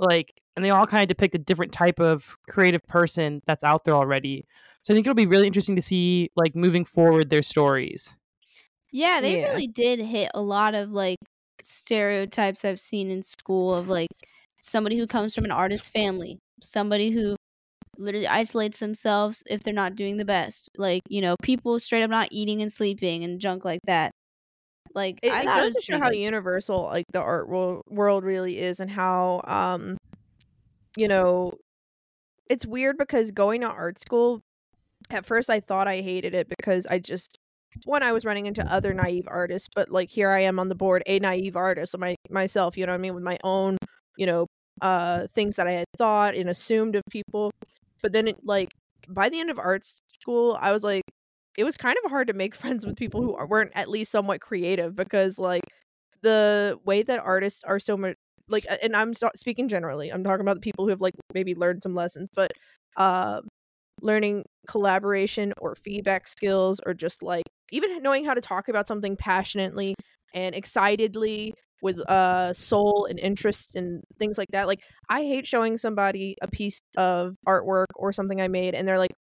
like, 0.00 0.34
and 0.56 0.64
they 0.64 0.70
all 0.70 0.88
kind 0.88 1.04
of 1.04 1.08
depict 1.08 1.36
a 1.36 1.38
different 1.38 1.70
type 1.70 2.00
of 2.00 2.36
creative 2.48 2.84
person 2.88 3.42
that's 3.46 3.62
out 3.62 3.84
there 3.84 3.94
already. 3.94 4.44
So 4.82 4.92
I 4.94 4.96
think 4.96 5.06
it'll 5.06 5.14
be 5.14 5.26
really 5.26 5.46
interesting 5.46 5.76
to 5.76 5.82
see 5.82 6.30
like 6.36 6.54
moving 6.56 6.84
forward 6.84 7.30
their 7.30 7.42
stories. 7.42 8.14
Yeah, 8.92 9.20
they 9.20 9.32
Yeah. 9.32 9.36
really 9.36 9.68
did 9.68 10.00
hit 10.00 10.30
a 10.34 10.42
lot 10.42 10.74
of 10.74 10.90
like 10.90 11.18
stereotypes 11.62 12.64
I've 12.64 12.80
seen 12.80 13.10
in 13.10 13.22
school 13.22 13.74
of 13.74 13.86
like 13.88 14.08
somebody 14.60 14.98
who 14.98 15.06
comes 15.06 15.34
from 15.34 15.44
an 15.44 15.50
artist 15.52 15.92
family, 15.92 16.38
somebody 16.62 17.10
who 17.10 17.36
literally 17.98 18.28
isolates 18.28 18.78
themselves 18.80 19.42
if 19.48 19.62
they're 19.62 19.74
not 19.74 19.96
doing 19.96 20.18
the 20.18 20.26
best. 20.26 20.70
Like, 20.76 21.02
you 21.08 21.22
know, 21.22 21.36
people 21.42 21.80
straight 21.80 22.02
up 22.04 22.10
not 22.10 22.28
eating 22.32 22.62
and 22.62 22.72
sleeping 22.72 23.24
and 23.24 23.40
junk 23.40 23.64
like 23.64 23.80
that. 23.86 24.12
Like 24.94 25.20
It, 25.22 25.28
I 25.28 25.42
it 25.42 25.54
thought 25.54 25.60
it 25.62 25.64
goes 25.64 25.74
was 25.74 25.76
to 25.76 25.82
show 25.82 25.98
how 25.98 26.10
universal 26.10 26.82
like 26.84 27.04
the 27.12 27.20
art 27.20 27.48
world, 27.48 27.82
world 27.88 28.24
really 28.24 28.58
is 28.58 28.80
and 28.80 28.90
how 28.90 29.42
um 29.44 29.96
you 30.96 31.08
know 31.08 31.52
it's 32.48 32.66
weird 32.66 32.98
because 32.98 33.30
going 33.30 33.60
to 33.62 33.68
art 33.68 33.98
school 33.98 34.40
at 35.10 35.26
first 35.26 35.50
I 35.50 35.60
thought 35.60 35.88
I 35.88 36.00
hated 36.02 36.34
it 36.34 36.48
because 36.48 36.86
I 36.86 36.98
just 36.98 37.38
one 37.84 38.02
I 38.02 38.12
was 38.12 38.24
running 38.24 38.46
into 38.46 38.66
other 38.72 38.92
naive 38.94 39.26
artists, 39.28 39.68
but 39.74 39.90
like 39.90 40.10
here 40.10 40.30
I 40.30 40.40
am 40.40 40.58
on 40.58 40.68
the 40.68 40.74
board, 40.74 41.02
a 41.06 41.18
naive 41.20 41.56
artist 41.56 41.96
my 41.98 42.16
myself, 42.30 42.76
you 42.76 42.86
know 42.86 42.92
what 42.92 42.98
I 42.98 43.00
mean, 43.02 43.14
with 43.14 43.24
my 43.24 43.38
own, 43.44 43.76
you 44.16 44.26
know, 44.26 44.46
uh 44.82 45.26
things 45.34 45.56
that 45.56 45.66
I 45.68 45.72
had 45.72 45.84
thought 45.98 46.34
and 46.34 46.48
assumed 46.50 46.96
of 46.96 47.02
people. 47.10 47.50
But 48.02 48.12
then 48.12 48.28
it 48.28 48.36
like 48.44 48.70
by 49.08 49.28
the 49.28 49.40
end 49.40 49.50
of 49.50 49.58
art 49.58 49.84
school, 50.22 50.58
I 50.60 50.72
was 50.72 50.82
like 50.84 51.02
it 51.56 51.64
was 51.64 51.76
kind 51.76 51.96
of 52.04 52.10
hard 52.10 52.28
to 52.28 52.34
make 52.34 52.54
friends 52.56 52.86
with 52.86 52.96
people 52.96 53.22
who 53.22 53.36
weren't 53.48 53.72
at 53.74 53.88
least 53.88 54.12
somewhat 54.12 54.40
creative 54.40 54.96
because 54.96 55.38
like 55.38 55.62
the 56.22 56.78
way 56.84 57.02
that 57.02 57.20
artists 57.20 57.62
are 57.64 57.78
so 57.78 57.96
much 57.96 58.16
like 58.48 58.66
and 58.82 58.96
I'm 58.96 59.14
speaking 59.36 59.68
generally. 59.68 60.10
I'm 60.10 60.24
talking 60.24 60.40
about 60.42 60.56
the 60.56 60.60
people 60.60 60.84
who 60.84 60.90
have 60.90 61.00
like 61.00 61.14
maybe 61.34 61.54
learned 61.54 61.82
some 61.82 61.94
lessons, 61.94 62.30
but 62.34 62.52
uh 62.96 63.40
learning 64.02 64.44
collaboration 64.68 65.52
or 65.58 65.74
feedback 65.74 66.28
skills 66.28 66.80
or 66.86 66.94
just 66.94 67.22
like 67.22 67.44
even 67.72 68.02
knowing 68.02 68.24
how 68.24 68.34
to 68.34 68.40
talk 68.40 68.68
about 68.68 68.86
something 68.86 69.16
passionately 69.16 69.94
and 70.34 70.54
excitedly 70.54 71.54
with 71.82 71.98
uh 72.10 72.52
soul 72.52 73.06
and 73.08 73.18
interest 73.18 73.74
and 73.74 74.02
things 74.18 74.36
like 74.36 74.48
that. 74.52 74.66
Like 74.66 74.80
I 75.08 75.22
hate 75.22 75.46
showing 75.46 75.78
somebody 75.78 76.36
a 76.42 76.48
piece 76.48 76.80
of 76.96 77.36
artwork 77.46 77.86
or 77.96 78.12
something 78.12 78.40
I 78.40 78.48
made 78.48 78.74
and 78.74 78.86
they're 78.86 78.98
like 78.98 79.14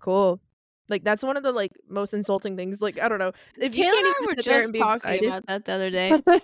cool. 0.00 0.40
Like 0.88 1.04
that's 1.04 1.22
one 1.24 1.36
of 1.36 1.42
the 1.42 1.52
like 1.52 1.72
most 1.88 2.14
insulting 2.14 2.56
things. 2.56 2.80
Like 2.80 3.00
I 3.00 3.08
don't 3.08 3.18
know. 3.18 3.32
If 3.58 3.76
you 3.76 3.82
can't 3.82 3.98
even 3.98 4.12
were 4.24 4.34
sit 4.36 4.44
there 4.44 4.54
just 4.60 4.64
and 4.66 4.72
be 4.72 4.78
talking 4.78 4.96
excited, 4.96 5.24
about 5.24 5.46
that 5.46 5.64
the 5.64 5.72
other 5.72 5.90
day. 5.90 6.12
like 6.26 6.42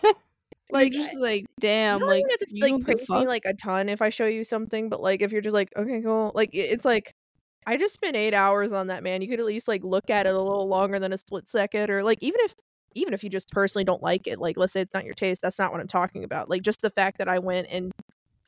Like 0.70 0.92
just 0.92 1.16
like 1.16 1.46
damn, 1.60 2.00
don't 2.00 2.08
like 2.08 2.24
have 2.28 2.38
to 2.40 2.46
you 2.50 2.78
like 2.78 2.84
praise 2.84 3.08
me 3.10 3.26
like 3.26 3.44
a 3.44 3.54
ton 3.54 3.88
if 3.88 4.02
I 4.02 4.08
show 4.08 4.26
you 4.26 4.42
something, 4.42 4.88
but 4.88 5.00
like 5.00 5.22
if 5.22 5.30
you're 5.32 5.40
just 5.42 5.54
like, 5.54 5.68
okay, 5.76 6.02
cool. 6.02 6.32
Like 6.34 6.50
it's 6.52 6.84
like 6.84 7.14
I 7.66 7.76
just 7.76 7.94
spent 7.94 8.16
eight 8.16 8.34
hours 8.34 8.72
on 8.72 8.88
that 8.88 9.02
man. 9.02 9.22
You 9.22 9.28
could 9.28 9.40
at 9.40 9.46
least 9.46 9.68
like 9.68 9.84
look 9.84 10.10
at 10.10 10.26
it 10.26 10.34
a 10.34 10.38
little 10.38 10.68
longer 10.68 10.98
than 10.98 11.12
a 11.12 11.18
split 11.18 11.48
second, 11.48 11.90
or 11.90 12.02
like 12.02 12.18
even 12.20 12.40
if 12.42 12.54
even 12.94 13.14
if 13.14 13.24
you 13.24 13.30
just 13.30 13.50
personally 13.50 13.84
don't 13.84 14.02
like 14.02 14.26
it, 14.26 14.38
like 14.38 14.56
let's 14.56 14.72
say 14.72 14.80
it's 14.80 14.94
not 14.94 15.04
your 15.04 15.14
taste, 15.14 15.40
that's 15.42 15.58
not 15.58 15.72
what 15.72 15.80
I'm 15.80 15.88
talking 15.88 16.24
about. 16.24 16.50
Like 16.50 16.62
just 16.62 16.82
the 16.82 16.90
fact 16.90 17.18
that 17.18 17.28
I 17.28 17.38
went 17.38 17.68
and 17.70 17.92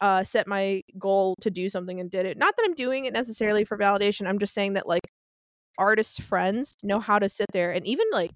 uh 0.00 0.24
set 0.24 0.46
my 0.46 0.83
goal 0.98 1.37
to 1.40 1.50
do 1.50 1.68
something 1.68 2.00
and 2.00 2.11
did 2.11 2.27
it. 2.27 2.37
Not 2.37 2.55
that 2.57 2.64
I'm 2.64 2.74
doing 2.74 3.05
it 3.05 3.12
necessarily 3.12 3.64
for 3.64 3.79
validation. 3.79 4.27
I'm 4.27 4.38
just 4.38 4.55
saying 4.55 4.74
that 4.74 4.88
like 4.88 5.09
artists 5.79 6.20
friends 6.20 6.77
know 6.83 7.00
how 7.00 7.18
to 7.18 7.29
sit 7.29 7.46
there 7.53 7.72
and 7.72 7.87
even 7.87 8.07
like 8.12 8.31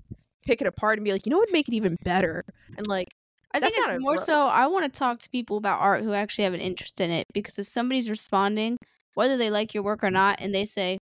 pick 0.44 0.60
it 0.60 0.66
apart 0.66 0.98
and 0.98 1.04
be 1.04 1.12
like, 1.12 1.26
you 1.26 1.30
know 1.30 1.38
what 1.38 1.48
would 1.48 1.52
make 1.52 1.68
it 1.68 1.74
even 1.74 1.96
better? 2.04 2.44
And 2.76 2.86
like 2.86 3.08
I 3.52 3.60
think 3.60 3.74
it's 3.76 4.00
more 4.00 4.18
so 4.18 4.46
I 4.46 4.66
want 4.66 4.92
to 4.92 4.98
talk 4.98 5.20
to 5.20 5.30
people 5.30 5.56
about 5.56 5.80
art 5.80 6.02
who 6.02 6.12
actually 6.12 6.44
have 6.44 6.54
an 6.54 6.60
interest 6.60 7.00
in 7.00 7.10
it 7.10 7.26
because 7.32 7.58
if 7.58 7.66
somebody's 7.66 8.10
responding, 8.10 8.76
whether 9.14 9.36
they 9.36 9.50
like 9.50 9.74
your 9.74 9.82
work 9.82 10.04
or 10.04 10.10
not, 10.10 10.40
and 10.40 10.54
they 10.54 10.64
say, 10.64 10.98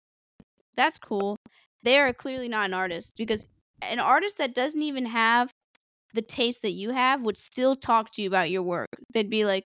that's 0.75 0.97
cool, 0.97 1.37
they 1.83 1.99
are 1.99 2.13
clearly 2.13 2.47
not 2.47 2.65
an 2.65 2.73
artist 2.73 3.13
because 3.17 3.45
an 3.81 3.99
artist 3.99 4.37
that 4.37 4.55
doesn't 4.55 4.81
even 4.81 5.05
have 5.05 5.51
the 6.13 6.21
taste 6.21 6.61
that 6.61 6.71
you 6.71 6.91
have 6.91 7.21
would 7.21 7.37
still 7.37 7.75
talk 7.75 8.11
to 8.13 8.21
you 8.21 8.27
about 8.27 8.49
your 8.49 8.63
work. 8.63 8.87
They'd 9.13 9.29
be 9.29 9.45
like, 9.45 9.63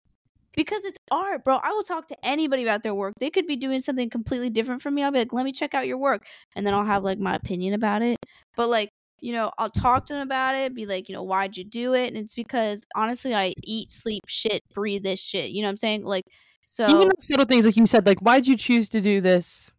because 0.53 0.83
it's 0.83 0.97
art, 1.11 1.43
bro. 1.43 1.57
I 1.57 1.69
will 1.71 1.83
talk 1.83 2.07
to 2.07 2.25
anybody 2.25 2.63
about 2.63 2.83
their 2.83 2.95
work. 2.95 3.13
They 3.19 3.29
could 3.29 3.45
be 3.45 3.55
doing 3.55 3.81
something 3.81 4.09
completely 4.09 4.49
different 4.49 4.81
from 4.81 4.95
me. 4.95 5.03
I'll 5.03 5.11
be 5.11 5.19
like, 5.19 5.31
let 5.31 5.45
me 5.45 5.51
check 5.51 5.73
out 5.73 5.87
your 5.87 5.97
work. 5.97 6.25
And 6.55 6.65
then 6.65 6.73
I'll 6.73 6.85
have 6.85 7.03
like 7.03 7.19
my 7.19 7.35
opinion 7.35 7.75
about 7.75 8.01
it. 8.01 8.17
But 8.57 8.67
like, 8.67 8.89
you 9.21 9.31
know, 9.31 9.51
I'll 9.57 9.69
talk 9.69 10.05
to 10.07 10.13
them 10.13 10.23
about 10.23 10.55
it, 10.55 10.73
be 10.73 10.85
like, 10.85 11.07
you 11.07 11.13
know, 11.13 11.23
why'd 11.23 11.55
you 11.55 11.63
do 11.63 11.93
it? 11.93 12.07
And 12.07 12.17
it's 12.17 12.33
because 12.33 12.85
honestly, 12.95 13.35
I 13.35 13.53
eat, 13.63 13.91
sleep, 13.91 14.23
shit, 14.27 14.61
breathe 14.73 15.03
this 15.03 15.21
shit. 15.21 15.51
You 15.51 15.61
know 15.61 15.67
what 15.67 15.71
I'm 15.71 15.77
saying? 15.77 16.03
Like, 16.03 16.23
so, 16.71 16.87
Even 16.87 17.07
the 17.07 17.15
subtle 17.19 17.45
things 17.45 17.65
like 17.65 17.75
you 17.75 17.87
said, 17.87 18.05
like 18.05 18.19
why'd 18.19 18.45
you 18.45 18.55
choose 18.55 18.89
to 18.89 19.01
do 19.01 19.21
this? 19.21 19.71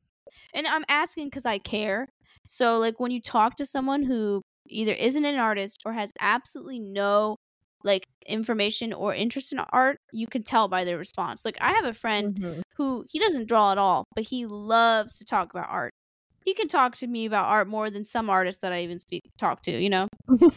and 0.53 0.67
I'm 0.67 0.85
asking 0.89 1.29
because 1.29 1.47
I 1.47 1.59
care. 1.59 2.09
So, 2.49 2.79
like, 2.79 2.99
when 2.99 3.13
you 3.13 3.21
talk 3.21 3.55
to 3.57 3.65
someone 3.65 4.03
who 4.03 4.43
either 4.67 4.93
isn't 4.93 5.25
an 5.25 5.39
artist 5.39 5.83
or 5.85 5.93
has 5.93 6.13
absolutely 6.19 6.81
no 6.81 7.37
like 7.85 8.09
information 8.27 8.93
or 8.93 9.15
interest 9.15 9.53
in 9.53 9.61
art, 9.73 9.99
you 10.13 10.27
can 10.27 10.43
tell 10.43 10.67
by 10.67 10.83
their 10.83 10.99
response. 10.99 11.45
Like, 11.45 11.57
I 11.61 11.75
have 11.75 11.85
a 11.85 11.95
friend 11.95 12.35
mhm. 12.35 12.63
who 12.77 13.05
he 13.09 13.21
doesn't 13.21 13.47
draw 13.47 13.71
at 13.71 13.79
all, 13.79 14.05
but 14.17 14.25
he 14.25 14.47
loves 14.47 15.17
to 15.19 15.25
talk 15.25 15.53
about 15.55 15.69
art. 15.71 15.93
He 16.45 16.55
can 16.55 16.67
talk 16.67 16.97
to 16.97 17.07
me 17.07 17.25
about 17.25 17.47
art 17.47 17.69
more 17.69 17.89
than 17.89 18.03
some 18.03 18.29
artists 18.29 18.63
that 18.63 18.73
I 18.73 18.83
even 18.83 18.99
speak 18.99 19.23
talk 19.39 19.63
to, 19.63 19.71
you 19.71 19.91
know? 19.91 20.09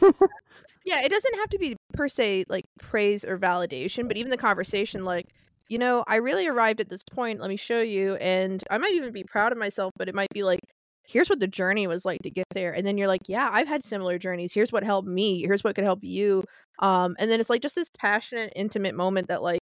Yeah, 0.86 1.02
it 1.02 1.10
doesn't 1.10 1.36
have 1.36 1.50
to 1.50 1.58
be 1.58 1.78
per 1.94 2.10
se 2.10 2.46
like 2.50 2.66
praise 2.80 3.24
or 3.24 3.38
validation, 3.38 4.08
but 4.08 4.18
even 4.18 4.30
the 4.30 4.38
conversation, 4.38 5.06
like, 5.06 5.28
you 5.74 5.80
know, 5.80 6.04
I 6.08 6.18
really 6.18 6.46
arrived 6.46 6.80
at 6.82 6.90
this 6.90 7.02
point. 7.02 7.42
Let 7.42 7.50
me 7.50 7.56
show 7.56 7.82
you. 7.82 8.14
And 8.18 8.64
I 8.70 8.78
might 8.78 8.94
even 8.94 9.12
be 9.12 9.24
proud 9.24 9.52
of 9.52 9.58
myself, 9.58 9.92
but 9.98 10.08
it 10.08 10.14
might 10.14 10.30
be 10.32 10.44
like, 10.44 10.60
here's 11.04 11.30
what 11.30 11.40
the 11.40 11.48
journey 11.48 11.88
was 11.88 12.06
like 12.06 12.22
to 12.22 12.30
get 12.30 12.46
there. 12.54 12.72
And 12.72 12.86
then 12.86 12.96
you're 12.96 13.08
like, 13.08 13.24
yeah, 13.28 13.50
I've 13.52 13.68
had 13.68 13.84
similar 13.84 14.20
journeys. 14.20 14.54
Here's 14.54 14.72
what 14.72 14.84
helped 14.84 15.08
me. 15.08 15.42
Here's 15.42 15.64
what 15.64 15.74
could 15.74 15.84
help 15.84 16.04
you. 16.04 16.44
Um, 16.78 17.16
and 17.18 17.32
then 17.32 17.40
it's 17.40 17.50
like 17.50 17.64
just 17.64 17.74
this 17.74 17.90
passionate, 17.98 18.54
intimate 18.56 18.94
moment 18.94 19.30
that 19.30 19.42
like 19.42 19.62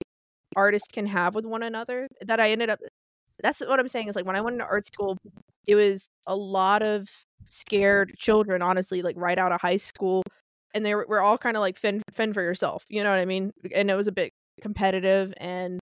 artists 0.56 0.88
can 0.92 1.06
have 1.06 1.36
with 1.36 1.44
one 1.44 1.62
another 1.62 2.08
that 2.22 2.40
I 2.40 2.50
ended 2.50 2.70
up 2.70 2.80
that's 3.40 3.60
what 3.60 3.78
I'm 3.78 3.88
saying 3.88 4.08
is 4.08 4.16
like 4.16 4.26
when 4.26 4.36
I 4.36 4.40
went 4.40 4.54
into 4.54 4.66
art 4.66 4.86
school, 4.86 5.16
it 5.66 5.76
was 5.76 6.08
a 6.26 6.34
lot 6.34 6.82
of 6.82 7.08
scared 7.46 8.16
children, 8.18 8.62
honestly, 8.62 9.00
like 9.00 9.14
right 9.16 9.38
out 9.38 9.52
of 9.52 9.60
high 9.62 9.78
school. 9.78 10.24
And 10.74 10.84
they 10.84 10.94
were, 10.94 11.22
all 11.22 11.38
kind 11.38 11.56
of 11.56 11.60
like 11.60 11.78
fend, 11.78 12.02
fend 12.12 12.34
for 12.34 12.42
yourself, 12.42 12.84
you 12.88 13.02
know 13.02 13.10
what 13.10 13.18
I 13.18 13.24
mean? 13.24 13.52
And 13.74 13.90
it 13.90 13.94
was 13.94 14.08
a 14.08 14.12
bit 14.12 14.32
competitive. 14.60 15.32
And 15.38 15.79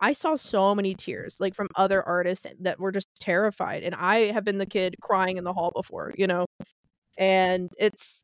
I 0.00 0.12
saw 0.12 0.34
so 0.34 0.74
many 0.74 0.94
tears, 0.94 1.36
like 1.40 1.54
from 1.54 1.68
other 1.76 2.02
artists 2.02 2.46
that 2.60 2.80
were 2.80 2.92
just 2.92 3.08
terrified. 3.20 3.82
And 3.82 3.94
I 3.94 4.32
have 4.32 4.44
been 4.44 4.58
the 4.58 4.66
kid 4.66 4.96
crying 5.00 5.36
in 5.36 5.44
the 5.44 5.52
hall 5.52 5.72
before, 5.74 6.14
you 6.16 6.26
know? 6.26 6.46
And 7.18 7.70
it's, 7.78 8.22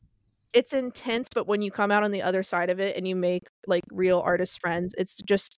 it's 0.54 0.72
intense, 0.72 1.28
but 1.34 1.46
when 1.46 1.60
you 1.60 1.70
come 1.70 1.90
out 1.90 2.02
on 2.02 2.12
the 2.12 2.22
other 2.22 2.42
side 2.42 2.70
of 2.70 2.80
it 2.80 2.96
and 2.96 3.06
you 3.06 3.14
make 3.14 3.42
like 3.66 3.84
real 3.90 4.20
artist 4.20 4.60
friends, 4.60 4.94
it's 4.96 5.20
just, 5.26 5.58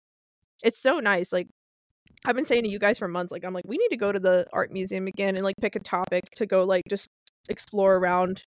it's 0.63 0.81
so 0.81 1.01
nice. 1.01 1.33
Like, 1.33 1.49
I've 2.25 2.35
been 2.35 2.47
saying 2.47 2.63
to 2.63 2.71
you 2.71 2.79
guys 2.79 2.99
for 2.99 3.09
months, 3.09 3.31
like 3.31 3.45
I'm 3.45 3.53
like, 3.53 3.67
we 3.67 3.77
need 3.77 3.91
to 3.91 3.97
go 3.97 4.11
to 4.11 4.19
the 4.19 4.47
art 4.53 4.73
museum 4.73 5.07
again 5.07 5.37
and 5.37 5.45
like 5.45 5.57
pick 5.61 5.77
a 5.77 5.81
topic 5.81 6.25
to 6.37 6.47
go 6.47 6.65
like 6.65 6.85
just 6.89 7.09
explore 7.49 7.97
around. 7.97 8.43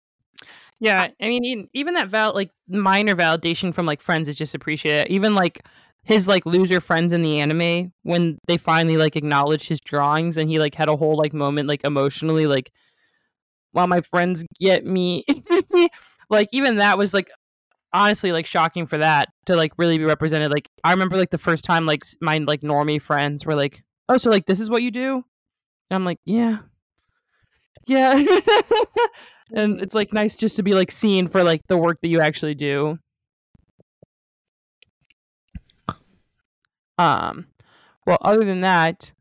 Yeah, 0.79 1.07
I 1.19 1.27
mean, 1.27 1.43
even, 1.43 1.67
even 1.73 1.93
that 1.95 2.07
val 2.07 2.33
like 2.33 2.51
minor 2.69 3.15
validation 3.15 3.73
from 3.73 3.85
like 3.85 4.01
friends 4.01 4.29
is 4.29 4.37
just 4.37 4.55
appreciated. 4.55 5.11
Even 5.11 5.35
like 5.35 5.65
his 6.07 6.27
like 6.27 6.45
loser 6.45 6.79
friends 6.79 7.11
in 7.11 7.21
the 7.21 7.39
anime 7.39 7.91
when 8.03 8.37
they 8.47 8.57
finally 8.57 8.97
like 8.97 9.15
acknowledged 9.15 9.67
his 9.67 9.79
drawings 9.81 10.37
and 10.37 10.49
he 10.49 10.57
like 10.57 10.73
had 10.73 10.89
a 10.89 10.95
whole 10.95 11.17
like 11.17 11.33
moment 11.33 11.67
like 11.67 11.83
emotionally 11.83 12.47
like 12.47 12.71
while 13.73 13.87
my 13.87 14.01
friends 14.01 14.43
get 14.59 14.85
me 14.85 15.25
like 16.29 16.47
even 16.51 16.77
that 16.77 16.97
was 16.97 17.13
like 17.13 17.29
honestly 17.93 18.31
like 18.31 18.45
shocking 18.45 18.85
for 18.87 18.97
that 18.97 19.29
to 19.45 19.55
like 19.55 19.73
really 19.77 19.97
be 19.97 20.03
represented. 20.03 20.51
Like 20.51 20.69
I 20.83 20.91
remember 20.91 21.17
like 21.17 21.31
the 21.31 21.37
first 21.37 21.63
time 21.63 21.85
like 21.85 22.03
my 22.21 22.37
like 22.39 22.61
normie 22.61 23.01
friends 23.01 23.45
were 23.45 23.55
like, 23.55 23.83
"Oh, 24.09 24.17
so 24.17 24.29
like 24.29 24.45
this 24.45 24.59
is 24.59 24.69
what 24.69 24.83
you 24.83 24.91
do?" 24.91 25.15
And 25.89 25.95
I'm 25.95 26.05
like, 26.05 26.19
"Yeah, 26.25 26.59
yeah." 27.87 28.13
and 29.53 29.81
it's 29.81 29.95
like 29.95 30.13
nice 30.13 30.35
just 30.35 30.55
to 30.57 30.63
be 30.63 30.73
like 30.73 30.91
seen 30.91 31.27
for 31.27 31.43
like 31.43 31.61
the 31.67 31.77
work 31.77 32.01
that 32.01 32.09
you 32.09 32.21
actually 32.21 32.55
do. 32.55 32.99
Um, 36.97 37.47
well, 38.05 38.17
other 38.21 38.43
than 38.43 38.61
that, 38.61 39.11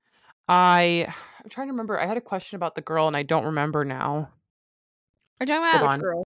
I 0.48 1.12
I'm 1.46 1.50
trying 1.50 1.68
to 1.68 1.72
remember. 1.72 2.00
I 2.00 2.06
had 2.06 2.16
a 2.16 2.20
question 2.20 2.56
about 2.56 2.74
the 2.74 2.80
girl, 2.80 3.06
and 3.06 3.16
I 3.16 3.22
don't 3.22 3.44
remember 3.44 3.84
now. 3.84 4.30
We're 5.40 5.46
talking 5.46 5.62
Hold 5.62 5.82
about 5.82 5.94
on. 5.94 6.00
Girl. 6.00 6.24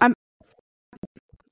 I'm. 0.00 0.14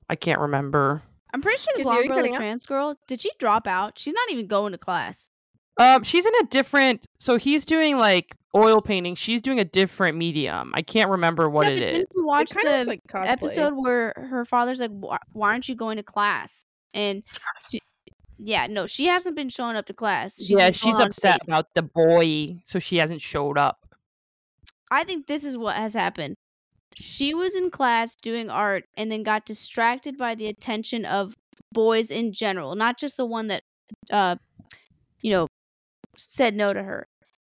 I 0.09 0.15
can't 0.15 0.39
remember. 0.41 1.03
I'm 1.33 1.41
pretty 1.41 1.61
sure 1.61 1.73
the 1.77 1.83
blonde 1.83 1.97
Yuri 1.97 2.07
girl, 2.07 2.15
the 2.15 2.21
cutting 2.21 2.35
out? 2.35 2.37
trans 2.37 2.65
girl, 2.65 2.99
did 3.07 3.21
she 3.21 3.31
drop 3.37 3.67
out? 3.67 3.97
She's 3.99 4.13
not 4.13 4.29
even 4.31 4.47
going 4.47 4.71
to 4.71 4.77
class. 4.77 5.29
Um, 5.77 6.03
she's 6.03 6.25
in 6.25 6.33
a 6.41 6.43
different. 6.47 7.05
So 7.19 7.37
he's 7.37 7.63
doing 7.63 7.97
like 7.97 8.35
oil 8.53 8.81
painting. 8.81 9.15
She's 9.15 9.39
doing 9.39 9.59
a 9.59 9.65
different 9.65 10.17
medium. 10.17 10.71
I 10.73 10.81
can't 10.81 11.09
remember 11.09 11.49
what 11.49 11.67
yeah, 11.67 11.73
it 11.73 11.79
but 11.79 11.83
is. 11.83 11.93
didn't 11.93 12.09
you 12.15 12.25
watch 12.25 12.51
it 12.55 12.85
the 12.85 12.89
like 12.89 13.01
episode 13.15 13.73
where 13.75 14.13
her 14.15 14.43
father's 14.43 14.81
like, 14.81 14.91
why, 14.91 15.19
why 15.31 15.51
aren't 15.51 15.69
you 15.69 15.75
going 15.75 15.97
to 15.97 16.03
class? 16.03 16.65
And 16.93 17.23
she, 17.69 17.79
yeah, 18.37 18.67
no, 18.67 18.87
she 18.87 19.07
hasn't 19.07 19.35
been 19.35 19.49
showing 19.49 19.75
up 19.75 19.85
to 19.87 19.93
class. 19.93 20.37
She's 20.37 20.51
yeah, 20.51 20.71
she's 20.71 20.97
upset 20.97 21.39
about 21.43 21.67
the 21.75 21.83
boy, 21.83 22.59
so 22.63 22.79
she 22.79 22.97
hasn't 22.97 23.21
showed 23.21 23.57
up. 23.57 23.77
I 24.91 25.03
think 25.03 25.27
this 25.27 25.43
is 25.43 25.57
what 25.57 25.75
has 25.75 25.93
happened. 25.93 26.35
She 26.95 27.33
was 27.33 27.55
in 27.55 27.69
class 27.69 28.15
doing 28.15 28.49
art 28.49 28.85
and 28.97 29.11
then 29.11 29.23
got 29.23 29.45
distracted 29.45 30.17
by 30.17 30.35
the 30.35 30.47
attention 30.47 31.05
of 31.05 31.35
boys 31.71 32.09
in 32.09 32.33
general, 32.33 32.75
not 32.75 32.97
just 32.97 33.17
the 33.17 33.25
one 33.25 33.47
that, 33.47 33.63
uh, 34.09 34.37
you 35.21 35.31
know, 35.31 35.47
said 36.17 36.55
no 36.55 36.69
to 36.69 36.81
her. 36.81 37.07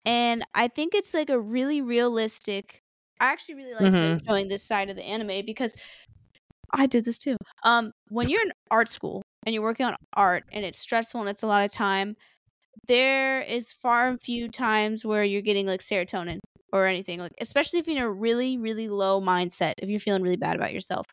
And 0.05 0.45
I 0.53 0.67
think 0.67 0.93
it's 0.95 1.13
like 1.13 1.29
a 1.29 1.39
really 1.39 1.81
realistic. 1.81 2.81
I 3.19 3.25
actually 3.25 3.55
really 3.55 3.73
like 3.73 3.93
they're 3.93 4.17
showing 4.27 4.47
this 4.47 4.63
side 4.63 4.89
of 4.89 4.95
the 4.95 5.03
anime 5.03 5.45
because 5.45 5.75
I 6.71 6.85
did 6.85 7.05
this 7.05 7.17
too. 7.17 7.37
Um, 7.63 7.91
when 8.09 8.29
you're 8.29 8.41
in 8.41 8.51
art 8.69 8.89
school 8.89 9.23
and 9.45 9.53
you're 9.53 9.63
working 9.63 9.85
on 9.85 9.95
art 10.13 10.43
and 10.51 10.65
it's 10.65 10.79
stressful 10.79 11.21
and 11.21 11.29
it's 11.29 11.43
a 11.43 11.47
lot 11.47 11.63
of 11.65 11.71
time, 11.71 12.15
there 12.87 13.41
is 13.41 13.73
far 13.73 14.07
and 14.07 14.21
few 14.21 14.49
times 14.49 15.05
where 15.05 15.23
you're 15.23 15.41
getting 15.41 15.65
like 15.65 15.81
serotonin 15.81 16.39
or 16.73 16.85
anything 16.85 17.19
like 17.19 17.31
especially 17.39 17.79
if 17.79 17.87
you're 17.87 17.97
in 17.97 18.03
a 18.03 18.11
really 18.11 18.57
really 18.57 18.89
low 18.89 19.21
mindset 19.21 19.73
if 19.79 19.89
you're 19.89 19.99
feeling 19.99 20.21
really 20.21 20.35
bad 20.37 20.55
about 20.55 20.73
yourself 20.73 21.05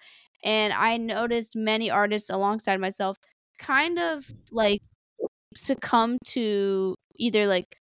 and 0.45 0.73
i 0.73 0.97
noticed 0.97 1.55
many 1.57 1.91
artists 1.91 2.31
alongside 2.31 2.81
myself 2.81 3.17
kind 3.59 3.99
of 3.99 4.25
like 4.51 4.81
succumb 5.57 6.19
to 6.25 6.95
either 7.19 7.47
like 7.47 7.77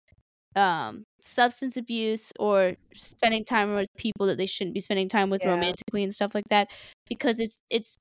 um 0.57 1.05
substance 1.23 1.77
abuse 1.77 2.33
or 2.39 2.75
spending 2.95 3.45
time 3.45 3.75
with 3.75 3.89
people 3.99 4.27
that 4.27 4.39
they 4.39 4.47
shouldn't 4.47 4.75
be 4.75 4.81
spending 4.81 5.09
time 5.09 5.31
with 5.31 5.43
Yeah. 5.45 5.51
romantically 5.51 6.03
and 6.03 6.15
stuff 6.15 6.35
like 6.35 6.49
that 6.51 6.71
because 7.09 7.41
it's 7.41 7.61
it's 7.71 7.97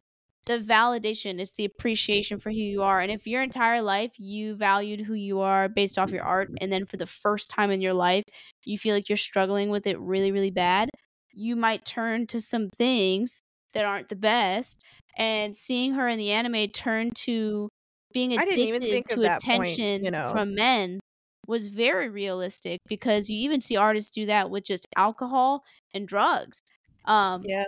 the 0.48 0.60
validation 0.60 1.40
it's 1.40 1.54
the 1.54 1.66
appreciation 1.66 2.40
for 2.40 2.50
who 2.52 2.58
you 2.58 2.82
are 2.82 3.00
and 3.02 3.12
if 3.12 3.28
your 3.28 3.44
entire 3.44 3.82
life 3.82 4.12
you 4.18 4.56
valued 4.56 5.02
who 5.02 5.14
you 5.14 5.40
are 5.42 5.70
based 5.70 5.98
off 6.00 6.12
your 6.12 6.24
art 6.24 6.50
and 6.62 6.72
then 6.72 6.86
for 6.86 6.98
the 6.98 7.06
first 7.08 7.50
time 7.50 7.70
in 7.72 7.82
your 7.82 7.94
life 7.94 8.24
you 8.66 8.78
feel 8.78 8.96
like 8.96 9.10
you're 9.10 9.18
struggling 9.18 9.70
with 9.70 9.86
it 9.88 10.00
really 10.00 10.32
really 10.32 10.52
bad 10.52 10.90
you 11.34 11.56
might 11.56 11.86
turn 11.86 12.26
to 12.28 12.42
some 12.42 12.70
things 12.78 13.42
that 13.74 13.86
aren't 13.86 14.10
the 14.10 14.16
best 14.16 14.82
and 15.18 15.56
seeing 15.56 15.94
her 15.94 16.08
in 16.08 16.18
the 16.18 16.32
anime 16.32 16.70
turn 16.70 17.12
to 17.12 17.70
being 18.14 18.32
addicted 18.32 18.56
didn't 18.56 18.68
even 18.70 18.82
think 18.90 19.10
of 19.12 19.16
to 19.16 19.22
that 19.22 19.42
point, 19.52 19.70
attention 19.74 20.04
you 20.04 20.12
know. 20.12 20.32
from 20.32 20.56
men 20.56 21.00
was 21.48 21.68
very 21.70 22.10
realistic 22.10 22.80
because 22.88 23.30
you 23.30 23.38
even 23.38 23.60
see 23.62 23.76
artists 23.76 24.12
do 24.12 24.26
that 24.26 24.50
with 24.50 24.64
just 24.66 24.86
alcohol 24.96 25.64
and 25.94 26.08
drugs 26.08 26.62
um 27.06 27.42
Yeah. 27.44 27.66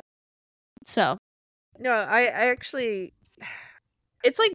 so 0.86 1.18
No, 1.80 1.92
I, 1.92 2.22
I 2.24 2.50
actually 2.52 3.14
it's 4.24 4.40
like 4.40 4.54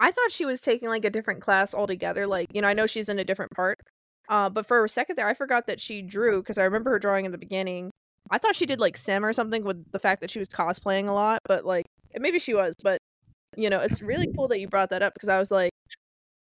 I 0.00 0.10
thought 0.12 0.32
she 0.32 0.46
was 0.46 0.60
taking 0.60 0.88
like 0.88 1.04
a 1.04 1.10
different 1.10 1.42
class 1.42 1.74
altogether. 1.74 2.26
Like, 2.26 2.48
you 2.54 2.62
know, 2.62 2.68
I 2.68 2.72
know 2.72 2.86
she's 2.86 3.08
in 3.08 3.18
a 3.18 3.24
different 3.24 3.52
part. 3.52 3.78
Uh, 4.28 4.48
but 4.48 4.66
for 4.66 4.84
a 4.84 4.88
second 4.88 5.16
there, 5.16 5.26
I 5.28 5.34
forgot 5.34 5.66
that 5.66 5.80
she 5.80 6.02
drew 6.02 6.40
because 6.40 6.56
I 6.58 6.64
remember 6.64 6.90
her 6.90 6.98
drawing 6.98 7.24
in 7.26 7.32
the 7.32 7.38
beginning. 7.38 7.90
I 8.30 8.38
thought 8.38 8.54
she 8.56 8.66
did 8.66 8.80
like 8.80 8.96
sim 8.96 9.24
or 9.24 9.32
something 9.32 9.64
with 9.64 9.90
the 9.92 9.98
fact 9.98 10.20
that 10.20 10.30
she 10.30 10.38
was 10.38 10.48
cosplaying 10.48 11.08
a 11.08 11.12
lot, 11.12 11.40
but 11.46 11.64
like 11.66 11.84
maybe 12.18 12.38
she 12.38 12.54
was, 12.54 12.74
but 12.82 12.98
you 13.56 13.70
know, 13.70 13.80
it's 13.80 14.02
really 14.02 14.28
cool 14.36 14.48
that 14.48 14.60
you 14.60 14.68
brought 14.68 14.90
that 14.90 15.02
up 15.02 15.14
because 15.14 15.28
I 15.30 15.38
was 15.40 15.50
like 15.50 15.72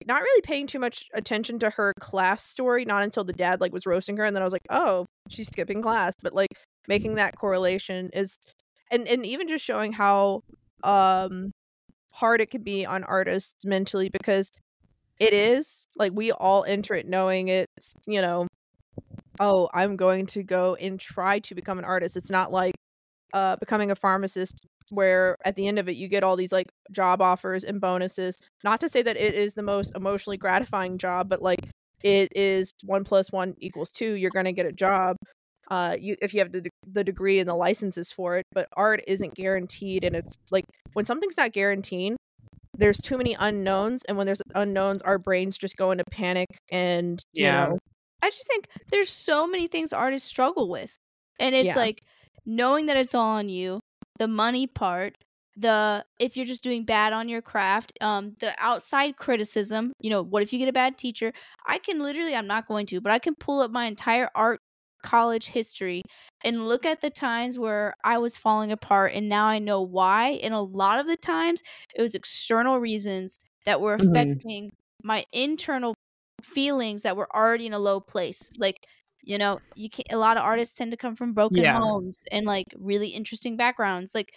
not 0.06 0.22
really 0.22 0.42
paying 0.42 0.66
too 0.66 0.78
much 0.78 1.04
attention 1.14 1.58
to 1.60 1.70
her 1.70 1.92
class 2.00 2.44
story, 2.44 2.84
not 2.84 3.02
until 3.02 3.24
the 3.24 3.32
dad 3.32 3.60
like 3.60 3.72
was 3.72 3.86
roasting 3.86 4.16
her, 4.18 4.24
and 4.24 4.36
then 4.36 4.42
I 4.42 4.46
was 4.46 4.52
like, 4.52 4.66
oh, 4.70 5.06
she's 5.28 5.48
skipping 5.48 5.82
class. 5.82 6.14
But 6.22 6.34
like 6.34 6.50
making 6.88 7.16
that 7.16 7.36
correlation 7.36 8.10
is 8.12 8.36
and 8.90 9.06
and 9.08 9.26
even 9.26 9.48
just 9.48 9.64
showing 9.64 9.92
how 9.92 10.42
um 10.84 11.52
hard 12.12 12.40
it 12.40 12.50
can 12.50 12.62
be 12.62 12.86
on 12.86 13.04
artists 13.04 13.64
mentally 13.64 14.08
because 14.08 14.50
it 15.18 15.32
is 15.32 15.86
like 15.96 16.12
we 16.14 16.32
all 16.32 16.64
enter 16.64 16.94
it 16.94 17.06
knowing 17.06 17.48
it's 17.48 17.94
you 18.06 18.20
know 18.20 18.46
oh 19.40 19.68
i'm 19.74 19.96
going 19.96 20.26
to 20.26 20.42
go 20.42 20.74
and 20.76 21.00
try 21.00 21.38
to 21.40 21.54
become 21.54 21.78
an 21.78 21.84
artist. 21.84 22.16
It's 22.16 22.30
not 22.30 22.52
like 22.52 22.74
uh 23.32 23.56
becoming 23.56 23.90
a 23.90 23.96
pharmacist 23.96 24.66
where 24.90 25.36
at 25.44 25.56
the 25.56 25.66
end 25.66 25.78
of 25.78 25.88
it 25.88 25.96
you 25.96 26.08
get 26.08 26.22
all 26.22 26.36
these 26.36 26.52
like 26.52 26.68
job 26.92 27.20
offers 27.20 27.64
and 27.64 27.80
bonuses. 27.80 28.38
Not 28.62 28.80
to 28.80 28.88
say 28.88 29.02
that 29.02 29.16
it 29.16 29.34
is 29.34 29.54
the 29.54 29.62
most 29.62 29.92
emotionally 29.96 30.36
gratifying 30.36 30.98
job 30.98 31.28
but 31.28 31.42
like 31.42 31.68
it 32.02 32.30
is 32.36 32.72
one 32.84 33.04
plus 33.04 33.32
one 33.32 33.54
equals 33.58 33.90
two 33.90 34.12
you're 34.12 34.30
going 34.30 34.44
to 34.44 34.52
get 34.52 34.66
a 34.66 34.72
job 34.72 35.16
uh 35.70 35.96
you 35.98 36.16
if 36.22 36.32
you 36.34 36.40
have 36.40 36.52
the, 36.52 36.60
de- 36.62 36.70
the 36.86 37.04
degree 37.04 37.38
and 37.40 37.48
the 37.48 37.54
licenses 37.54 38.10
for 38.12 38.36
it 38.36 38.44
but 38.52 38.68
art 38.76 39.00
isn't 39.06 39.34
guaranteed 39.34 40.04
and 40.04 40.14
it's 40.14 40.34
like 40.50 40.64
when 40.92 41.04
something's 41.04 41.36
not 41.36 41.52
guaranteed 41.52 42.16
there's 42.78 42.98
too 42.98 43.16
many 43.16 43.34
unknowns 43.38 44.04
and 44.04 44.16
when 44.16 44.26
there's 44.26 44.42
unknowns 44.54 45.02
our 45.02 45.18
brains 45.18 45.56
just 45.58 45.76
go 45.76 45.90
into 45.90 46.04
panic 46.10 46.46
and 46.70 47.22
Yeah. 47.32 47.64
you 47.64 47.70
know 47.70 47.78
I 48.22 48.30
just 48.30 48.46
think 48.48 48.66
there's 48.90 49.10
so 49.10 49.46
many 49.46 49.68
things 49.68 49.92
artists 49.92 50.28
struggle 50.28 50.68
with. 50.68 50.96
And 51.38 51.54
it's 51.54 51.68
Yeah. 51.68 51.76
like 51.76 52.00
knowing 52.44 52.86
that 52.86 52.96
it's 52.96 53.14
all 53.14 53.36
on 53.36 53.48
you, 53.48 53.80
the 54.18 54.26
money 54.26 54.66
part, 54.66 55.14
the 55.56 56.04
if 56.18 56.36
you're 56.36 56.46
just 56.46 56.62
doing 56.64 56.84
bad 56.84 57.12
on 57.12 57.28
your 57.28 57.42
craft, 57.42 57.92
um 58.00 58.34
the 58.40 58.54
outside 58.58 59.16
criticism, 59.16 59.92
you 60.00 60.10
know, 60.10 60.22
what 60.22 60.42
if 60.42 60.52
you 60.52 60.58
get 60.58 60.68
a 60.68 60.72
bad 60.72 60.98
teacher? 60.98 61.32
I 61.66 61.78
can 61.78 62.00
literally 62.00 62.34
I'm 62.34 62.46
not 62.46 62.66
going 62.66 62.86
to, 62.86 63.00
but 63.00 63.12
I 63.12 63.18
can 63.18 63.34
pull 63.36 63.60
up 63.60 63.70
my 63.70 63.84
entire 63.86 64.28
art 64.34 64.60
college 65.06 65.46
history 65.48 66.02
and 66.44 66.66
look 66.68 66.84
at 66.86 67.00
the 67.00 67.10
times 67.10 67.58
where 67.58 67.94
I 68.04 68.18
was 68.18 68.36
falling 68.38 68.72
apart 68.72 69.12
and 69.14 69.28
now 69.28 69.46
I 69.46 69.58
know 69.60 69.82
why. 69.82 70.32
And 70.42 70.54
a 70.54 70.60
lot 70.60 71.00
of 71.00 71.06
the 71.06 71.16
times 71.16 71.62
it 71.96 72.02
was 72.02 72.14
external 72.14 72.80
reasons 72.80 73.38
that 73.66 73.80
were 73.80 73.94
Mhm. 73.98 74.40
affecting 74.44 74.70
my 75.04 75.24
internal 75.32 75.94
feelings 76.42 77.02
that 77.02 77.16
were 77.16 77.34
already 77.36 77.66
in 77.66 77.72
a 77.72 77.78
low 77.78 78.00
place. 78.00 78.50
Like, 78.58 78.86
you 79.22 79.38
know, 79.38 79.60
you 79.74 79.90
can 79.90 80.04
a 80.10 80.16
lot 80.18 80.36
of 80.36 80.42
artists 80.44 80.76
tend 80.76 80.90
to 80.92 80.96
come 80.96 81.16
from 81.16 81.34
broken 81.34 81.64
Yeah. 81.64 81.80
homes 81.82 82.18
and 82.32 82.46
like 82.46 82.66
really 82.76 83.08
interesting 83.08 83.56
backgrounds. 83.56 84.14
Like 84.14 84.34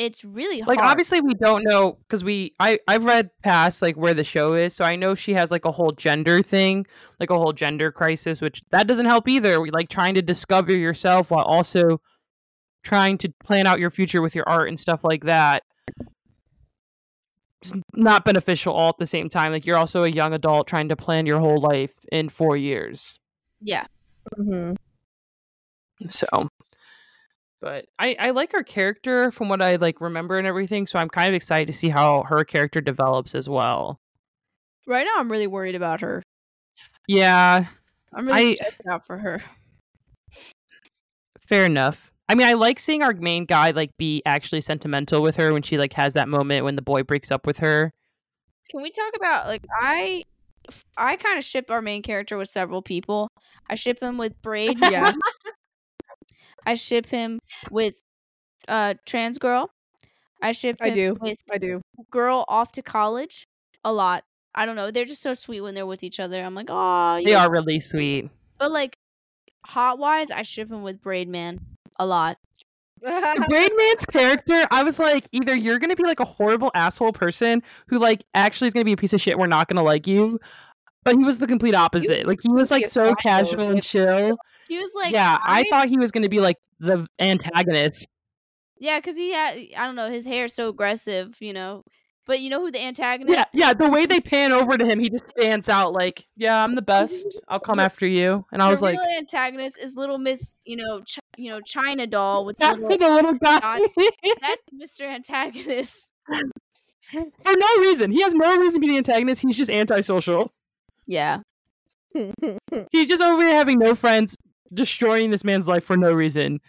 it's 0.00 0.24
really 0.24 0.60
hard. 0.60 0.78
Like 0.78 0.84
obviously 0.84 1.20
we 1.20 1.34
don't 1.34 1.62
know 1.62 1.98
because 2.00 2.24
we 2.24 2.54
I 2.58 2.78
I've 2.88 3.04
read 3.04 3.30
past 3.42 3.82
like 3.82 3.96
where 3.96 4.14
the 4.14 4.24
show 4.24 4.54
is, 4.54 4.74
so 4.74 4.82
I 4.84 4.96
know 4.96 5.14
she 5.14 5.34
has 5.34 5.50
like 5.50 5.66
a 5.66 5.70
whole 5.70 5.92
gender 5.92 6.42
thing, 6.42 6.86
like 7.20 7.28
a 7.28 7.36
whole 7.36 7.52
gender 7.52 7.92
crisis, 7.92 8.40
which 8.40 8.62
that 8.70 8.86
doesn't 8.86 9.04
help 9.04 9.28
either. 9.28 9.60
We 9.60 9.70
like 9.70 9.90
trying 9.90 10.14
to 10.14 10.22
discover 10.22 10.72
yourself 10.72 11.30
while 11.30 11.44
also 11.44 12.00
trying 12.82 13.18
to 13.18 13.32
plan 13.44 13.66
out 13.66 13.78
your 13.78 13.90
future 13.90 14.22
with 14.22 14.34
your 14.34 14.48
art 14.48 14.68
and 14.68 14.80
stuff 14.80 15.04
like 15.04 15.24
that. 15.24 15.62
It's 17.60 17.74
not 17.94 18.24
beneficial 18.24 18.72
all 18.72 18.88
at 18.88 18.96
the 18.98 19.06
same 19.06 19.28
time. 19.28 19.52
Like 19.52 19.66
you're 19.66 19.76
also 19.76 20.04
a 20.04 20.08
young 20.08 20.32
adult 20.32 20.66
trying 20.66 20.88
to 20.88 20.96
plan 20.96 21.26
your 21.26 21.40
whole 21.40 21.58
life 21.60 22.06
in 22.10 22.30
four 22.30 22.56
years. 22.56 23.18
yeah. 23.60 23.84
Mhm. 24.38 24.76
So, 26.08 26.26
but 27.60 27.86
I 27.98 28.16
I 28.18 28.30
like 28.30 28.52
her 28.52 28.62
character 28.62 29.30
from 29.30 29.48
what 29.48 29.62
I 29.62 29.76
like 29.76 30.00
remember 30.00 30.38
and 30.38 30.46
everything. 30.46 30.86
So 30.86 30.98
I'm 30.98 31.08
kind 31.08 31.28
of 31.28 31.34
excited 31.34 31.66
to 31.66 31.72
see 31.72 31.88
how 31.88 32.24
her 32.24 32.44
character 32.44 32.80
develops 32.80 33.34
as 33.34 33.48
well. 33.48 34.00
Right 34.86 35.04
now 35.04 35.20
I'm 35.20 35.30
really 35.30 35.46
worried 35.46 35.74
about 35.74 36.00
her. 36.00 36.22
Yeah, 37.06 37.66
I'm 38.14 38.26
really 38.26 38.56
stressed 38.56 38.86
out 38.88 39.06
for 39.06 39.18
her. 39.18 39.42
fair 41.40 41.64
enough. 41.64 42.12
I 42.28 42.36
mean, 42.36 42.46
I 42.46 42.52
like 42.52 42.78
seeing 42.78 43.02
our 43.02 43.12
main 43.12 43.44
guy 43.44 43.70
like 43.70 43.90
be 43.98 44.22
actually 44.24 44.60
sentimental 44.60 45.20
with 45.20 45.36
her 45.36 45.52
when 45.52 45.62
she 45.62 45.78
like 45.78 45.92
has 45.94 46.14
that 46.14 46.28
moment 46.28 46.64
when 46.64 46.76
the 46.76 46.82
boy 46.82 47.02
breaks 47.02 47.30
up 47.32 47.46
with 47.46 47.58
her. 47.58 47.92
Can 48.70 48.82
we 48.82 48.90
talk 48.90 49.12
about 49.16 49.46
like 49.46 49.64
I 49.80 50.22
I 50.96 51.16
kind 51.16 51.38
of 51.38 51.44
ship 51.44 51.70
our 51.70 51.82
main 51.82 52.02
character 52.02 52.36
with 52.36 52.48
several 52.48 52.82
people. 52.82 53.28
I 53.68 53.74
ship 53.74 54.00
him 54.00 54.16
with 54.16 54.40
Braid. 54.42 54.78
Yeah. 54.90 55.12
I 56.66 56.74
ship 56.74 57.06
him 57.06 57.38
with 57.70 57.94
uh 58.68 58.94
trans 59.06 59.38
girl. 59.38 59.70
I 60.42 60.52
ship 60.52 60.80
him 60.80 60.92
I 60.92 60.94
do. 60.94 61.16
with 61.20 61.38
I 61.50 61.58
do. 61.58 61.80
girl 62.10 62.44
off 62.48 62.72
to 62.72 62.82
college 62.82 63.46
a 63.84 63.92
lot. 63.92 64.24
I 64.54 64.66
don't 64.66 64.76
know. 64.76 64.90
They're 64.90 65.04
just 65.04 65.22
so 65.22 65.34
sweet 65.34 65.60
when 65.60 65.74
they're 65.74 65.86
with 65.86 66.02
each 66.02 66.18
other. 66.18 66.42
I'm 66.42 66.54
like, 66.54 66.66
oh, 66.68 67.20
They 67.24 67.34
are 67.34 67.50
really 67.50 67.78
sweet. 67.80 68.30
But 68.58 68.72
like, 68.72 68.96
hot 69.64 69.98
wise, 69.98 70.30
I 70.30 70.42
ship 70.42 70.70
him 70.70 70.82
with 70.82 71.00
Braid 71.00 71.28
Man 71.28 71.60
a 71.98 72.06
lot. 72.06 72.38
Braid 73.02 73.70
Man's 73.76 74.04
character, 74.06 74.66
I 74.70 74.82
was 74.82 74.98
like, 74.98 75.26
either 75.32 75.54
you're 75.54 75.78
gonna 75.78 75.96
be 75.96 76.04
like 76.04 76.20
a 76.20 76.24
horrible 76.24 76.70
asshole 76.74 77.12
person 77.12 77.62
who 77.86 77.98
like 77.98 78.24
actually 78.34 78.68
is 78.68 78.74
gonna 78.74 78.84
be 78.84 78.92
a 78.92 78.96
piece 78.96 79.12
of 79.12 79.20
shit. 79.20 79.38
We're 79.38 79.46
not 79.46 79.68
gonna 79.68 79.82
like 79.82 80.06
you. 80.06 80.40
But 81.04 81.16
he 81.16 81.24
was 81.24 81.38
the 81.38 81.46
complete 81.46 81.74
opposite. 81.74 82.26
Like 82.26 82.40
he 82.42 82.52
was 82.52 82.70
like 82.70 82.86
so 82.86 83.14
casual 83.14 83.70
and 83.70 83.82
chill. 83.82 84.36
He 84.68 84.78
was 84.78 84.90
like, 84.94 85.12
yeah, 85.12 85.38
I 85.42 85.60
I- 85.60 85.64
thought 85.70 85.88
he 85.88 85.96
was 85.98 86.10
gonna 86.12 86.28
be 86.28 86.40
like 86.40 86.56
the 86.78 87.06
antagonist. 87.18 88.06
Yeah, 88.78 88.98
because 88.98 89.16
he 89.16 89.32
had, 89.32 89.58
I 89.76 89.84
don't 89.84 89.94
know, 89.94 90.10
his 90.10 90.24
hair 90.24 90.46
is 90.46 90.54
so 90.54 90.68
aggressive, 90.70 91.36
you 91.40 91.52
know. 91.52 91.84
But 92.26 92.40
you 92.40 92.48
know 92.48 92.60
who 92.60 92.70
the 92.70 92.80
antagonist? 92.80 93.36
Yeah, 93.36 93.44
yeah. 93.52 93.74
The 93.74 93.88
way 93.90 94.06
they 94.06 94.20
pan 94.20 94.52
over 94.52 94.78
to 94.78 94.86
him, 94.86 95.00
he 95.00 95.10
just 95.10 95.28
stands 95.30 95.68
out 95.68 95.92
like, 95.92 96.26
"Yeah, 96.36 96.62
I'm 96.62 96.76
the 96.76 96.82
best. 96.82 97.26
I'll 97.48 97.58
come 97.60 97.80
after 97.80 98.06
you." 98.06 98.44
And 98.52 98.62
I 98.62 98.66
the 98.66 98.70
was 98.70 98.82
like, 98.82 98.96
real 98.98 99.18
antagonist 99.18 99.76
is 99.78 99.94
little 99.96 100.18
Miss, 100.18 100.54
you 100.64 100.76
know, 100.76 101.02
you 101.36 101.50
know, 101.50 101.60
China 101.62 102.06
doll 102.06 102.46
with 102.46 102.56
the 102.58 102.66
"That's 102.66 102.82
little. 102.82 103.08
the 103.08 103.14
little 103.14 103.32
guy." 103.34 103.80
That's 104.40 104.62
Mr. 105.00 105.08
Antagonist. 105.08 106.12
For 106.30 107.52
no 107.56 107.76
reason. 107.80 108.12
He 108.12 108.22
has 108.22 108.34
no 108.34 108.56
reason 108.58 108.80
to 108.80 108.86
be 108.86 108.92
the 108.92 108.98
antagonist. 108.98 109.42
He's 109.42 109.56
just 109.56 109.70
antisocial. 109.70 110.52
Yeah, 111.10 111.40
He's 112.92 113.08
just 113.08 113.20
over 113.20 113.42
here 113.42 113.54
having 113.54 113.78
no 113.78 113.94
friends, 113.96 114.36
destroying 114.72 115.30
this 115.32 115.42
man's 115.44 115.66
life 115.66 115.82
for 115.84 115.96
no 115.96 116.12
reason. 116.12 116.60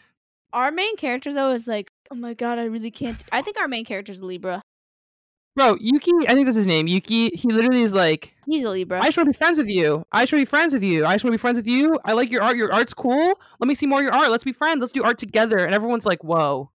our 0.51 0.71
main 0.71 0.95
character 0.97 1.31
though 1.31 1.51
is 1.51 1.67
like, 1.67 1.91
oh 2.11 2.15
my 2.15 2.33
god, 2.33 2.57
I 2.59 2.63
really 2.65 2.89
can't. 2.91 3.23
I 3.31 3.41
think 3.43 3.57
our 3.59 3.67
main 3.67 3.85
character 3.85 4.11
is 4.11 4.21
Libra. 4.23 4.61
Bro, 5.55 5.77
Yuki, 5.81 6.11
I 6.27 6.33
think 6.33 6.45
that's 6.47 6.57
his 6.57 6.65
name. 6.65 6.87
Yuki, 6.87 7.29
he 7.33 7.51
literally 7.51 7.83
is 7.83 7.93
like, 7.93 8.33
He's 8.47 8.63
a 8.63 8.69
Libra. 8.69 8.99
I 8.99 9.05
just 9.05 9.17
want 9.17 9.27
to 9.27 9.31
be 9.33 9.37
friends 9.37 9.57
with 9.57 9.67
you. 9.67 10.03
I 10.11 10.23
just 10.23 10.33
want 10.33 10.41
to 10.41 10.45
be 10.45 10.49
friends 10.49 10.73
with 10.73 10.83
you. 10.83 11.05
I 11.05 11.13
just 11.13 11.23
want 11.25 11.33
to 11.33 11.37
be 11.37 11.41
friends 11.41 11.57
with 11.57 11.67
you. 11.67 11.99
I 12.05 12.13
like 12.13 12.31
your 12.31 12.41
art. 12.41 12.57
Your 12.57 12.73
art's 12.73 12.93
cool. 12.93 13.39
Let 13.59 13.67
me 13.67 13.75
see 13.75 13.85
more 13.85 13.99
of 13.99 14.03
your 14.03 14.13
art. 14.13 14.31
Let's 14.31 14.45
be 14.45 14.53
friends. 14.53 14.79
Let's 14.81 14.93
do 14.93 15.03
art 15.03 15.17
together. 15.17 15.59
And 15.59 15.75
everyone's 15.75 16.05
like, 16.05 16.23
whoa. 16.23 16.71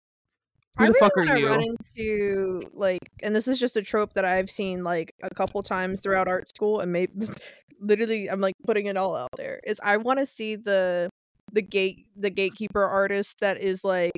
Who 0.78 0.84
I 0.84 0.86
the 0.88 0.92
really 0.92 1.00
fuck 1.00 1.16
are 1.16 1.24
wanna 1.26 1.40
you? 1.40 1.46
Run 1.48 1.62
into 1.62 2.70
like, 2.72 3.00
and 3.22 3.34
this 3.34 3.46
is 3.46 3.58
just 3.58 3.76
a 3.76 3.82
trope 3.82 4.12
that 4.14 4.24
I've 4.24 4.50
seen 4.50 4.82
like 4.84 5.14
a 5.22 5.30
couple 5.34 5.62
times 5.62 6.00
throughout 6.00 6.26
art 6.28 6.48
school, 6.48 6.80
and 6.80 6.92
maybe 6.92 7.12
literally 7.80 8.28
I'm 8.28 8.40
like 8.40 8.54
putting 8.66 8.86
it 8.86 8.96
all 8.96 9.14
out 9.14 9.30
there. 9.36 9.60
Is 9.64 9.80
I 9.84 9.96
want 9.98 10.18
to 10.18 10.26
see 10.26 10.56
the 10.56 11.10
the 11.52 11.62
gate 11.62 12.06
the 12.16 12.30
gatekeeper 12.30 12.84
artist 12.84 13.38
that 13.40 13.58
is 13.60 13.84
like, 13.84 14.12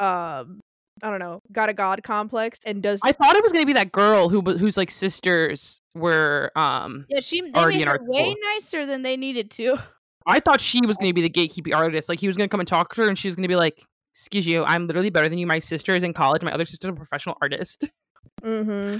um, 0.00 0.60
I 1.02 1.10
don't 1.10 1.20
know, 1.20 1.40
got 1.52 1.68
a 1.68 1.72
god 1.74 2.02
complex 2.02 2.58
and 2.66 2.82
does 2.82 3.00
I 3.04 3.12
thought 3.12 3.36
it 3.36 3.42
was 3.42 3.52
gonna 3.52 3.66
be 3.66 3.72
that 3.74 3.92
girl 3.92 4.28
who 4.28 4.40
wa- 4.40 4.54
whose 4.54 4.76
like 4.76 4.90
sisters 4.90 5.78
were 5.94 6.50
um 6.56 7.06
yeah, 7.08 7.20
she 7.20 7.40
they 7.40 7.66
made 7.66 7.86
her 7.86 7.98
way 8.02 8.32
school. 8.32 8.36
nicer 8.54 8.86
than 8.86 9.02
they 9.02 9.16
needed 9.16 9.50
to. 9.52 9.78
I 10.26 10.40
thought 10.40 10.60
she 10.60 10.80
was 10.84 10.96
gonna 11.00 11.12
be 11.12 11.20
the 11.22 11.28
gatekeeper 11.28 11.72
artist. 11.74 12.08
Like 12.08 12.18
he 12.18 12.26
was 12.26 12.36
gonna 12.36 12.48
come 12.48 12.60
and 12.60 12.68
talk 12.68 12.92
to 12.94 13.02
her 13.02 13.08
and 13.08 13.16
she 13.16 13.28
was 13.28 13.36
gonna 13.36 13.46
be 13.48 13.54
like, 13.56 13.80
Excuse 14.14 14.46
you, 14.46 14.64
I'm 14.64 14.86
literally 14.86 15.10
better 15.10 15.28
than 15.28 15.38
you. 15.38 15.46
My 15.46 15.58
sister 15.58 15.94
is 15.94 16.04
in 16.04 16.12
college, 16.12 16.42
my 16.42 16.52
other 16.52 16.64
sister's 16.64 16.90
a 16.90 16.94
professional 16.94 17.36
artist. 17.40 17.84
Mm-hmm. 18.42 18.98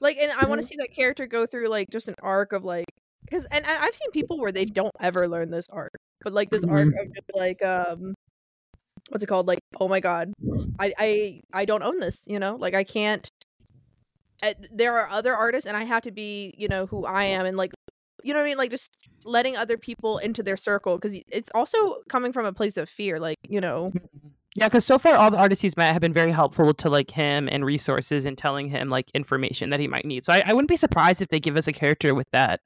Like, 0.00 0.16
and 0.16 0.32
I 0.32 0.46
want 0.46 0.60
to 0.60 0.66
see 0.66 0.76
that 0.76 0.90
character 0.90 1.26
go 1.26 1.46
through 1.46 1.68
like 1.68 1.88
just 1.90 2.08
an 2.08 2.14
arc 2.22 2.52
of 2.52 2.64
like, 2.64 2.86
because 3.22 3.46
and, 3.50 3.64
I've 3.66 3.94
seen 3.94 4.10
people 4.12 4.38
where 4.38 4.50
they 4.50 4.64
don't 4.64 4.90
ever 4.98 5.28
learn 5.28 5.50
this 5.50 5.68
arc, 5.70 5.92
but 6.22 6.32
like 6.32 6.50
this 6.50 6.64
arc 6.64 6.88
of 6.88 7.14
just 7.14 7.30
like 7.34 7.62
um, 7.62 8.14
what's 9.10 9.22
it 9.22 9.26
called? 9.26 9.46
Like, 9.46 9.60
oh 9.78 9.88
my 9.88 10.00
god, 10.00 10.32
I 10.78 10.92
I 10.98 11.40
I 11.52 11.64
don't 11.64 11.82
own 11.82 12.00
this. 12.00 12.24
You 12.26 12.38
know, 12.38 12.56
like 12.56 12.74
I 12.74 12.84
can't. 12.84 13.28
Uh, 14.42 14.54
there 14.72 14.98
are 14.98 15.08
other 15.08 15.34
artists, 15.34 15.66
and 15.66 15.76
I 15.76 15.84
have 15.84 16.02
to 16.04 16.10
be, 16.10 16.54
you 16.56 16.66
know, 16.68 16.86
who 16.86 17.04
I 17.04 17.24
am, 17.24 17.44
and 17.44 17.58
like, 17.58 17.72
you 18.22 18.32
know 18.32 18.40
what 18.40 18.46
I 18.46 18.48
mean? 18.50 18.58
Like 18.58 18.70
just 18.70 18.90
letting 19.24 19.56
other 19.56 19.76
people 19.76 20.18
into 20.18 20.42
their 20.42 20.56
circle 20.56 20.96
because 20.96 21.20
it's 21.30 21.50
also 21.54 21.96
coming 22.08 22.32
from 22.32 22.46
a 22.46 22.52
place 22.52 22.76
of 22.76 22.88
fear. 22.88 23.18
Like, 23.18 23.38
you 23.48 23.60
know, 23.60 23.92
Yeah, 24.56 24.66
because 24.66 24.84
so 24.84 24.98
far 24.98 25.14
all 25.14 25.30
the 25.30 25.38
artists 25.38 25.62
he's 25.62 25.76
met 25.76 25.92
have 25.92 26.00
been 26.00 26.12
very 26.12 26.32
helpful 26.32 26.74
to 26.74 26.88
like 26.90 27.10
him 27.10 27.48
and 27.50 27.64
resources 27.64 28.24
and 28.24 28.36
telling 28.36 28.68
him 28.68 28.88
like 28.88 29.10
information 29.14 29.70
that 29.70 29.80
he 29.80 29.88
might 29.88 30.04
need. 30.04 30.24
So 30.24 30.32
I, 30.32 30.42
I 30.46 30.52
wouldn't 30.52 30.68
be 30.68 30.76
surprised 30.76 31.22
if 31.22 31.28
they 31.28 31.40
give 31.40 31.56
us 31.56 31.68
a 31.68 31.72
character 31.72 32.14
with 32.14 32.28
that. 32.32 32.60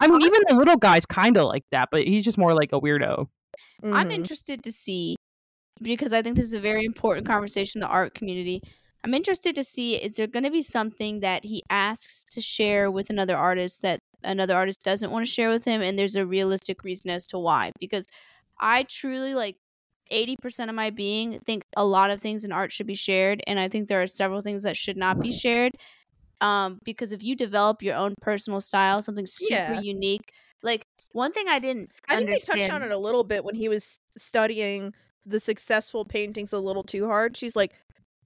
I 0.00 0.08
mean, 0.08 0.20
even 0.22 0.40
the 0.48 0.54
little 0.54 0.76
guy's 0.76 1.06
kind 1.06 1.36
of 1.36 1.44
like 1.46 1.64
that, 1.70 1.88
but 1.90 2.04
he's 2.04 2.24
just 2.24 2.36
more 2.36 2.52
like 2.54 2.72
a 2.72 2.80
weirdo. 2.80 3.28
I'm 3.82 4.08
Mhm. 4.08 4.12
interested 4.12 4.62
to 4.64 4.72
see 4.72 5.16
because 5.80 6.12
I 6.12 6.22
think 6.22 6.36
this 6.36 6.46
is 6.46 6.54
a 6.54 6.60
very 6.60 6.84
important 6.84 7.26
conversation 7.26 7.80
in 7.80 7.88
the 7.88 7.92
art 7.92 8.14
community. 8.14 8.60
I'm 9.04 9.14
interested 9.14 9.54
to 9.56 9.64
see 9.64 9.96
is 9.96 10.16
there 10.16 10.26
going 10.26 10.44
to 10.44 10.50
be 10.50 10.62
something 10.62 11.20
that 11.20 11.44
he 11.44 11.62
asks 11.68 12.24
to 12.32 12.40
share 12.40 12.90
with 12.90 13.10
another 13.10 13.36
artist 13.36 13.82
that 13.82 13.98
another 14.24 14.54
artist 14.56 14.80
doesn't 14.84 15.10
want 15.10 15.24
to 15.26 15.30
share 15.30 15.50
with 15.50 15.64
him 15.64 15.82
and 15.82 15.98
there's 15.98 16.16
a 16.16 16.26
realistic 16.26 16.84
reason 16.84 17.10
as 17.10 17.26
to 17.28 17.38
why 17.38 17.72
because 17.80 18.06
I 18.60 18.84
truly 18.84 19.34
like 19.34 19.56
80% 20.10 20.70
of 20.70 20.76
my 20.76 20.90
being 20.90 21.40
think 21.40 21.64
a 21.76 21.84
lot 21.84 22.10
of 22.10 22.20
things 22.20 22.44
in 22.44 22.52
art 22.52 22.72
should 22.72 22.86
be 22.86 22.94
shared 22.94 23.42
and 23.46 23.58
I 23.60 23.68
think 23.68 23.88
there 23.88 24.02
are 24.02 24.06
several 24.06 24.40
things 24.40 24.62
that 24.64 24.76
should 24.76 24.96
not 24.96 25.20
be 25.20 25.32
shared 25.32 25.72
um 26.40 26.78
because 26.84 27.12
if 27.12 27.22
you 27.22 27.36
develop 27.36 27.82
your 27.82 27.94
own 27.96 28.14
personal 28.20 28.60
style 28.60 29.00
something 29.02 29.26
super 29.26 29.72
Yeah. 29.72 29.74
unique 29.74 30.32
like 30.62 30.84
one 31.12 31.32
thing 31.32 31.46
I 31.48 31.58
didn't 31.58 31.90
I 32.08 32.16
think 32.16 32.30
understand 32.30 32.30
they 32.30 32.40
touched 32.40 32.70
on 32.70 32.82
it 32.82 32.90
a 32.90 32.98
little 32.98 33.24
bit 33.24 33.44
when 33.44 33.54
he 33.54 33.68
was 33.68 33.98
studying 34.16 34.92
the 35.24 35.40
successful 35.40 36.04
paintings 36.04 36.52
a 36.52 36.58
little 36.58 36.82
too 36.82 37.06
hard. 37.06 37.34
She's 37.36 37.56
like, 37.56 37.72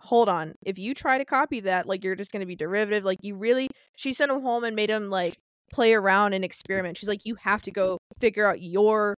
hold 0.01 0.29
on, 0.29 0.55
if 0.67 0.79
you 0.79 0.95
try 0.95 1.17
to 1.19 1.25
copy 1.25 1.61
that, 1.61 1.87
like 1.87 2.03
you're 2.03 2.17
just 2.17 2.33
gonna 2.33 2.47
be 2.47 2.57
derivative. 2.57 3.05
Like 3.05 3.19
you 3.23 3.37
really 3.37 3.69
she 3.97 4.13
sent 4.13 4.31
him 4.33 4.41
home 4.43 4.65
and 4.65 4.75
made 4.75 4.91
him 4.91 5.11
like 5.11 5.35
play 5.73 5.93
around 5.95 6.33
and 6.33 6.45
experiment. 6.45 6.97
She's 6.97 7.09
like, 7.09 7.25
you 7.25 7.35
have 7.37 7.63
to 7.63 7.71
go 7.71 7.99
figure 8.21 8.47
out 8.47 8.61
your 8.63 9.15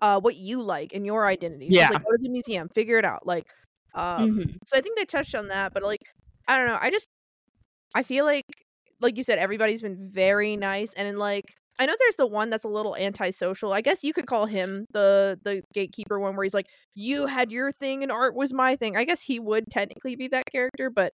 uh 0.00 0.20
what 0.20 0.36
you 0.36 0.62
like 0.62 0.92
and 0.94 1.04
your 1.04 1.26
identity. 1.26 1.66
Yeah. 1.70 1.90
like, 1.90 2.04
go 2.04 2.10
to 2.12 2.18
the 2.22 2.28
museum, 2.28 2.68
figure 2.74 2.98
it 2.98 3.04
out. 3.04 3.26
Like 3.26 3.44
um 3.94 4.30
Mhm. 4.30 4.56
so 4.66 4.76
I 4.78 4.80
think 4.80 4.96
they 4.96 5.04
touched 5.04 5.34
on 5.34 5.48
that, 5.48 5.72
but 5.74 5.82
like 5.82 6.00
I 6.46 6.58
don't 6.58 6.68
know, 6.68 6.78
I 6.80 6.90
just 6.90 7.08
I 7.94 8.02
feel 8.02 8.24
like 8.24 8.44
like 9.00 9.16
you 9.16 9.22
said, 9.22 9.38
everybody's 9.38 9.82
been 9.82 9.96
very 10.12 10.56
nice 10.56 10.92
and 10.94 11.08
in 11.08 11.16
like 11.18 11.44
I 11.80 11.86
know 11.86 11.94
there's 12.00 12.16
the 12.16 12.26
one 12.26 12.50
that's 12.50 12.64
a 12.64 12.68
little 12.68 12.96
antisocial. 12.96 13.72
I 13.72 13.80
guess 13.82 14.02
you 14.02 14.12
could 14.12 14.26
call 14.26 14.46
him 14.46 14.84
the 14.92 15.38
the 15.44 15.62
gatekeeper 15.72 16.18
one 16.18 16.34
where 16.36 16.44
he's 16.44 16.54
like, 16.54 16.66
You 16.94 17.26
had 17.26 17.52
your 17.52 17.70
thing 17.72 18.02
and 18.02 18.10
art 18.12 18.34
was 18.34 18.52
my 18.52 18.76
thing. 18.76 18.96
I 18.96 19.04
guess 19.04 19.22
he 19.22 19.38
would 19.40 19.64
technically 19.70 20.16
be 20.16 20.28
that 20.28 20.44
character, 20.50 20.90
but 20.90 21.12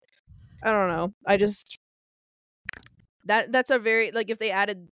I 0.62 0.70
don't 0.70 0.88
know. 0.88 1.12
I 1.26 1.36
just 1.36 1.78
that 3.24 3.52
that's 3.52 3.70
a 3.70 3.78
very 3.78 4.10
like 4.10 4.30
if 4.30 4.38
they 4.38 4.50
added 4.50 4.88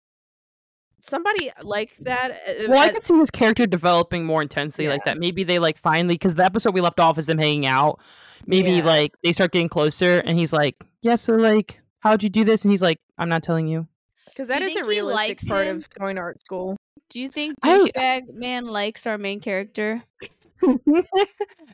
somebody 1.02 1.52
like 1.62 1.96
that 2.02 2.32
uh, 2.32 2.54
Well, 2.68 2.80
I 2.80 2.88
at- 2.88 2.94
could 2.96 3.04
see 3.04 3.18
his 3.18 3.30
character 3.32 3.66
developing 3.68 4.26
more 4.26 4.42
intensely 4.42 4.88
like 4.88 5.04
that. 5.06 5.18
Maybe 5.18 5.44
they 5.44 5.60
like 5.60 5.78
finally 5.78 6.16
because 6.16 6.36
the 6.36 6.44
episode 6.44 6.74
we 6.74 6.82
left 6.82 7.00
off 7.00 7.18
is 7.18 7.28
them 7.28 7.38
hanging 7.38 7.66
out. 7.66 8.00
Maybe 8.46 8.72
Yeah. 8.74 8.84
like 8.86 9.12
they 9.24 9.32
start 9.34 9.52
getting 9.52 9.70
closer, 9.70 10.20
and 10.20 10.38
he's 10.40 10.54
like, 10.54 10.76
"Yeah, 11.02 11.16
so 11.16 11.34
like, 11.34 11.80
how'd 12.00 12.24
you 12.24 12.30
do 12.30 12.44
this?" 12.44 12.64
And 12.66 12.72
he's 12.72 12.82
like, 12.82 13.00
"I'm 13.18 13.30
not 13.30 13.44
telling 13.44 13.68
you." 13.68 13.88
because 14.28 14.48
Do 14.48 14.54
that 14.54 14.62
you 14.62 14.68
is 14.68 14.76
a 14.76 14.84
realistic 14.86 15.40
part 15.48 15.66
him? 15.68 15.78
of 15.78 15.90
going 15.92 16.16
to 16.18 16.22
art 16.22 16.40
school. 16.40 16.78
Do 17.10 17.20
you 17.22 17.28
think 17.30 17.56
I- 17.64 17.78
douchebag 17.80 18.34
man 18.34 18.66
likes 18.66 19.08
our 19.08 19.18
main 19.18 19.40
character? 19.40 20.04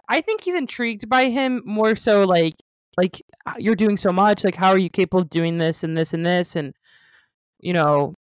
I 0.10 0.22
think 0.22 0.42
he's 0.42 0.56
intrigued 0.56 1.08
by 1.10 1.30
him 1.30 1.62
more 1.66 1.96
so 1.96 2.24
like 2.24 2.56
like 2.98 3.22
"Uh, 3.46 3.54
you're 3.58 3.76
doing 3.76 3.98
so 3.98 4.12
much 4.12 4.44
like 4.44 4.56
how 4.56 4.70
are 4.70 4.78
you 4.78 4.90
capable 4.90 5.22
of 5.22 5.30
doing 5.30 5.58
this 5.58 5.84
and 5.84 5.98
this 5.98 6.14
and 6.14 6.26
this? 6.26 6.56
And 6.56 6.74
you 7.60 7.74
know 7.74 8.16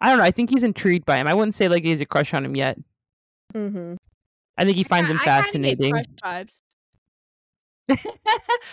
I 0.00 0.08
don't 0.08 0.18
know 0.18 0.24
I 0.24 0.30
think 0.30 0.50
he's 0.50 0.62
intrigued 0.62 1.06
by 1.06 1.16
him. 1.18 1.26
I 1.26 1.34
wouldn't 1.34 1.54
say 1.54 1.68
like 1.68 1.84
he 1.84 1.90
has 1.90 2.00
a 2.00 2.06
crush 2.06 2.34
on 2.34 2.44
him 2.44 2.56
yet. 2.56 2.78
Mm-hmm. 3.54 3.94
I 4.58 4.64
think 4.64 4.76
he 4.76 4.84
finds 4.84 5.10
him 5.10 5.18
I 5.20 5.24
fascinating. 5.24 5.94
vibes. 6.22 6.60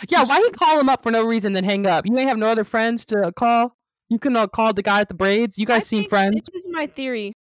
yeah 0.09 0.23
why 0.23 0.39
you 0.39 0.49
call 0.57 0.79
him 0.79 0.89
up 0.89 1.03
for 1.03 1.11
no 1.11 1.23
reason 1.23 1.53
then 1.53 1.63
hang 1.63 1.85
up? 1.85 2.05
You 2.05 2.17
ain't 2.17 2.29
have 2.29 2.37
no 2.37 2.49
other 2.49 2.63
friends 2.63 3.05
to 3.05 3.31
call? 3.35 3.75
You 4.09 4.19
can 4.19 4.35
uh, 4.35 4.47
call 4.47 4.73
the 4.73 4.83
guy 4.83 5.01
at 5.01 5.07
the 5.07 5.13
braids? 5.13 5.57
You 5.57 5.65
I 5.65 5.75
guys 5.75 5.87
seem 5.87 6.05
friends 6.05 6.35
This 6.51 6.63
is 6.63 6.69
my 6.71 6.87
theory. 6.87 7.33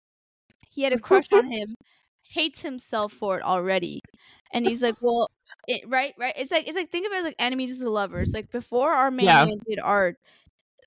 He 0.70 0.84
had 0.84 0.94
a 0.94 1.00
crush 1.08 1.32
on 1.34 1.52
him, 1.52 1.76
hates 2.24 2.62
himself 2.62 3.14
for 3.14 3.38
it 3.38 3.44
already, 3.44 4.02
and 4.54 4.66
he's 4.66 4.82
like, 4.82 4.95
"Well, 5.02 5.30
it, 5.68 5.88
right, 5.89 6.14
right." 6.18 6.34
It's 6.38 6.52
like 6.52 6.68
it's 6.68 6.78
like 6.78 6.91
think 6.91 7.06
of 7.08 7.14
it 7.14 7.18
as 7.20 7.26
like 7.26 7.36
enemies 7.39 7.78
to 7.78 7.84
the 7.84 7.89
lovers. 7.91 8.34
Like 8.34 8.52
before 8.52 8.91
our 8.93 9.12
main 9.12 9.38
Yeah. 9.38 9.45
did 9.68 9.80
art, 9.82 10.18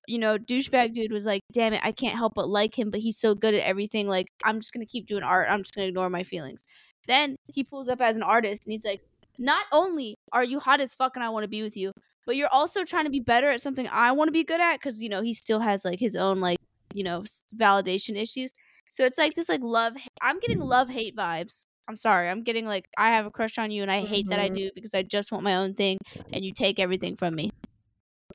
you 0.07 0.19
know, 0.19 0.37
douchebag 0.37 0.93
dude 0.93 1.11
was 1.11 1.25
like, 1.25 1.41
"Damn 1.53 1.73
it, 1.73 1.81
I 1.83 1.91
can't 1.91 2.15
help 2.17 2.33
but 2.35 2.49
like 2.49 2.77
him, 2.77 2.91
but 2.91 2.99
he's 3.01 3.19
so 3.19 3.35
good 3.35 3.53
at 3.55 3.63
everything. 3.67 4.07
Like 4.07 4.27
I'm 4.43 4.59
just 4.59 4.73
gonna 4.73 4.85
keep 4.85 5.07
doing 5.07 5.23
art. 5.23 5.47
I'm 5.49 5.59
just 5.61 5.75
gonna 5.75 5.87
ignore 5.87 6.09
my 6.09 6.23
feelings." 6.23 6.63
Then 7.07 7.35
he 7.47 7.63
pulls 7.63 7.89
up 7.89 8.01
as 8.01 8.15
an 8.17 8.23
artist, 8.23 8.65
and 8.65 8.71
he's 8.73 8.85
like, 8.85 9.01
"Not 9.39 9.65
only 9.71 10.15
are 10.31 10.43
you 10.43 10.59
hot 10.59 10.81
as 10.81 10.95
fuck, 10.95 11.15
and 11.15 11.23
I 11.25 11.29
want 11.29 11.43
to 11.43 11.47
be 11.49 11.61
with 11.63 11.77
you." 11.77 11.91
But 12.25 12.35
you're 12.37 12.49
also 12.51 12.83
trying 12.85 13.05
to 13.05 13.11
be 13.11 13.19
better 13.19 13.49
at 13.49 13.61
something 13.61 13.87
I 13.89 14.11
want 14.11 14.27
to 14.29 14.31
be 14.33 14.43
good 14.43 14.61
at 14.61 14.75
because 14.79 15.01
you 15.01 15.09
know 15.09 15.21
he 15.21 15.33
still 15.33 15.59
has 15.59 15.85
like 15.85 15.99
his 15.99 16.15
own 16.15 16.39
like 16.41 16.57
you 16.93 17.03
know 17.03 17.23
validation 17.55 18.15
issues. 18.17 18.51
So 18.95 19.03
it's 19.03 19.17
like 19.17 19.33
this 19.33 19.49
like 19.49 19.59
love. 19.61 19.93
I'm 20.21 20.39
getting 20.39 20.59
love 20.61 20.87
hate 20.87 21.17
vibes. 21.17 21.63
I'm 21.89 21.97
sorry. 21.97 22.29
I'm 22.29 22.43
getting 22.43 22.65
like 22.65 22.87
I 22.97 23.09
have 23.09 23.25
a 23.25 23.29
crush 23.29 23.57
on 23.57 23.69
you 23.69 23.81
and 23.81 23.91
I 23.91 24.05
hate 24.05 24.29
that 24.29 24.39
I 24.39 24.49
Mhm. 24.49 24.55
do 24.55 24.69
because 24.73 24.93
I 24.93 25.03
just 25.03 25.33
want 25.33 25.43
my 25.43 25.57
own 25.57 25.73
thing 25.73 25.97
and 26.31 26.45
you 26.45 26.53
take 26.53 26.79
everything 26.79 27.17
from 27.17 27.35
me. 27.35 27.51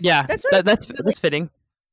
Yeah, 0.01 0.27
That's 0.27 0.45
what 0.45 0.53
that, 0.53 0.65
that's 0.67 0.91
really- 0.91 1.03
that's 1.03 1.19
fitting. 1.19 1.49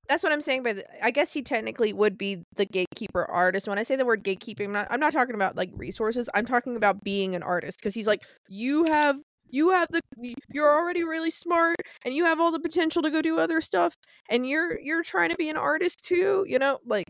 That's 0.09 0.22
what 0.22 0.34
I'm 0.34 0.41
saying. 0.41 0.63
But 0.63 0.86
I 1.01 1.11
guess 1.11 1.32
he 1.32 1.41
technically 1.43 1.93
would 1.93 2.18
be 2.18 2.43
the 2.57 2.65
gatekeeper 2.65 3.24
artist. 3.24 3.70
When 3.70 3.80
I 3.80 3.84
say 3.84 3.95
the 3.95 4.05
word 4.05 4.22
gatekeeping, 4.26 4.65
I'm 4.65 4.74
not, 4.74 4.88
I'm 4.89 4.99
not 4.99 5.13
talking 5.13 5.36
about 5.36 5.55
like 5.55 5.70
resources. 5.74 6.30
I'm 6.34 6.45
talking 6.45 6.76
about 6.76 7.03
being 7.05 7.36
an 7.36 7.43
artist 7.43 7.80
because 7.80 7.93
he's 7.93 8.07
like, 8.07 8.22
you 8.49 8.84
have, 8.89 9.15
you 9.49 9.70
have 9.72 9.88
the, 9.91 10.01
you're 10.51 10.70
already 10.70 11.05
really 11.05 11.32
smart 11.32 11.78
and 12.03 12.13
you 12.13 12.26
have 12.26 12.41
all 12.41 12.51
the 12.51 12.59
potential 12.59 13.01
to 13.01 13.09
go 13.09 13.22
do 13.22 13.39
other 13.39 13.61
stuff, 13.61 13.93
and 14.30 14.45
you're 14.47 14.78
you're 14.82 15.03
trying 15.03 15.30
to 15.30 15.38
be 15.38 15.47
an 15.49 15.55
artist 15.55 16.03
too. 16.03 16.43
You 16.47 16.59
know, 16.59 16.80
like 16.86 17.07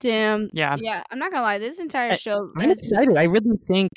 Damn. 0.00 0.48
Yeah, 0.52 0.76
Yeah, 0.78 1.02
I'm 1.10 1.18
not 1.18 1.30
gonna 1.32 1.42
lie. 1.42 1.58
This 1.58 1.78
entire 1.78 2.16
show. 2.16 2.52
I'm 2.56 2.68
has- 2.68 2.78
excited. 2.78 3.16
I 3.16 3.24
really 3.24 3.56
think 3.66 3.90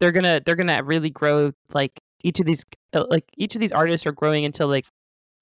they're 0.00 0.12
gonna 0.12 0.40
they're 0.44 0.56
gonna 0.56 0.82
really 0.82 1.10
grow. 1.10 1.52
Like 1.72 1.98
each 2.22 2.40
of 2.40 2.46
these 2.46 2.64
uh, 2.92 3.04
like 3.08 3.24
each 3.36 3.54
of 3.54 3.60
these 3.60 3.72
artists 3.72 4.06
are 4.06 4.12
growing 4.12 4.44
into 4.44 4.66
like 4.66 4.84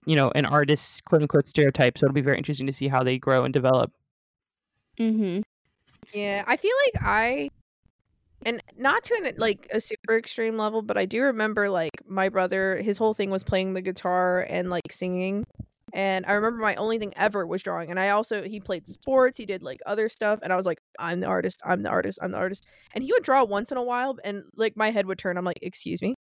you 0.07 0.15
know 0.17 0.31
an 0.35 0.47
artist 0.47 1.05
quote 1.05 1.23
unquote 1.23 1.49
stereotype. 1.49 1.99
So 1.99 2.07
it'll 2.07 2.15
be 2.15 2.21
very 2.21 2.39
interesting 2.39 2.67
to 2.67 2.73
see 2.73 2.89
how 2.89 3.03
they 3.03 3.19
grow 3.19 3.45
and 3.45 3.53
develop. 3.53 3.93
Mhm. 4.99 5.43
Yeah, 6.13 6.45
I 6.47 6.57
feel 6.57 6.73
like 6.87 7.03
I 7.05 7.49
and 8.45 8.61
not 8.77 9.05
to 9.05 9.15
an 9.25 9.35
like 9.39 9.69
a 9.73 9.81
super 9.81 10.17
extreme 10.17 10.57
level, 10.57 10.83
but 10.83 10.99
I 10.99 11.07
do 11.07 11.23
remember 11.23 11.71
like 11.71 11.93
my 12.07 12.29
brother, 12.29 12.81
his 12.83 12.99
whole 12.99 13.15
thing 13.15 13.31
was 13.31 13.45
playing 13.45 13.75
the 13.75 13.81
guitar 13.83 14.47
and 14.49 14.69
like 14.71 14.93
singing. 14.93 15.45
And 15.95 16.25
I 16.25 16.33
remember 16.33 16.63
my 16.63 16.75
only 16.77 16.99
thing 16.99 17.13
ever 17.17 17.47
was 17.47 17.63
drawing. 17.63 17.91
And 17.91 18.01
I 18.01 18.11
also 18.11 18.43
he 18.43 18.61
played 18.61 18.89
sports, 18.89 19.37
he 19.37 19.45
did 19.45 19.63
like 19.63 19.81
other 19.85 20.09
stuff, 20.09 20.39
and 20.43 20.53
I 20.53 20.57
was 20.57 20.65
like, 20.65 20.79
I'm 20.99 21.21
the 21.21 21.27
artist, 21.27 21.61
I'm 21.65 21.83
the 21.83 21.91
artist, 21.91 22.19
I'm 22.23 22.33
the 22.33 22.39
artist. 22.39 22.67
And 22.95 23.05
he 23.05 23.13
would 23.13 23.23
draw 23.23 23.45
once 23.45 23.71
in 23.71 23.77
a 23.77 23.83
while 23.83 24.17
and 24.25 24.45
like 24.57 24.77
my 24.77 24.91
head 24.91 25.07
would 25.07 25.19
turn. 25.19 25.37
I'm 25.37 25.45
like, 25.45 25.59
excuse 25.61 26.01
me. 26.01 26.15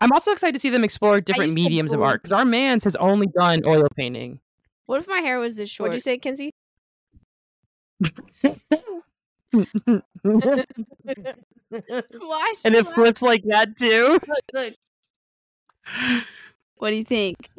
I'm 0.00 0.12
also 0.12 0.30
excited 0.30 0.52
to 0.52 0.60
see 0.60 0.70
them 0.70 0.84
explore 0.84 1.20
different 1.20 1.54
mediums 1.54 1.92
of 1.92 2.00
art 2.00 2.22
because 2.22 2.32
our 2.32 2.44
man's 2.44 2.84
has 2.84 2.94
only 2.96 3.26
done 3.26 3.62
oil 3.66 3.88
painting. 3.96 4.38
What 4.86 5.00
if 5.00 5.08
my 5.08 5.18
hair 5.18 5.40
was 5.40 5.56
this 5.56 5.68
short? 5.68 5.90
What'd 5.90 5.96
you 5.96 6.00
say, 6.00 6.18
Kinsey? 6.18 6.52
Why? 9.50 9.62
and 12.64 12.74
it 12.74 12.86
flips 12.86 13.22
like 13.22 13.42
that 13.44 13.76
too. 13.76 14.20
Look, 14.28 14.44
look. 14.54 14.74
What 16.76 16.90
do 16.90 16.96
you 16.96 17.04
think? 17.04 17.50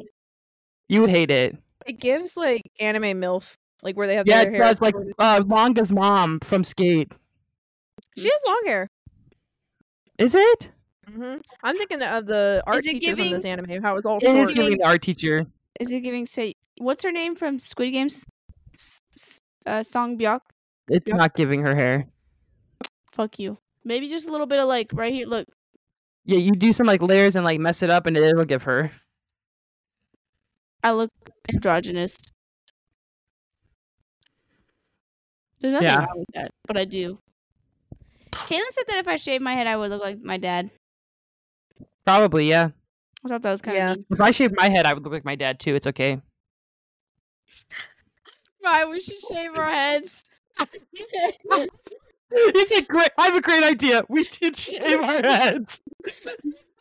You 0.90 1.00
would 1.02 1.10
hate 1.10 1.30
it. 1.30 1.56
It 1.86 2.00
gives 2.00 2.36
like 2.36 2.62
anime 2.80 3.20
MILF, 3.20 3.54
like 3.82 3.96
where 3.96 4.06
they 4.06 4.16
have 4.16 4.26
Yeah, 4.26 4.42
their 4.44 4.52
it 4.52 4.56
hair. 4.56 4.64
does. 4.66 4.80
Like 4.80 4.94
uh, 5.18 5.40
Langa's 5.46 5.92
mom 5.92 6.40
from 6.40 6.64
Skate. 6.64 7.12
she 8.18 8.24
has 8.24 8.40
long 8.46 8.62
hair. 8.66 8.88
Is 10.18 10.34
it? 10.34 10.70
hmm 11.08 11.36
I'm 11.62 11.76
thinking 11.78 12.02
of 12.02 12.26
the 12.26 12.62
art 12.66 12.78
Is 12.80 12.86
it 12.86 12.90
teacher 13.00 13.16
from 13.16 13.30
this 13.30 13.44
anime. 13.44 13.82
How 13.82 13.92
it 13.92 13.94
was 13.94 14.06
all 14.06 14.18
Is 14.18 14.24
It 14.24 14.28
it 14.28 14.32
short. 14.32 14.42
is 14.42 14.48
giving- 14.50 14.64
giving 14.64 14.78
the 14.78 14.86
art 14.86 15.02
teacher. 15.02 15.46
Is 15.80 15.92
it 15.92 16.00
giving 16.00 16.26
say 16.26 16.54
what's 16.78 17.02
her 17.04 17.12
name 17.12 17.36
from 17.36 17.58
Squid 17.60 17.92
Games? 17.92 18.24
S- 18.74 18.98
S- 19.16 19.38
uh, 19.66 19.82
Song 19.82 20.18
Byok. 20.18 20.40
It's 20.88 21.06
Yep. 21.06 21.16
not 21.16 21.34
giving 21.34 21.62
her 21.62 21.74
hair. 21.74 22.06
Fuck 23.12 23.38
you. 23.38 23.58
Maybe 23.84 24.08
just 24.08 24.28
a 24.28 24.32
little 24.32 24.46
bit 24.46 24.58
of 24.58 24.68
like 24.68 24.90
right 24.92 25.12
here. 25.12 25.26
Look, 25.26 25.46
Yeah, 26.26 26.38
you 26.38 26.50
do 26.52 26.72
some 26.72 26.86
like 26.86 27.00
layers 27.02 27.34
and 27.36 27.44
like 27.44 27.60
mess 27.60 27.82
it 27.82 27.90
up, 27.90 28.06
and 28.06 28.16
it'll 28.16 28.44
give 28.44 28.64
her. 28.64 28.90
I 30.82 30.92
look 30.92 31.10
androgynous. 31.52 32.16
There's 35.60 35.72
nothing 35.74 35.88
Yeah. 35.88 35.98
wrong 36.06 36.18
with 36.18 36.28
that, 36.34 36.50
but 36.66 36.76
I 36.76 36.84
do. 36.84 37.18
Caitlin 38.32 38.70
said 38.72 38.84
that 38.88 38.98
if 38.98 39.08
I 39.08 39.16
shaved 39.16 39.42
my 39.44 39.54
head, 39.54 39.66
I 39.66 39.76
would 39.76 39.90
look 39.90 40.00
like 40.02 40.20
my 40.22 40.38
dad. 40.38 40.70
Probably, 42.06 42.48
yeah. 42.48 42.70
I 43.24 43.28
thought 43.28 43.42
that 43.42 43.50
was 43.50 43.60
kind 43.60 43.76
of 43.76 43.80
Yeah. 43.80 43.94
mean. 43.94 44.06
If 44.10 44.20
I 44.20 44.30
shaved 44.30 44.54
my 44.56 44.68
head, 44.70 44.86
I 44.86 44.94
would 44.94 45.02
look 45.02 45.12
like 45.12 45.24
my 45.24 45.36
dad 45.36 45.60
too. 45.60 45.74
It's 45.74 45.86
okay. 45.86 46.20
Right, 48.62 48.88
we 48.88 49.00
should 49.00 49.18
shave 49.20 49.56
our 49.58 49.70
heads. 49.70 50.24
It's 52.32 52.70
a 52.72 52.82
great. 52.82 53.10
I 53.18 53.24
have 53.26 53.36
a 53.36 53.40
great 53.40 53.64
idea. 53.64 54.04
We 54.08 54.24
should 54.24 54.56
shave 54.56 55.00
our 55.00 55.22
heads. 55.24 55.80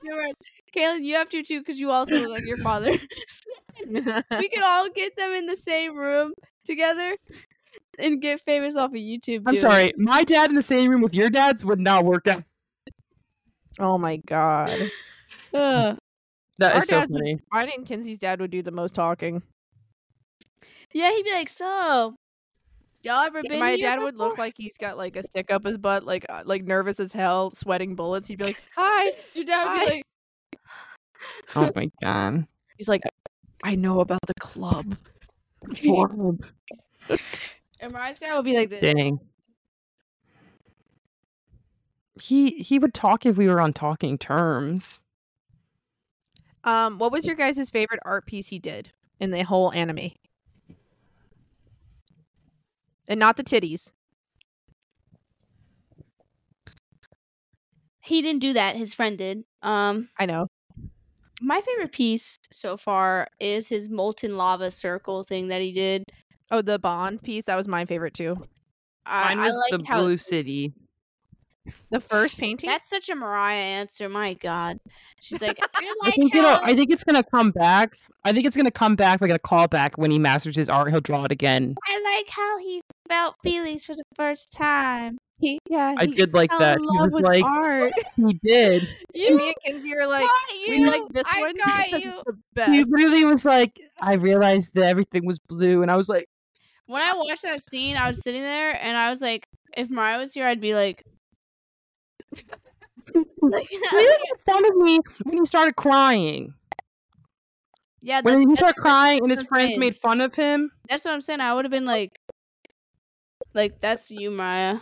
You're 0.03 0.17
right. 0.17 0.35
Caitlin, 0.75 1.03
you 1.03 1.15
have 1.15 1.29
to 1.29 1.41
too 1.43 1.59
because 1.59 1.79
you 1.79 1.89
also 1.91 2.19
look 2.19 2.29
like 2.29 2.45
your 2.45 2.57
father. 2.57 2.91
we 3.89 4.49
could 4.49 4.63
all 4.63 4.89
get 4.89 5.15
them 5.17 5.31
in 5.33 5.45
the 5.47 5.55
same 5.55 5.95
room 5.97 6.33
together 6.65 7.15
and 7.97 8.21
get 8.21 8.41
famous 8.41 8.75
off 8.75 8.91
of 8.91 8.95
YouTube. 8.97 9.39
I'm 9.39 9.43
doing 9.45 9.55
it. 9.55 9.59
sorry. 9.61 9.93
My 9.97 10.23
dad 10.23 10.49
in 10.49 10.55
the 10.55 10.61
same 10.61 10.91
room 10.91 11.01
with 11.01 11.15
your 11.15 11.29
dad's 11.29 11.65
would 11.65 11.79
not 11.79 12.05
work 12.05 12.27
out. 12.27 12.43
oh 13.79 13.97
my 13.97 14.17
god. 14.17 14.91
Ugh. 15.53 15.97
That 16.59 16.75
Our 16.75 16.81
is 16.81 16.87
so 16.87 16.99
dads 16.99 17.13
would- 17.13 17.19
funny. 17.21 17.39
I 17.51 17.65
think 17.65 17.87
Kinsey's 17.87 18.19
dad 18.19 18.39
would 18.39 18.51
do 18.51 18.61
the 18.61 18.71
most 18.71 18.93
talking. 18.93 19.41
Yeah, 20.93 21.11
he'd 21.11 21.23
be 21.23 21.31
like, 21.31 21.49
"So, 21.49 22.15
y'all 23.01 23.23
ever 23.23 23.41
been?" 23.41 23.59
My 23.59 23.71
here 23.71 23.87
dad 23.87 24.01
would 24.01 24.17
look 24.17 24.37
like 24.37 24.55
he's 24.57 24.77
got 24.77 24.97
like 24.97 25.15
a 25.15 25.23
stick 25.23 25.51
up 25.51 25.65
his 25.65 25.77
butt, 25.77 26.05
like 26.05 26.25
uh, 26.29 26.43
like 26.45 26.63
nervous 26.63 26.99
as 26.99 27.13
hell, 27.13 27.51
sweating 27.51 27.95
bullets. 27.95 28.27
He'd 28.27 28.39
be 28.39 28.45
like, 28.45 28.61
"Hi." 28.75 29.11
Your 29.33 29.45
dad 29.45 29.65
would 29.65 29.79
be 29.79 29.85
like, 29.95 30.03
Oh 31.55 31.71
my 31.75 31.89
god. 32.01 32.47
He's 32.77 32.87
like, 32.87 33.01
"I 33.63 33.75
know 33.75 33.99
about 33.99 34.21
the 34.25 34.33
club." 34.39 34.97
and 37.79 37.91
my 37.91 38.13
dad 38.13 38.35
would 38.35 38.45
be 38.45 38.55
like 38.55 38.69
this. 38.69 38.81
Dang. 38.81 39.19
He 42.21 42.51
he 42.51 42.79
would 42.79 42.93
talk 42.93 43.25
if 43.25 43.37
we 43.37 43.47
were 43.47 43.59
on 43.61 43.73
talking 43.73 44.17
terms. 44.17 45.01
Um, 46.63 46.97
what 46.97 47.11
was 47.11 47.25
your 47.25 47.35
guys' 47.35 47.69
favorite 47.69 48.01
art 48.03 48.25
piece 48.25 48.47
he 48.47 48.59
did 48.59 48.91
in 49.19 49.31
the 49.31 49.43
whole 49.43 49.71
anime? 49.71 50.11
And 53.09 53.19
not 53.19 53.35
the 53.35 53.43
titties. 53.43 53.91
He 58.01 58.21
didn't 58.21 58.41
do 58.41 58.53
that. 58.53 58.75
His 58.75 58.93
friend 58.93 59.17
did. 59.17 59.43
Um, 59.61 60.09
I 60.17 60.25
know. 60.25 60.47
my 61.41 61.61
favorite 61.61 61.91
piece 61.91 62.39
so 62.51 62.77
far 62.77 63.27
is 63.39 63.67
his 63.69 63.89
molten 63.89 64.37
lava 64.37 64.71
circle 64.71 65.23
thing 65.23 65.49
that 65.49 65.61
he 65.61 65.73
did. 65.73 66.05
Oh, 66.51 66.61
the 66.61 66.79
Bond 66.79 67.21
piece. 67.21 67.43
That 67.45 67.55
was 67.55 67.67
my 67.67 67.85
favorite 67.85 68.13
too. 68.13 68.37
I, 69.05 69.35
Mine 69.35 69.39
I 69.39 69.45
was 69.45 69.55
the 69.69 69.77
liked 69.77 69.87
how 69.87 70.01
blue 70.01 70.17
city. 70.17 70.73
The 71.91 71.99
first 71.99 72.37
painting. 72.37 72.69
That's 72.69 72.89
such 72.89 73.09
a 73.09 73.15
Mariah 73.15 73.57
answer. 73.57 74.09
My 74.09 74.33
God, 74.35 74.79
she's 75.19 75.41
like, 75.41 75.59
I 75.75 75.93
I 76.03 76.11
think 76.11 76.33
how 76.33 76.39
it'll. 76.39 76.59
I 76.63 76.75
think 76.75 76.91
it's 76.91 77.03
gonna 77.03 77.23
come 77.23 77.51
back. 77.51 77.95
I 78.23 78.31
think 78.33 78.47
it's 78.47 78.55
gonna 78.55 78.71
come 78.71 78.95
back 78.95 79.21
like 79.21 79.31
a 79.31 79.39
callback 79.39 79.97
when 79.97 80.09
he 80.09 80.17
masters 80.17 80.55
his 80.55 80.69
art. 80.69 80.89
He'll 80.89 81.01
draw 81.01 81.25
it 81.25 81.31
again. 81.31 81.75
I 81.87 82.01
like 82.01 82.29
how 82.29 82.57
he 82.57 82.81
felt 83.09 83.35
feelings 83.43 83.83
for 83.83 83.95
the 83.95 84.03
first 84.15 84.51
time. 84.53 85.17
He, 85.41 85.57
yeah, 85.69 85.95
I 85.97 86.05
did 86.05 86.33
like 86.33 86.49
that. 86.59 86.79
He 86.79 86.85
love 86.85 87.11
was 87.11 87.23
like- 87.23 87.43
art. 87.43 87.91
He 88.15 88.39
did. 88.43 88.87
You 89.13 89.35
me 89.35 89.47
and 89.47 89.55
Kinsey 89.65 89.93
were 89.95 90.05
like, 90.07 90.23
got 90.27 90.31
we 90.67 90.75
you. 90.77 90.85
like 90.87 91.01
this 91.11 91.23
I 91.29 91.41
one 91.41 91.55
got 91.65 91.77
because 91.85 92.03
you. 92.03 92.13
it's 92.15 92.23
the 92.25 92.37
best. 92.53 92.71
He 92.71 92.83
literally 92.83 93.25
was 93.25 93.43
like, 93.45 93.79
I 94.01 94.13
realized 94.13 94.71
that 94.75 94.83
everything 94.85 95.25
was 95.25 95.39
blue, 95.39 95.81
and 95.81 95.89
I 95.91 95.95
was 95.95 96.07
like, 96.09 96.25
When 96.85 97.01
I 97.01 97.13
watched 97.15 97.41
that 97.43 97.61
scene, 97.71 97.95
I 97.97 98.07
was 98.07 98.21
sitting 98.21 98.41
there 98.43 98.71
and 98.81 98.95
I 98.97 99.09
was 99.09 99.21
like, 99.21 99.43
if 99.75 99.89
Mariah 99.89 100.19
was 100.19 100.33
here, 100.33 100.45
I'd 100.45 100.61
be 100.61 100.73
like, 100.75 101.03
like 103.41 103.67
he 103.67 103.77
didn't 103.77 103.91
make 103.91 104.45
fun 104.45 104.65
of 104.65 104.75
me 104.77 104.99
when 105.23 105.37
he 105.39 105.45
started 105.45 105.75
crying. 105.75 106.53
yeah, 108.01 108.21
When 108.21 108.47
he 108.49 108.55
started 108.55 108.75
crying 108.75 109.19
and 109.23 109.31
his 109.31 109.43
friends 109.43 109.69
saying. 109.71 109.79
made 109.79 109.95
fun 109.95 110.21
of 110.21 110.35
him. 110.35 110.69
that's 110.87 111.05
what 111.05 111.13
I'm 111.13 111.21
saying. 111.21 111.39
I 111.41 111.53
would 111.53 111.65
have 111.65 111.71
been 111.71 111.85
like, 111.85 112.11
like 113.53 113.79
that's 113.79 114.09
you, 114.11 114.31
Mariah. 114.31 114.79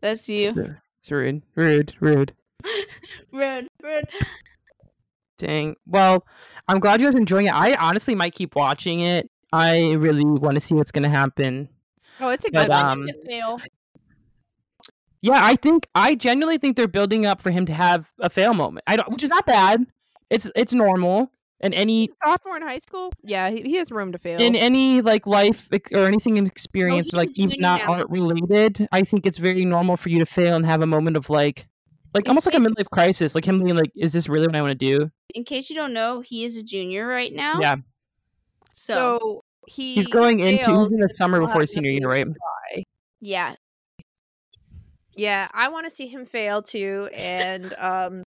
That's 0.00 0.28
you. 0.28 0.48
It's 0.48 0.80
it's 0.98 1.10
rude, 1.10 1.42
rude, 1.54 1.94
rude. 2.00 2.32
Rude, 3.32 3.68
rude. 3.82 4.08
Dang. 5.38 5.76
Well, 5.86 6.26
I'm 6.66 6.80
glad 6.80 7.00
you 7.00 7.06
guys 7.06 7.14
are 7.14 7.18
enjoying 7.18 7.46
it. 7.46 7.54
I 7.54 7.74
honestly 7.74 8.16
might 8.16 8.34
keep 8.34 8.56
watching 8.56 9.00
it. 9.00 9.30
I 9.52 9.92
really 9.92 10.24
want 10.24 10.54
to 10.54 10.60
see 10.60 10.74
what's 10.74 10.90
gonna 10.90 11.08
happen. 11.08 11.68
oh, 12.20 12.30
it's 12.30 12.44
a 12.44 12.50
But, 12.50 12.62
good 12.64 12.70
one. 12.70 12.86
want 12.98 13.00
um, 13.00 13.06
to 13.06 13.26
fail. 13.28 13.60
Yeah, 15.22 15.38
I 15.44 15.54
think 15.54 15.86
I 15.94 16.14
genuinely 16.16 16.58
think 16.58 16.76
they're 16.76 16.88
building 16.88 17.26
up 17.26 17.40
for 17.40 17.50
him 17.50 17.64
to 17.66 17.72
have 17.74 18.12
a 18.18 18.28
fail 18.28 18.54
moment. 18.54 18.84
I 18.88 18.96
don't, 18.96 19.10
which 19.10 19.22
is 19.22 19.30
not 19.30 19.46
bad. 19.46 19.86
It's 20.30 20.50
it's 20.56 20.72
normal 20.72 21.30
in 21.60 21.74
any 21.74 22.08
Sophomore 22.22 22.56
in 22.56 22.62
high 22.62 22.78
school. 22.78 23.12
Yeah, 23.22 23.50
he, 23.50 23.62
he 23.62 23.76
has 23.76 23.90
room 23.90 24.12
to 24.12 24.18
fail. 24.18 24.40
in 24.40 24.54
any 24.54 25.00
like 25.00 25.26
life 25.26 25.68
or 25.92 26.06
anything 26.06 26.36
in 26.36 26.46
experience, 26.46 27.08
he's 27.08 27.14
like 27.14 27.30
even 27.34 27.60
not 27.60 27.82
now. 27.82 27.94
art 27.94 28.10
related. 28.10 28.86
I 28.92 29.02
think 29.02 29.26
it's 29.26 29.38
very 29.38 29.64
normal 29.64 29.96
for 29.96 30.08
you 30.08 30.18
to 30.20 30.26
fail 30.26 30.56
and 30.56 30.64
have 30.66 30.82
a 30.82 30.86
moment 30.86 31.16
of 31.16 31.30
like, 31.30 31.66
like 32.14 32.28
almost 32.28 32.46
like 32.46 32.54
a 32.54 32.58
midlife 32.58 32.90
crisis, 32.90 33.34
like 33.34 33.44
him 33.44 33.62
being 33.62 33.76
like, 33.76 33.92
"Is 33.96 34.12
this 34.12 34.28
really 34.28 34.46
what 34.46 34.56
I 34.56 34.62
want 34.62 34.78
to 34.78 34.98
do?" 34.98 35.10
In 35.34 35.44
case 35.44 35.68
you 35.68 35.76
don't 35.76 35.92
know, 35.92 36.20
he 36.20 36.44
is 36.44 36.56
a 36.56 36.62
junior 36.62 37.06
right 37.06 37.32
now. 37.32 37.58
Yeah. 37.60 37.76
So, 38.72 38.94
so 38.94 39.44
he 39.66 39.94
He's 39.94 40.06
going 40.06 40.40
into 40.40 40.78
he's 40.78 40.90
in 40.90 41.00
the 41.00 41.08
summer 41.08 41.40
before 41.40 41.62
his 41.62 41.72
senior 41.72 41.90
year, 41.90 42.08
right? 42.08 42.26
to. 42.26 42.84
Yeah. 43.20 43.54
Yeah, 45.16 45.48
I 45.52 45.68
want 45.68 45.84
to 45.86 45.90
see 45.90 46.06
him 46.06 46.24
fail 46.24 46.62
too, 46.62 47.08
and 47.12 47.74
um, 47.74 48.22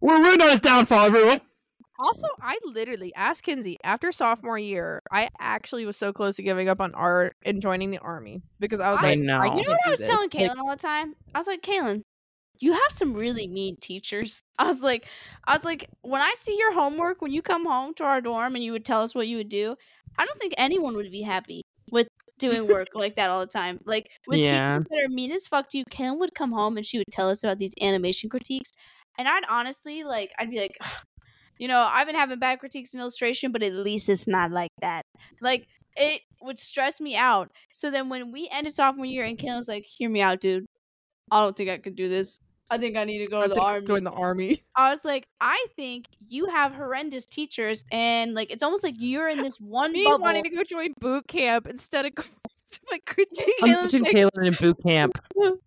We're 0.00 0.20
rooting 0.20 0.42
on 0.42 0.50
his 0.50 0.60
downfall, 0.60 1.06
everyone. 1.06 1.40
Also 1.98 2.26
I 2.40 2.58
literally 2.64 3.14
asked 3.14 3.42
Kinsey 3.44 3.78
after 3.84 4.12
sophomore 4.12 4.58
year. 4.58 5.02
I 5.10 5.28
actually 5.40 5.84
was 5.86 5.96
so 5.96 6.12
close 6.12 6.36
to 6.36 6.42
giving 6.42 6.68
up 6.68 6.80
on 6.80 6.94
art 6.94 7.36
and 7.44 7.60
joining 7.62 7.90
the 7.90 7.98
army 7.98 8.42
because 8.60 8.80
I 8.80 8.90
was 8.90 9.00
I 9.00 9.10
like, 9.10 9.18
know. 9.20 9.38
I 9.40 9.46
You 9.46 9.52
know 9.52 9.62
what 9.68 9.86
I 9.86 9.90
was 9.90 9.98
this. 10.00 10.08
telling 10.08 10.28
Kaylin 10.30 10.58
all 10.58 10.70
the 10.70 10.76
time? 10.76 11.14
I 11.34 11.38
was 11.38 11.46
like, 11.46 11.62
Kaylin, 11.62 12.02
you 12.60 12.72
have 12.72 12.90
some 12.90 13.14
really 13.14 13.48
mean 13.48 13.76
teachers. 13.80 14.40
I 14.58 14.66
was 14.66 14.82
like, 14.82 15.06
I 15.46 15.52
was 15.54 15.64
like, 15.64 15.88
when 16.02 16.22
I 16.22 16.32
see 16.38 16.56
your 16.58 16.74
homework 16.74 17.20
when 17.22 17.32
you 17.32 17.42
come 17.42 17.66
home 17.66 17.94
to 17.94 18.04
our 18.04 18.20
dorm 18.20 18.54
and 18.54 18.64
you 18.64 18.72
would 18.72 18.84
tell 18.84 19.02
us 19.02 19.14
what 19.14 19.28
you 19.28 19.36
would 19.38 19.48
do, 19.48 19.76
I 20.18 20.24
don't 20.26 20.38
think 20.40 20.54
anyone 20.58 20.94
would 20.96 21.10
be 21.10 21.22
happy 21.22 21.62
with 21.90 22.08
doing 22.38 22.68
work 22.68 22.88
like 22.94 23.14
that 23.16 23.30
all 23.30 23.40
the 23.40 23.46
time. 23.46 23.80
Like 23.84 24.10
with 24.26 24.42
Yeah. 24.42 24.78
teachers 24.78 24.84
that 24.90 25.02
are 25.04 25.08
mean 25.08 25.32
as 25.32 25.46
fuck 25.48 25.68
to 25.70 25.78
you, 25.78 25.84
Kaylin 25.86 26.18
would 26.20 26.34
come 26.34 26.52
home 26.52 26.76
and 26.76 26.86
she 26.86 26.98
would 26.98 27.06
tell 27.12 27.28
us 27.30 27.42
about 27.44 27.58
these 27.58 27.74
animation 27.80 28.30
critiques, 28.30 28.70
and 29.18 29.28
I'd 29.28 29.44
honestly 29.48 30.04
like, 30.04 30.32
I'd 30.38 30.50
be 30.50 30.60
like. 30.60 30.76
You 31.58 31.68
know, 31.68 31.78
I've 31.90 32.06
been 32.06 32.16
having 32.16 32.38
bad 32.38 32.58
critiques 32.58 32.94
in 32.94 33.00
illustration, 33.00 33.52
but 33.52 33.62
at 33.62 33.72
least 33.72 34.08
it's 34.08 34.26
not 34.26 34.50
like 34.50 34.72
that. 34.80 35.02
Like, 35.40 35.66
it 35.96 36.22
would 36.42 36.58
stress 36.58 37.00
me 37.00 37.16
out. 37.16 37.52
So 37.72 37.90
then 37.90 38.08
when 38.08 38.32
we 38.32 38.48
ended 38.50 38.74
sophomore 38.74 39.06
year 39.06 39.24
and 39.24 39.38
Kaylin 39.38 39.56
was 39.56 39.68
like, 39.68 39.84
hear 39.84 40.10
me 40.10 40.20
out, 40.20 40.40
dude. 40.40 40.66
I 41.30 41.42
don't 41.42 41.56
think 41.56 41.70
I 41.70 41.78
could 41.78 41.94
do 41.96 42.08
this. 42.08 42.38
I 42.70 42.78
think 42.78 42.96
I 42.96 43.04
need 43.04 43.18
to 43.18 43.26
go 43.30 43.40
I 43.40 43.46
to 43.46 43.54
the 43.54 43.60
army. 43.60 43.86
Join 43.86 44.04
the 44.04 44.10
army. 44.10 44.62
I 44.76 44.90
was 44.90 45.04
like, 45.04 45.26
I 45.40 45.66
think 45.76 46.06
you 46.26 46.46
have 46.46 46.72
horrendous 46.72 47.26
teachers, 47.26 47.84
and 47.92 48.32
like 48.32 48.50
it's 48.50 48.62
almost 48.62 48.82
like 48.82 48.94
you're 48.98 49.28
in 49.28 49.42
this 49.42 49.60
one 49.60 49.92
Me 49.92 50.04
bubble. 50.04 50.20
wanting 50.22 50.44
to 50.44 50.48
go 50.50 50.62
join 50.64 50.94
boot 50.98 51.26
camp 51.28 51.66
instead 51.68 52.06
of 52.06 52.14
going 52.14 52.28
to 52.70 52.80
my 52.90 52.98
critique. 53.06 53.54
I'm 53.62 53.68
Kaylin's 53.68 53.90
teaching 53.92 54.04
like- 54.04 54.14
Kaylin 54.14 54.46
in 54.46 54.54
boot 54.54 54.82
camp. 54.82 55.12
I 55.36 55.40
was 55.48 55.58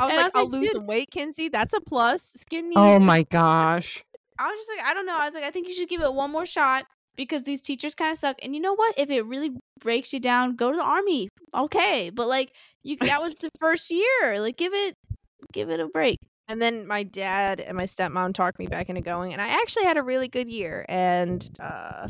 And 0.00 0.12
I 0.12 0.16
like, 0.16 0.24
was 0.24 0.34
I'll 0.34 0.48
like, 0.48 0.60
lose 0.60 0.72
some 0.72 0.86
weight, 0.86 1.10
Kinsey. 1.12 1.48
That's 1.48 1.72
a 1.72 1.80
plus. 1.80 2.32
Skinny. 2.36 2.74
Oh 2.76 2.98
my 2.98 3.22
gosh. 3.22 4.04
I 4.38 4.48
was 4.48 4.58
just 4.58 4.70
like, 4.76 4.86
I 4.86 4.94
don't 4.94 5.06
know. 5.06 5.16
I 5.16 5.26
was 5.26 5.34
like, 5.34 5.44
I 5.44 5.50
think 5.50 5.68
you 5.68 5.74
should 5.74 5.88
give 5.88 6.00
it 6.00 6.12
one 6.12 6.30
more 6.30 6.46
shot 6.46 6.86
because 7.16 7.44
these 7.44 7.60
teachers 7.60 7.94
kind 7.94 8.10
of 8.10 8.18
suck. 8.18 8.36
And 8.42 8.54
you 8.54 8.60
know 8.60 8.74
what? 8.74 8.94
If 8.98 9.10
it 9.10 9.22
really 9.22 9.50
breaks 9.80 10.12
you 10.12 10.20
down, 10.20 10.56
go 10.56 10.70
to 10.70 10.76
the 10.76 10.82
army. 10.82 11.28
Okay, 11.54 12.10
but 12.10 12.28
like 12.28 12.52
you, 12.82 12.96
that 13.00 13.22
was 13.22 13.36
the 13.36 13.50
first 13.60 13.90
year. 13.90 14.38
Like, 14.38 14.56
give 14.56 14.74
it, 14.74 14.96
give 15.52 15.70
it 15.70 15.80
a 15.80 15.86
break. 15.86 16.18
And 16.48 16.60
then 16.60 16.86
my 16.86 17.04
dad 17.04 17.60
and 17.60 17.76
my 17.76 17.84
stepmom 17.84 18.34
talked 18.34 18.58
me 18.58 18.66
back 18.66 18.88
into 18.88 19.00
going, 19.00 19.32
and 19.32 19.40
I 19.40 19.48
actually 19.48 19.84
had 19.84 19.96
a 19.96 20.02
really 20.02 20.28
good 20.28 20.48
year. 20.48 20.84
And 20.88 21.48
uh, 21.58 22.08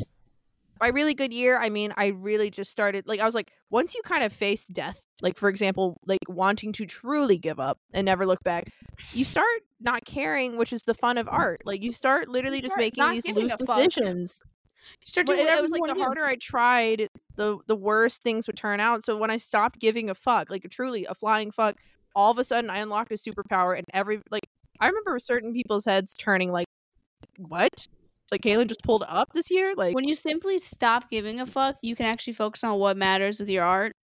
by 0.79 0.89
really 0.89 1.13
good 1.13 1.33
year, 1.33 1.57
I 1.57 1.69
mean 1.69 1.93
I 1.95 2.07
really 2.07 2.49
just 2.49 2.69
started 2.69 3.07
like 3.07 3.19
I 3.19 3.25
was 3.25 3.35
like, 3.35 3.51
once 3.69 3.95
you 3.95 4.01
kind 4.03 4.23
of 4.23 4.33
face 4.33 4.65
death, 4.65 5.04
like 5.21 5.37
for 5.37 5.49
example, 5.49 5.99
like 6.05 6.19
wanting 6.27 6.71
to 6.73 6.85
truly 6.85 7.37
give 7.37 7.59
up 7.59 7.79
and 7.93 8.05
never 8.05 8.25
look 8.25 8.43
back, 8.43 8.71
you 9.13 9.25
start 9.25 9.47
not 9.79 10.05
caring, 10.05 10.57
which 10.57 10.73
is 10.73 10.83
the 10.83 10.93
fun 10.93 11.17
of 11.17 11.27
art. 11.29 11.61
Like 11.65 11.83
you 11.83 11.91
start 11.91 12.27
literally 12.27 12.61
just 12.61 12.73
start 12.73 12.81
making 12.81 13.09
these 13.09 13.27
loose 13.35 13.55
decisions. 13.55 14.41
You 15.01 15.07
start 15.07 15.27
doing 15.27 15.39
it, 15.39 15.61
was 15.61 15.71
like 15.71 15.81
the 15.87 15.93
do. 15.93 16.01
harder 16.01 16.23
I 16.23 16.35
tried, 16.35 17.09
the 17.35 17.57
the 17.67 17.75
worse 17.75 18.17
things 18.17 18.47
would 18.47 18.57
turn 18.57 18.79
out. 18.79 19.03
So 19.03 19.17
when 19.17 19.31
I 19.31 19.37
stopped 19.37 19.79
giving 19.79 20.09
a 20.09 20.15
fuck, 20.15 20.49
like 20.49 20.67
truly 20.69 21.05
a 21.05 21.15
flying 21.15 21.51
fuck, 21.51 21.77
all 22.15 22.31
of 22.31 22.37
a 22.37 22.43
sudden 22.43 22.69
I 22.69 22.77
unlocked 22.77 23.11
a 23.11 23.15
superpower, 23.15 23.77
and 23.77 23.85
every 23.93 24.21
like 24.29 24.47
I 24.79 24.87
remember 24.87 25.17
certain 25.19 25.53
people's 25.53 25.85
heads 25.85 26.13
turning 26.13 26.51
like, 26.51 26.67
"What? 27.37 27.87
Like 28.31 28.41
Kaylin 28.41 28.67
just 28.67 28.83
pulled 28.83 29.03
up 29.07 29.33
this 29.33 29.49
year? 29.49 29.73
Like 29.75 29.95
when 29.95 30.03
you 30.03 30.15
simply 30.15 30.59
stop 30.59 31.09
giving 31.09 31.39
a 31.39 31.45
fuck, 31.45 31.77
you 31.81 31.95
can 31.95 32.05
actually 32.05 32.33
focus 32.33 32.63
on 32.63 32.77
what 32.79 32.97
matters 32.97 33.39
with 33.39 33.49
your 33.49 33.63
art. 33.63 33.95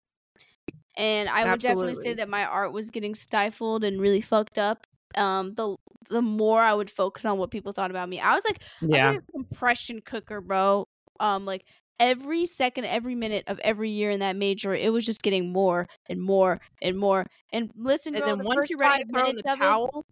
And 0.98 1.30
I 1.30 1.50
would 1.50 1.62
definitely 1.62 1.96
say 1.96 2.14
that 2.16 2.28
my 2.30 2.44
art 2.46 2.74
was 2.74 2.90
getting 2.90 3.16
stifled 3.16 3.84
and 3.84 4.00
really 4.02 4.22
fucked 4.22 4.58
up. 4.58 4.86
Um, 5.16 5.54
the 5.56 5.76
the 6.10 6.22
more 6.22 6.60
I 6.60 6.74
would 6.74 6.92
focus 6.92 7.24
on 7.26 7.38
what 7.38 7.52
people 7.52 7.72
thought 7.72 7.90
about 7.92 8.10
me, 8.10 8.20
I 8.20 8.34
was 8.34 8.44
like, 8.46 8.62
I 8.82 8.86
was 8.86 8.98
Yeah. 8.98 9.10
like 9.12 9.20
a 9.20 9.32
compression 9.32 10.02
cooker, 10.02 10.42
bro. 10.42 10.88
Um, 11.22 11.46
like 11.46 11.64
every 12.00 12.46
second, 12.46 12.86
every 12.86 13.16
minute 13.16 13.46
of 13.48 13.60
every 13.60 13.90
year 13.92 14.10
in 14.10 14.20
that 14.20 14.36
major, 14.36 14.74
it 14.76 14.92
was 14.92 15.06
just 15.06 15.22
getting 15.22 15.54
more 15.54 15.88
and 16.10 16.22
more 16.22 16.60
and 16.82 16.98
more. 16.98 17.28
And 17.54 17.72
listen, 17.78 18.14
and 18.16 18.24
girl, 18.24 18.30
then 18.36 18.38
the 18.40 18.44
once 18.46 18.70
you're 18.70 18.80
ready 18.80 19.04
to 19.06 19.10
throw 19.12 19.30
in 19.30 19.36
the 19.38 19.50
of 19.50 19.54
it- 19.54 19.60
towel, 19.62 20.06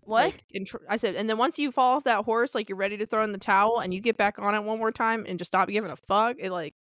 what? 0.00 0.24
Like, 0.26 0.44
and 0.54 0.66
tr- 0.66 0.76
I 0.88 0.96
said, 0.98 1.14
and 1.16 1.28
then 1.28 1.36
once 1.38 1.58
you 1.58 1.72
fall 1.72 1.96
off 1.96 2.04
that 2.04 2.24
horse, 2.24 2.54
like 2.54 2.68
you're 2.68 2.78
ready 2.78 2.96
to 2.98 3.06
throw 3.06 3.22
in 3.24 3.32
the 3.32 3.38
towel, 3.38 3.80
and 3.80 3.92
you 3.92 4.00
get 4.00 4.16
back 4.16 4.38
on 4.38 4.54
it 4.54 4.62
one 4.62 4.78
more 4.78 4.92
time, 4.92 5.24
and 5.28 5.38
just 5.38 5.48
stop 5.50 5.68
giving 5.68 5.90
a 5.90 5.96
fuck. 5.96 6.36
It 6.38 6.50
like 6.52 6.74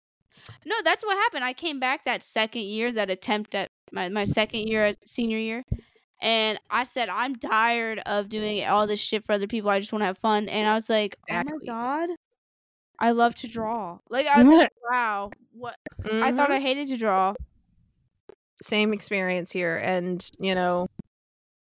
No, 0.66 0.76
that's 0.84 1.05
what 1.05 1.16
happened. 1.16 1.45
I 1.45 1.53
came 1.53 1.80
back 1.80 2.05
that 2.05 2.22
second 2.22 2.62
year, 2.62 2.93
that 2.93 3.11
attempt 3.11 3.55
at 3.55 3.70
my, 3.93 4.09
my 4.09 4.24
second 4.24 4.61
year 4.68 4.86
at 4.86 5.09
senior 5.09 5.38
year. 5.38 5.64
And 6.22 6.59
I 6.70 6.84
said, 6.84 7.09
I'm 7.09 7.36
tired 7.36 8.01
of 8.07 8.28
doing 8.28 8.64
all 8.66 8.86
this 8.86 9.01
shit 9.01 9.24
for 9.24 9.32
other 9.32 9.47
people. 9.47 9.70
I 9.70 9.80
just 9.80 9.93
want 9.93 10.03
to 10.03 10.07
have 10.07 10.18
fun. 10.18 10.49
And 10.49 10.68
I 10.68 10.74
was 10.74 10.91
like, 10.91 11.16
Exactly. 11.28 11.53
oh 11.55 11.59
my 11.61 11.66
God, 12.09 12.11
I 12.99 13.12
love 13.12 13.34
to 13.36 13.49
draw. 13.49 13.99
Like, 14.11 14.26
I 14.26 14.43
was 14.43 14.49
like, 14.49 14.72
wow, 14.91 15.30
what? 15.53 15.76
I 16.05 16.32
thought 16.32 16.51
mhm. 16.51 16.55
I 16.55 16.61
hated 16.61 16.88
to 16.88 16.97
draw. 16.99 17.34
same 18.62 18.93
experience 18.93 19.51
here 19.53 19.76
and 19.82 20.30
you 20.38 20.55
know 20.55 20.86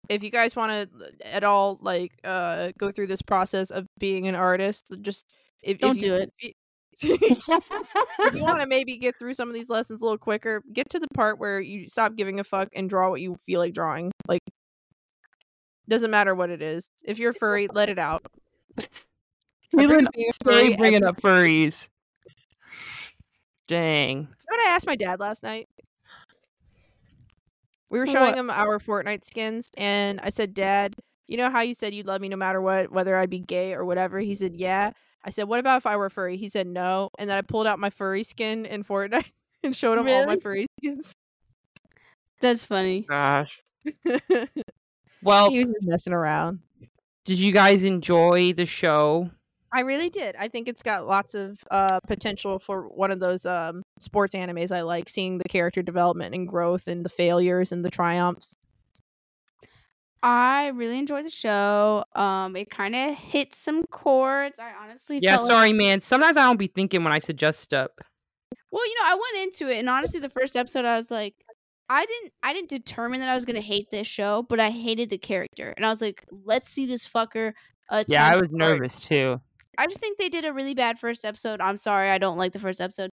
if 0.09 0.23
you 0.23 0.31
guys 0.31 0.57
want 0.57 0.73
to 0.73 0.89
at 1.35 1.45
all 1.45 1.79
like 1.83 2.13
uh 2.25 2.73
go 2.79 2.91
through 2.91 3.07
this 3.07 3.23
process 3.23 3.71
of 3.71 3.87
being 3.99 4.27
an 4.27 4.35
artist 4.35 4.93
just 5.03 5.33
if, 5.63 5.79
Don't 5.79 5.97
if 5.97 6.03
you, 6.03 6.09
do 6.11 6.15
it. 6.17 6.33
If 7.03 8.35
you 8.35 8.43
want 8.43 8.61
to 8.61 8.67
maybe 8.67 8.97
get 8.97 9.19
through 9.19 9.35
some 9.35 9.49
of 9.49 9.55
these 9.55 9.69
lessons 9.69 10.01
a 10.01 10.05
little 10.05 10.19
quicker 10.19 10.63
get 10.73 10.89
to 10.91 10.99
the 10.99 11.09
part 11.15 11.39
where 11.39 11.61
you 11.61 11.89
stop 11.89 12.17
giving 12.17 12.41
a 12.41 12.45
fuck 12.45 12.69
and 12.75 12.89
draw 12.89 13.11
what 13.11 13.21
you 13.21 13.37
feel 13.47 13.61
like 13.61 13.73
drawing 13.75 14.11
like 14.27 14.43
doesn't 15.89 16.11
matter 16.11 16.35
what 16.35 16.51
it 16.51 16.61
is 16.61 16.89
if 17.05 17.19
you're 17.19 17.33
furry 17.33 17.69
let 17.73 17.89
it 17.89 17.99
out 17.99 18.25
I 19.77 19.87
bring 19.87 20.01
Kaylin 20.01 20.07
up 20.07 20.13
being 20.15 20.31
a 20.31 20.45
furry 20.45 20.77
bringing 20.77 21.05
up 21.05 21.21
furries. 21.21 21.89
Dang. 23.67 24.17
You 24.17 24.23
know 24.23 24.29
what 24.49 24.67
I 24.67 24.71
asked 24.71 24.87
my 24.87 24.97
dad 24.97 25.21
last 25.21 25.43
night? 25.43 25.69
We 27.91 27.99
were 27.99 28.07
What? 28.07 28.13
showing 28.13 28.35
him 28.35 28.51
our 28.51 28.79
Fortnite 28.79 29.25
skins, 29.25 29.71
and 29.77 30.21
I 30.21 30.31
said, 30.31 30.55
Dad, 30.55 30.97
you 31.27 31.37
know 31.37 31.51
how 31.51 31.61
you 31.61 31.75
said 31.75 31.95
you'd 31.95 32.07
love 32.07 32.21
me 32.21 32.29
no 32.29 32.37
matter 32.37 32.61
what, 32.61 32.91
whether 32.91 33.17
I'd 33.17 33.31
be 33.31 33.41
gay 33.41 33.75
or 33.75 33.85
whatever? 33.85 34.19
He 34.19 34.35
said, 34.35 34.57
Yeah. 34.57 34.93
I 35.25 35.31
said, 35.31 35.45
What 35.49 35.61
about 35.61 35.79
if 35.79 35.87
I 35.87 35.97
were 35.97 36.11
furry? 36.11 36.37
He 36.37 36.49
said, 36.49 36.67
No. 36.67 37.11
And 37.19 37.29
then 37.31 37.37
I 37.37 37.43
pulled 37.43 37.67
out 37.67 37.79
my 37.79 37.91
furry 37.91 38.23
skin 38.23 38.65
in 38.67 38.85
Fortnite 38.85 39.31
and 39.63 39.75
showed 39.77 39.99
him 39.99 40.07
all 40.09 40.25
my 40.27 40.33
Really? 40.33 40.41
furry 40.41 40.67
skins. 40.79 41.13
That's 42.41 42.65
funny. 42.65 43.03
Gosh. 43.09 43.61
Well, 45.23 45.51
he 45.51 45.59
was 45.59 45.71
just 45.71 45.83
messing 45.83 46.13
around. 46.13 46.61
did 47.25 47.41
you 47.41 47.53
guys 47.53 47.83
enjoy 47.83 48.53
the 48.53 48.67
show? 48.67 49.31
I 49.73 49.81
really 49.81 50.09
did. 50.11 50.37
I 50.37 50.47
think 50.47 50.69
it's 50.69 50.81
got 50.83 51.07
lots 51.07 51.35
of 51.35 51.63
uh, 51.73 51.99
potential 52.07 52.61
for 52.61 52.83
one 52.89 53.11
of 53.11 53.19
those 53.19 53.45
um, 53.45 53.83
sports 53.99 54.35
animes 54.35 54.71
I 54.71 54.83
like, 54.83 55.09
seeing 55.09 55.39
the 55.39 55.49
character 55.49 55.83
development 55.83 56.35
and 56.37 56.47
growth 56.47 56.87
and 56.87 57.05
the 57.05 57.09
failures 57.11 57.73
and 57.73 57.85
the 57.85 57.91
triumphs. 57.91 58.55
I 60.23 60.69
really 60.69 60.99
enjoyed 60.99 61.25
the 61.25 61.31
show. 61.31 62.05
Um, 62.15 62.57
it 62.57 62.71
kind 62.71 62.95
of 62.95 63.15
hit 63.17 63.55
some 63.55 63.85
chords. 63.91 64.59
I 64.59 64.73
honestly 64.83 65.21
Yeah, 65.23 65.37
felt 65.37 65.49
like- 65.49 65.57
sorry, 65.57 65.73
man. 65.73 66.01
Sometimes 66.01 66.37
I 66.37 66.43
don't 66.43 66.57
be 66.59 66.67
thinking 66.67 67.05
when 67.05 67.13
I 67.13 67.19
suggest 67.19 67.61
stuff. 67.61 67.91
Well, 68.71 68.87
you 68.87 68.95
know, 69.01 69.07
I 69.07 69.15
went 69.15 69.45
into 69.45 69.73
it, 69.73 69.79
and 69.79 69.89
honestly, 69.89 70.21
the 70.21 70.29
first 70.29 70.57
episode, 70.57 70.85
I 70.85 70.97
was 70.97 71.11
like, 71.11 71.35
I 71.89 72.05
didn't, 72.05 72.33
I 72.43 72.53
didn't 72.53 72.69
determine 72.69 73.21
that 73.21 73.29
I 73.31 73.35
was 73.35 73.45
gonna 73.47 73.61
hate 73.63 73.89
this 73.91 74.07
show, 74.07 74.45
but 74.49 74.61
I 74.61 74.71
hated 74.71 75.09
the 75.09 75.17
character, 75.19 75.73
and 75.77 75.87
I 75.87 75.89
was 75.89 76.03
like, 76.03 76.25
let's 76.45 76.69
see 76.69 76.85
this 76.85 77.09
fucker. 77.09 77.53
Yeah, 78.09 78.27
I 78.27 78.37
was 78.37 78.51
nervous 78.51 78.95
too. 78.95 79.41
I 79.79 79.87
just 79.87 80.01
think 80.01 80.19
they 80.19 80.29
did 80.29 80.45
a 80.45 80.53
really 80.53 80.75
bad 80.75 80.99
first 80.99 81.25
episode. 81.25 81.61
I'm 81.63 81.77
sorry, 81.79 82.11
I 82.11 82.19
don't 82.19 82.37
like 82.37 82.53
the 82.53 82.59
first 82.59 82.81
episode. 82.81 83.09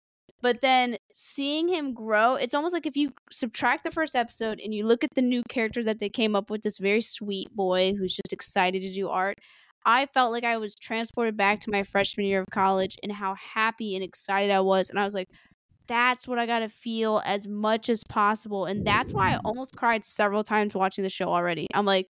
But 0.42 0.60
then 0.60 0.98
seeing 1.12 1.68
him 1.68 1.94
grow, 1.94 2.34
it's 2.34 2.52
almost 2.52 2.74
like 2.74 2.84
if 2.84 2.96
you 2.96 3.12
subtract 3.30 3.84
the 3.84 3.92
first 3.92 4.16
episode 4.16 4.60
and 4.62 4.74
you 4.74 4.84
look 4.84 5.04
at 5.04 5.14
the 5.14 5.22
new 5.22 5.42
characters 5.48 5.84
that 5.84 6.00
they 6.00 6.08
came 6.08 6.34
up 6.34 6.50
with, 6.50 6.62
this 6.62 6.78
very 6.78 7.00
sweet 7.00 7.54
boy 7.54 7.94
who's 7.96 8.16
just 8.16 8.32
excited 8.32 8.82
to 8.82 8.92
do 8.92 9.08
art. 9.08 9.38
I 9.86 10.06
felt 10.06 10.32
like 10.32 10.44
I 10.44 10.58
was 10.58 10.74
transported 10.74 11.36
back 11.36 11.60
to 11.60 11.70
my 11.70 11.84
freshman 11.84 12.26
year 12.26 12.40
of 12.40 12.48
college 12.52 12.96
and 13.02 13.12
how 13.12 13.36
happy 13.36 13.94
and 13.94 14.04
excited 14.04 14.52
I 14.52 14.60
was. 14.60 14.90
And 14.90 14.98
I 14.98 15.04
was 15.04 15.14
like, 15.14 15.28
that's 15.86 16.26
what 16.26 16.38
I 16.38 16.46
got 16.46 16.60
to 16.60 16.68
feel 16.68 17.22
as 17.24 17.46
much 17.46 17.88
as 17.88 18.02
possible. 18.08 18.66
And 18.66 18.84
that's 18.84 19.12
why 19.12 19.34
I 19.34 19.38
almost 19.44 19.76
cried 19.76 20.04
several 20.04 20.42
times 20.42 20.74
watching 20.74 21.04
the 21.04 21.10
show 21.10 21.26
already. 21.26 21.66
I'm 21.74 21.86
like, 21.86 22.08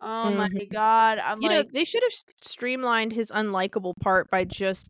oh 0.00 0.30
my 0.32 0.48
mm-hmm. 0.48 0.72
God. 0.72 1.18
I'm 1.18 1.40
you 1.40 1.48
like, 1.48 1.66
know 1.66 1.70
they 1.72 1.84
should 1.84 2.02
have 2.02 2.12
streamlined 2.42 3.12
his 3.12 3.30
unlikable 3.30 3.94
part 4.00 4.30
by 4.30 4.44
just 4.44 4.88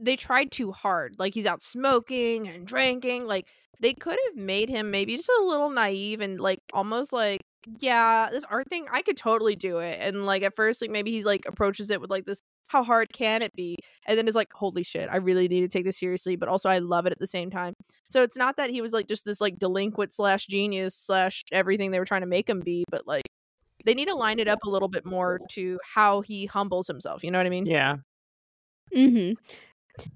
they 0.00 0.16
tried 0.16 0.50
too 0.50 0.72
hard 0.72 1.14
like 1.18 1.34
he's 1.34 1.46
out 1.46 1.62
smoking 1.62 2.48
and 2.48 2.66
drinking 2.66 3.26
like 3.26 3.48
they 3.80 3.94
could 3.94 4.18
have 4.26 4.36
made 4.36 4.68
him 4.68 4.90
maybe 4.90 5.16
just 5.16 5.28
a 5.28 5.44
little 5.44 5.70
naive 5.70 6.20
and 6.20 6.40
like 6.40 6.60
almost 6.72 7.12
like 7.12 7.40
yeah 7.80 8.28
this 8.30 8.44
art 8.50 8.68
thing 8.68 8.86
i 8.92 9.02
could 9.02 9.16
totally 9.16 9.56
do 9.56 9.78
it 9.78 9.98
and 10.00 10.24
like 10.26 10.42
at 10.42 10.54
first 10.56 10.80
like 10.80 10.90
maybe 10.90 11.10
he 11.10 11.24
like 11.24 11.44
approaches 11.46 11.90
it 11.90 12.00
with 12.00 12.10
like 12.10 12.24
this 12.24 12.40
how 12.68 12.84
hard 12.84 13.12
can 13.12 13.42
it 13.42 13.54
be? 13.54 13.76
And 14.06 14.16
then 14.16 14.28
it's 14.28 14.36
like, 14.36 14.52
holy 14.52 14.82
shit, 14.82 15.08
I 15.10 15.16
really 15.16 15.48
need 15.48 15.62
to 15.62 15.68
take 15.68 15.84
this 15.84 15.98
seriously, 15.98 16.36
but 16.36 16.48
also 16.48 16.68
I 16.68 16.78
love 16.78 17.06
it 17.06 17.12
at 17.12 17.18
the 17.18 17.26
same 17.26 17.50
time. 17.50 17.74
So 18.08 18.22
it's 18.22 18.36
not 18.36 18.56
that 18.56 18.70
he 18.70 18.80
was 18.80 18.92
like 18.92 19.08
just 19.08 19.24
this 19.24 19.40
like 19.40 19.58
delinquent 19.58 20.14
slash 20.14 20.46
genius 20.46 20.94
slash 20.94 21.44
everything 21.50 21.90
they 21.90 21.98
were 21.98 22.04
trying 22.04 22.22
to 22.22 22.26
make 22.26 22.48
him 22.48 22.60
be, 22.60 22.84
but 22.90 23.06
like 23.06 23.24
they 23.84 23.94
need 23.94 24.08
to 24.08 24.14
line 24.14 24.38
it 24.38 24.48
up 24.48 24.60
a 24.64 24.70
little 24.70 24.88
bit 24.88 25.04
more 25.04 25.40
to 25.52 25.78
how 25.94 26.20
he 26.20 26.46
humbles 26.46 26.86
himself. 26.86 27.24
You 27.24 27.30
know 27.30 27.38
what 27.38 27.46
I 27.46 27.50
mean? 27.50 27.66
Yeah. 27.66 27.96
Mm-hmm. 28.94 29.32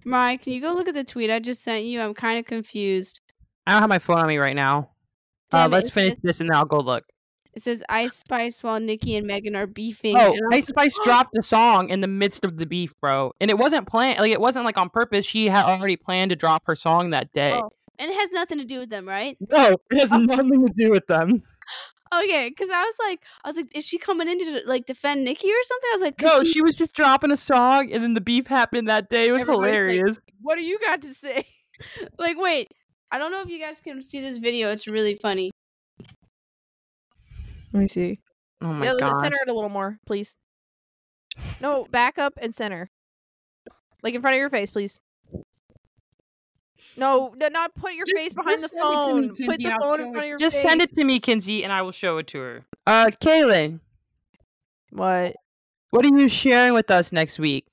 Mike, 0.05 0.43
can 0.43 0.53
you 0.53 0.61
go 0.61 0.73
look 0.73 0.89
at 0.89 0.95
the 0.95 1.05
tweet 1.05 1.31
I 1.31 1.39
just 1.39 1.63
sent 1.63 1.85
you? 1.85 2.01
I'm 2.01 2.15
kind 2.15 2.39
of 2.39 2.47
confused. 2.47 3.21
I 3.67 3.73
don't 3.73 3.81
have 3.81 3.89
my 3.89 3.99
phone 3.99 4.19
on 4.19 4.27
me 4.27 4.39
right 4.39 4.57
now. 4.57 4.91
Uh, 5.53 5.69
let's 5.71 5.91
finish 5.91 6.11
says- 6.11 6.19
this 6.23 6.41
and 6.41 6.51
then 6.51 6.57
I'll 6.57 6.65
go 6.65 6.79
look. 6.79 7.05
It 7.55 7.61
says 7.61 7.85
Ice 7.91 8.17
Spice 8.17 8.63
while 8.63 8.81
Nikki 8.81 9.15
and 9.15 9.27
Megan 9.27 9.55
are 9.55 9.67
beefing. 9.67 10.17
Oh, 10.19 10.35
Ice 10.53 10.69
Spice 10.69 10.97
dropped 11.05 11.37
a 11.37 11.43
song 11.43 11.91
in 11.91 12.01
the 12.01 12.09
midst 12.09 12.47
of 12.47 12.57
the 12.57 12.65
beef, 12.65 12.95
bro, 12.99 13.33
and 13.43 13.51
it 13.51 13.59
wasn't 13.59 13.87
planned. 13.87 14.21
Like 14.21 14.33
it 14.33 14.41
wasn't 14.41 14.65
like 14.65 14.79
on 14.79 14.89
purpose. 14.89 15.27
She 15.27 15.49
had 15.49 15.67
already 15.67 15.97
planned 15.97 16.31
to 16.31 16.37
drop 16.37 16.63
her 16.67 16.75
song 16.75 17.11
that 17.11 17.31
day. 17.33 17.53
Oh. 17.53 17.69
and 17.99 18.11
it 18.11 18.15
has 18.15 18.31
nothing 18.33 18.57
to 18.57 18.65
do 18.65 18.79
with 18.79 18.89
them, 18.89 19.07
right? 19.07 19.37
No, 19.51 19.77
it 19.91 19.99
has 19.99 20.13
nothing 20.13 20.67
to 20.67 20.73
do 20.75 20.91
with 20.91 21.07
them. 21.07 21.35
Okay, 22.13 22.51
because 22.51 22.69
I 22.69 22.83
was 22.83 22.95
like, 22.99 23.23
I 23.43 23.49
was 23.49 23.57
like, 23.57 23.75
is 23.75 23.87
she 23.87 23.97
coming 23.97 24.29
in 24.29 24.39
to 24.39 24.63
like 24.67 24.85
defend 24.85 25.25
Nikki 25.25 25.49
or 25.49 25.63
something? 25.63 25.89
I 25.91 25.95
was 25.95 26.03
like, 26.03 26.21
No, 26.21 26.43
she, 26.43 26.53
she 26.53 26.63
was 26.63 26.77
just 26.77 26.93
dropping 26.93 27.31
a 27.31 27.37
song, 27.37 27.91
and 27.91 28.03
then 28.03 28.13
the 28.15 28.21
beef 28.21 28.47
happened 28.47 28.89
that 28.89 29.09
day. 29.09 29.29
It 29.29 29.33
was 29.33 29.43
Everybody's 29.43 29.63
like, 29.63 29.73
hilarious. 29.73 30.21
What 30.43 30.57
do 30.57 30.63
you 30.63 30.79
got 30.79 31.01
to 31.03 31.15
say? 31.15 31.47
like, 32.19 32.37
wait, 32.39 32.73
I 33.11 33.19
don't 33.19 33.33
know 33.33 33.41
if 33.41 33.49
you 33.49 33.59
guys 33.59 33.81
can 33.81 34.03
see 34.03 34.21
this 34.21 34.39
video. 34.39 34.71
It's 34.71 34.87
really 34.87 35.15
funny. 35.15 35.51
Let 37.73 37.81
me 37.81 37.89
see. 37.89 38.19
oh 38.61 38.73
my 38.75 38.85
yeah, 38.85 38.95
god! 38.99 39.23
center 39.23 39.39
it 39.47 39.51
a 39.51 39.55
little 39.55 39.71
more, 39.71 39.99
please. 40.05 40.37
No, 41.63 41.87
back 41.91 42.19
up 42.19 42.35
and 42.43 42.55
center. 42.55 42.91
Like 44.03 44.15
in 44.15 44.21
front 44.21 44.35
of 44.35 44.39
your 44.39 44.51
face, 44.51 44.71
please. 44.71 45.01
No, 46.97 47.35
no 47.37 47.49
not 47.49 47.75
put 47.75 47.95
your 47.95 48.05
Just- 48.07 48.23
face 48.23 48.33
behind 48.35 48.59
the 48.63 48.69
just 48.69 48.75
send 48.75 48.85
it 48.85 49.07
to 49.07 49.15
me, 49.15 49.29
phone. 49.29 49.47
Put 49.47 49.59
the 49.59 49.67
I'll 49.69 49.81
phone 49.81 50.01
in 50.01 50.13
front 50.13 50.17
of 50.19 50.25
your 50.29 50.39
Just 50.39 50.57
face. 50.57 50.63
Just 50.63 50.71
send 50.71 50.83
it 50.83 50.95
to 50.97 51.05
me, 51.05 51.21
Kinsey, 51.21 51.65
and 51.65 51.73
I 51.73 51.83
will 51.83 51.93
show 51.93 52.19
it 52.19 52.27
to 52.29 52.39
her. 52.39 52.65
Uh, 52.87 53.07
Kaylin, 53.21 53.81
What? 54.91 55.37
what 55.91 56.05
are 56.05 56.19
you 56.19 56.29
sharing 56.29 56.75
with 56.75 56.91
us 56.91 57.13
next 57.13 57.39
week? 57.39 57.67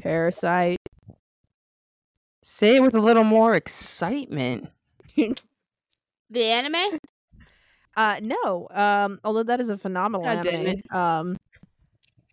Parasite. 0.00 0.78
Say 2.42 2.76
it 2.76 2.82
with 2.82 2.94
a 2.94 3.00
little 3.00 3.24
more 3.24 3.54
excitement. 3.54 4.68
The 6.28 6.42
anime? 6.42 6.98
Uh 7.96 8.16
no. 8.20 8.66
Um 8.72 9.20
although 9.22 9.44
that 9.44 9.60
is 9.60 9.68
a 9.68 9.78
phenomenal 9.78 10.26
God 10.26 10.42
damn 10.42 10.66
anime. 10.66 10.82
Um 10.90 11.36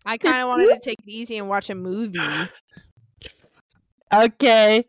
I 0.04 0.18
kind 0.18 0.42
of 0.42 0.48
wanted 0.48 0.66
to 0.74 0.80
take 0.80 0.98
it 0.98 1.08
easy 1.08 1.38
and 1.38 1.48
watch 1.48 1.70
a 1.70 1.76
movie. 1.76 2.18
Okay. 4.12 4.84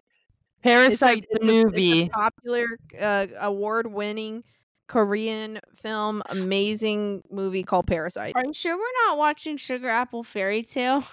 It's 0.65 1.01
a- 1.01 1.05
Parasite 1.05 1.25
it's 1.29 1.39
the 1.39 1.45
a- 1.45 1.49
it's 1.49 1.61
a 1.61 1.63
movie. 1.65 2.09
popular 2.09 2.65
uh, 2.99 3.27
award-winning 3.39 4.43
Korean 4.87 5.59
film, 5.75 6.21
amazing 6.29 7.23
movie 7.31 7.63
called 7.63 7.87
Parasite. 7.87 8.33
Are 8.35 8.45
you 8.45 8.53
sure 8.53 8.75
we're 8.77 9.07
not 9.07 9.17
watching 9.17 9.57
Sugar 9.57 9.89
Apple 9.89 10.23
Fairy 10.23 10.63
Tale? 10.63 11.03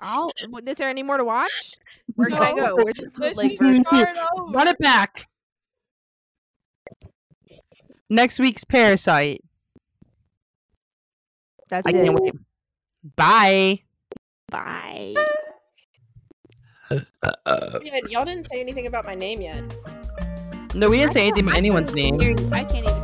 I'll, 0.00 0.30
is 0.66 0.76
there 0.76 0.88
any 0.88 1.02
more 1.02 1.16
to 1.16 1.24
watch? 1.24 1.50
Where 2.14 2.28
can 2.28 2.42
I 2.42 2.52
go? 2.52 2.76
Where's 2.76 2.94
the 2.94 3.10
Let's 3.18 3.36
bootleg 3.38 3.50
just 3.50 3.62
version? 3.62 3.84
start 3.84 4.16
over. 4.38 4.52
Run 4.52 4.68
it 4.68 4.78
back. 4.78 5.26
Next 8.08 8.38
week's 8.38 8.64
Parasite. 8.64 9.42
That's 11.68 11.86
I 11.86 11.90
it. 11.90 12.04
can't 12.04 12.18
wait. 12.20 12.32
Bye. 13.16 13.80
Bye. 14.50 15.14
Y'all 16.90 18.24
didn't 18.24 18.48
say 18.50 18.60
anything 18.60 18.86
about 18.86 19.04
my 19.04 19.14
name 19.14 19.40
yet. 19.40 19.62
No, 20.74 20.88
we 20.88 20.98
didn't 20.98 21.12
say 21.12 21.26
anything 21.26 21.44
about 21.44 21.56
anyone's 21.56 21.92
name. 21.94 22.20
I 22.52 22.64
can't 22.64 22.88
even 22.88 23.02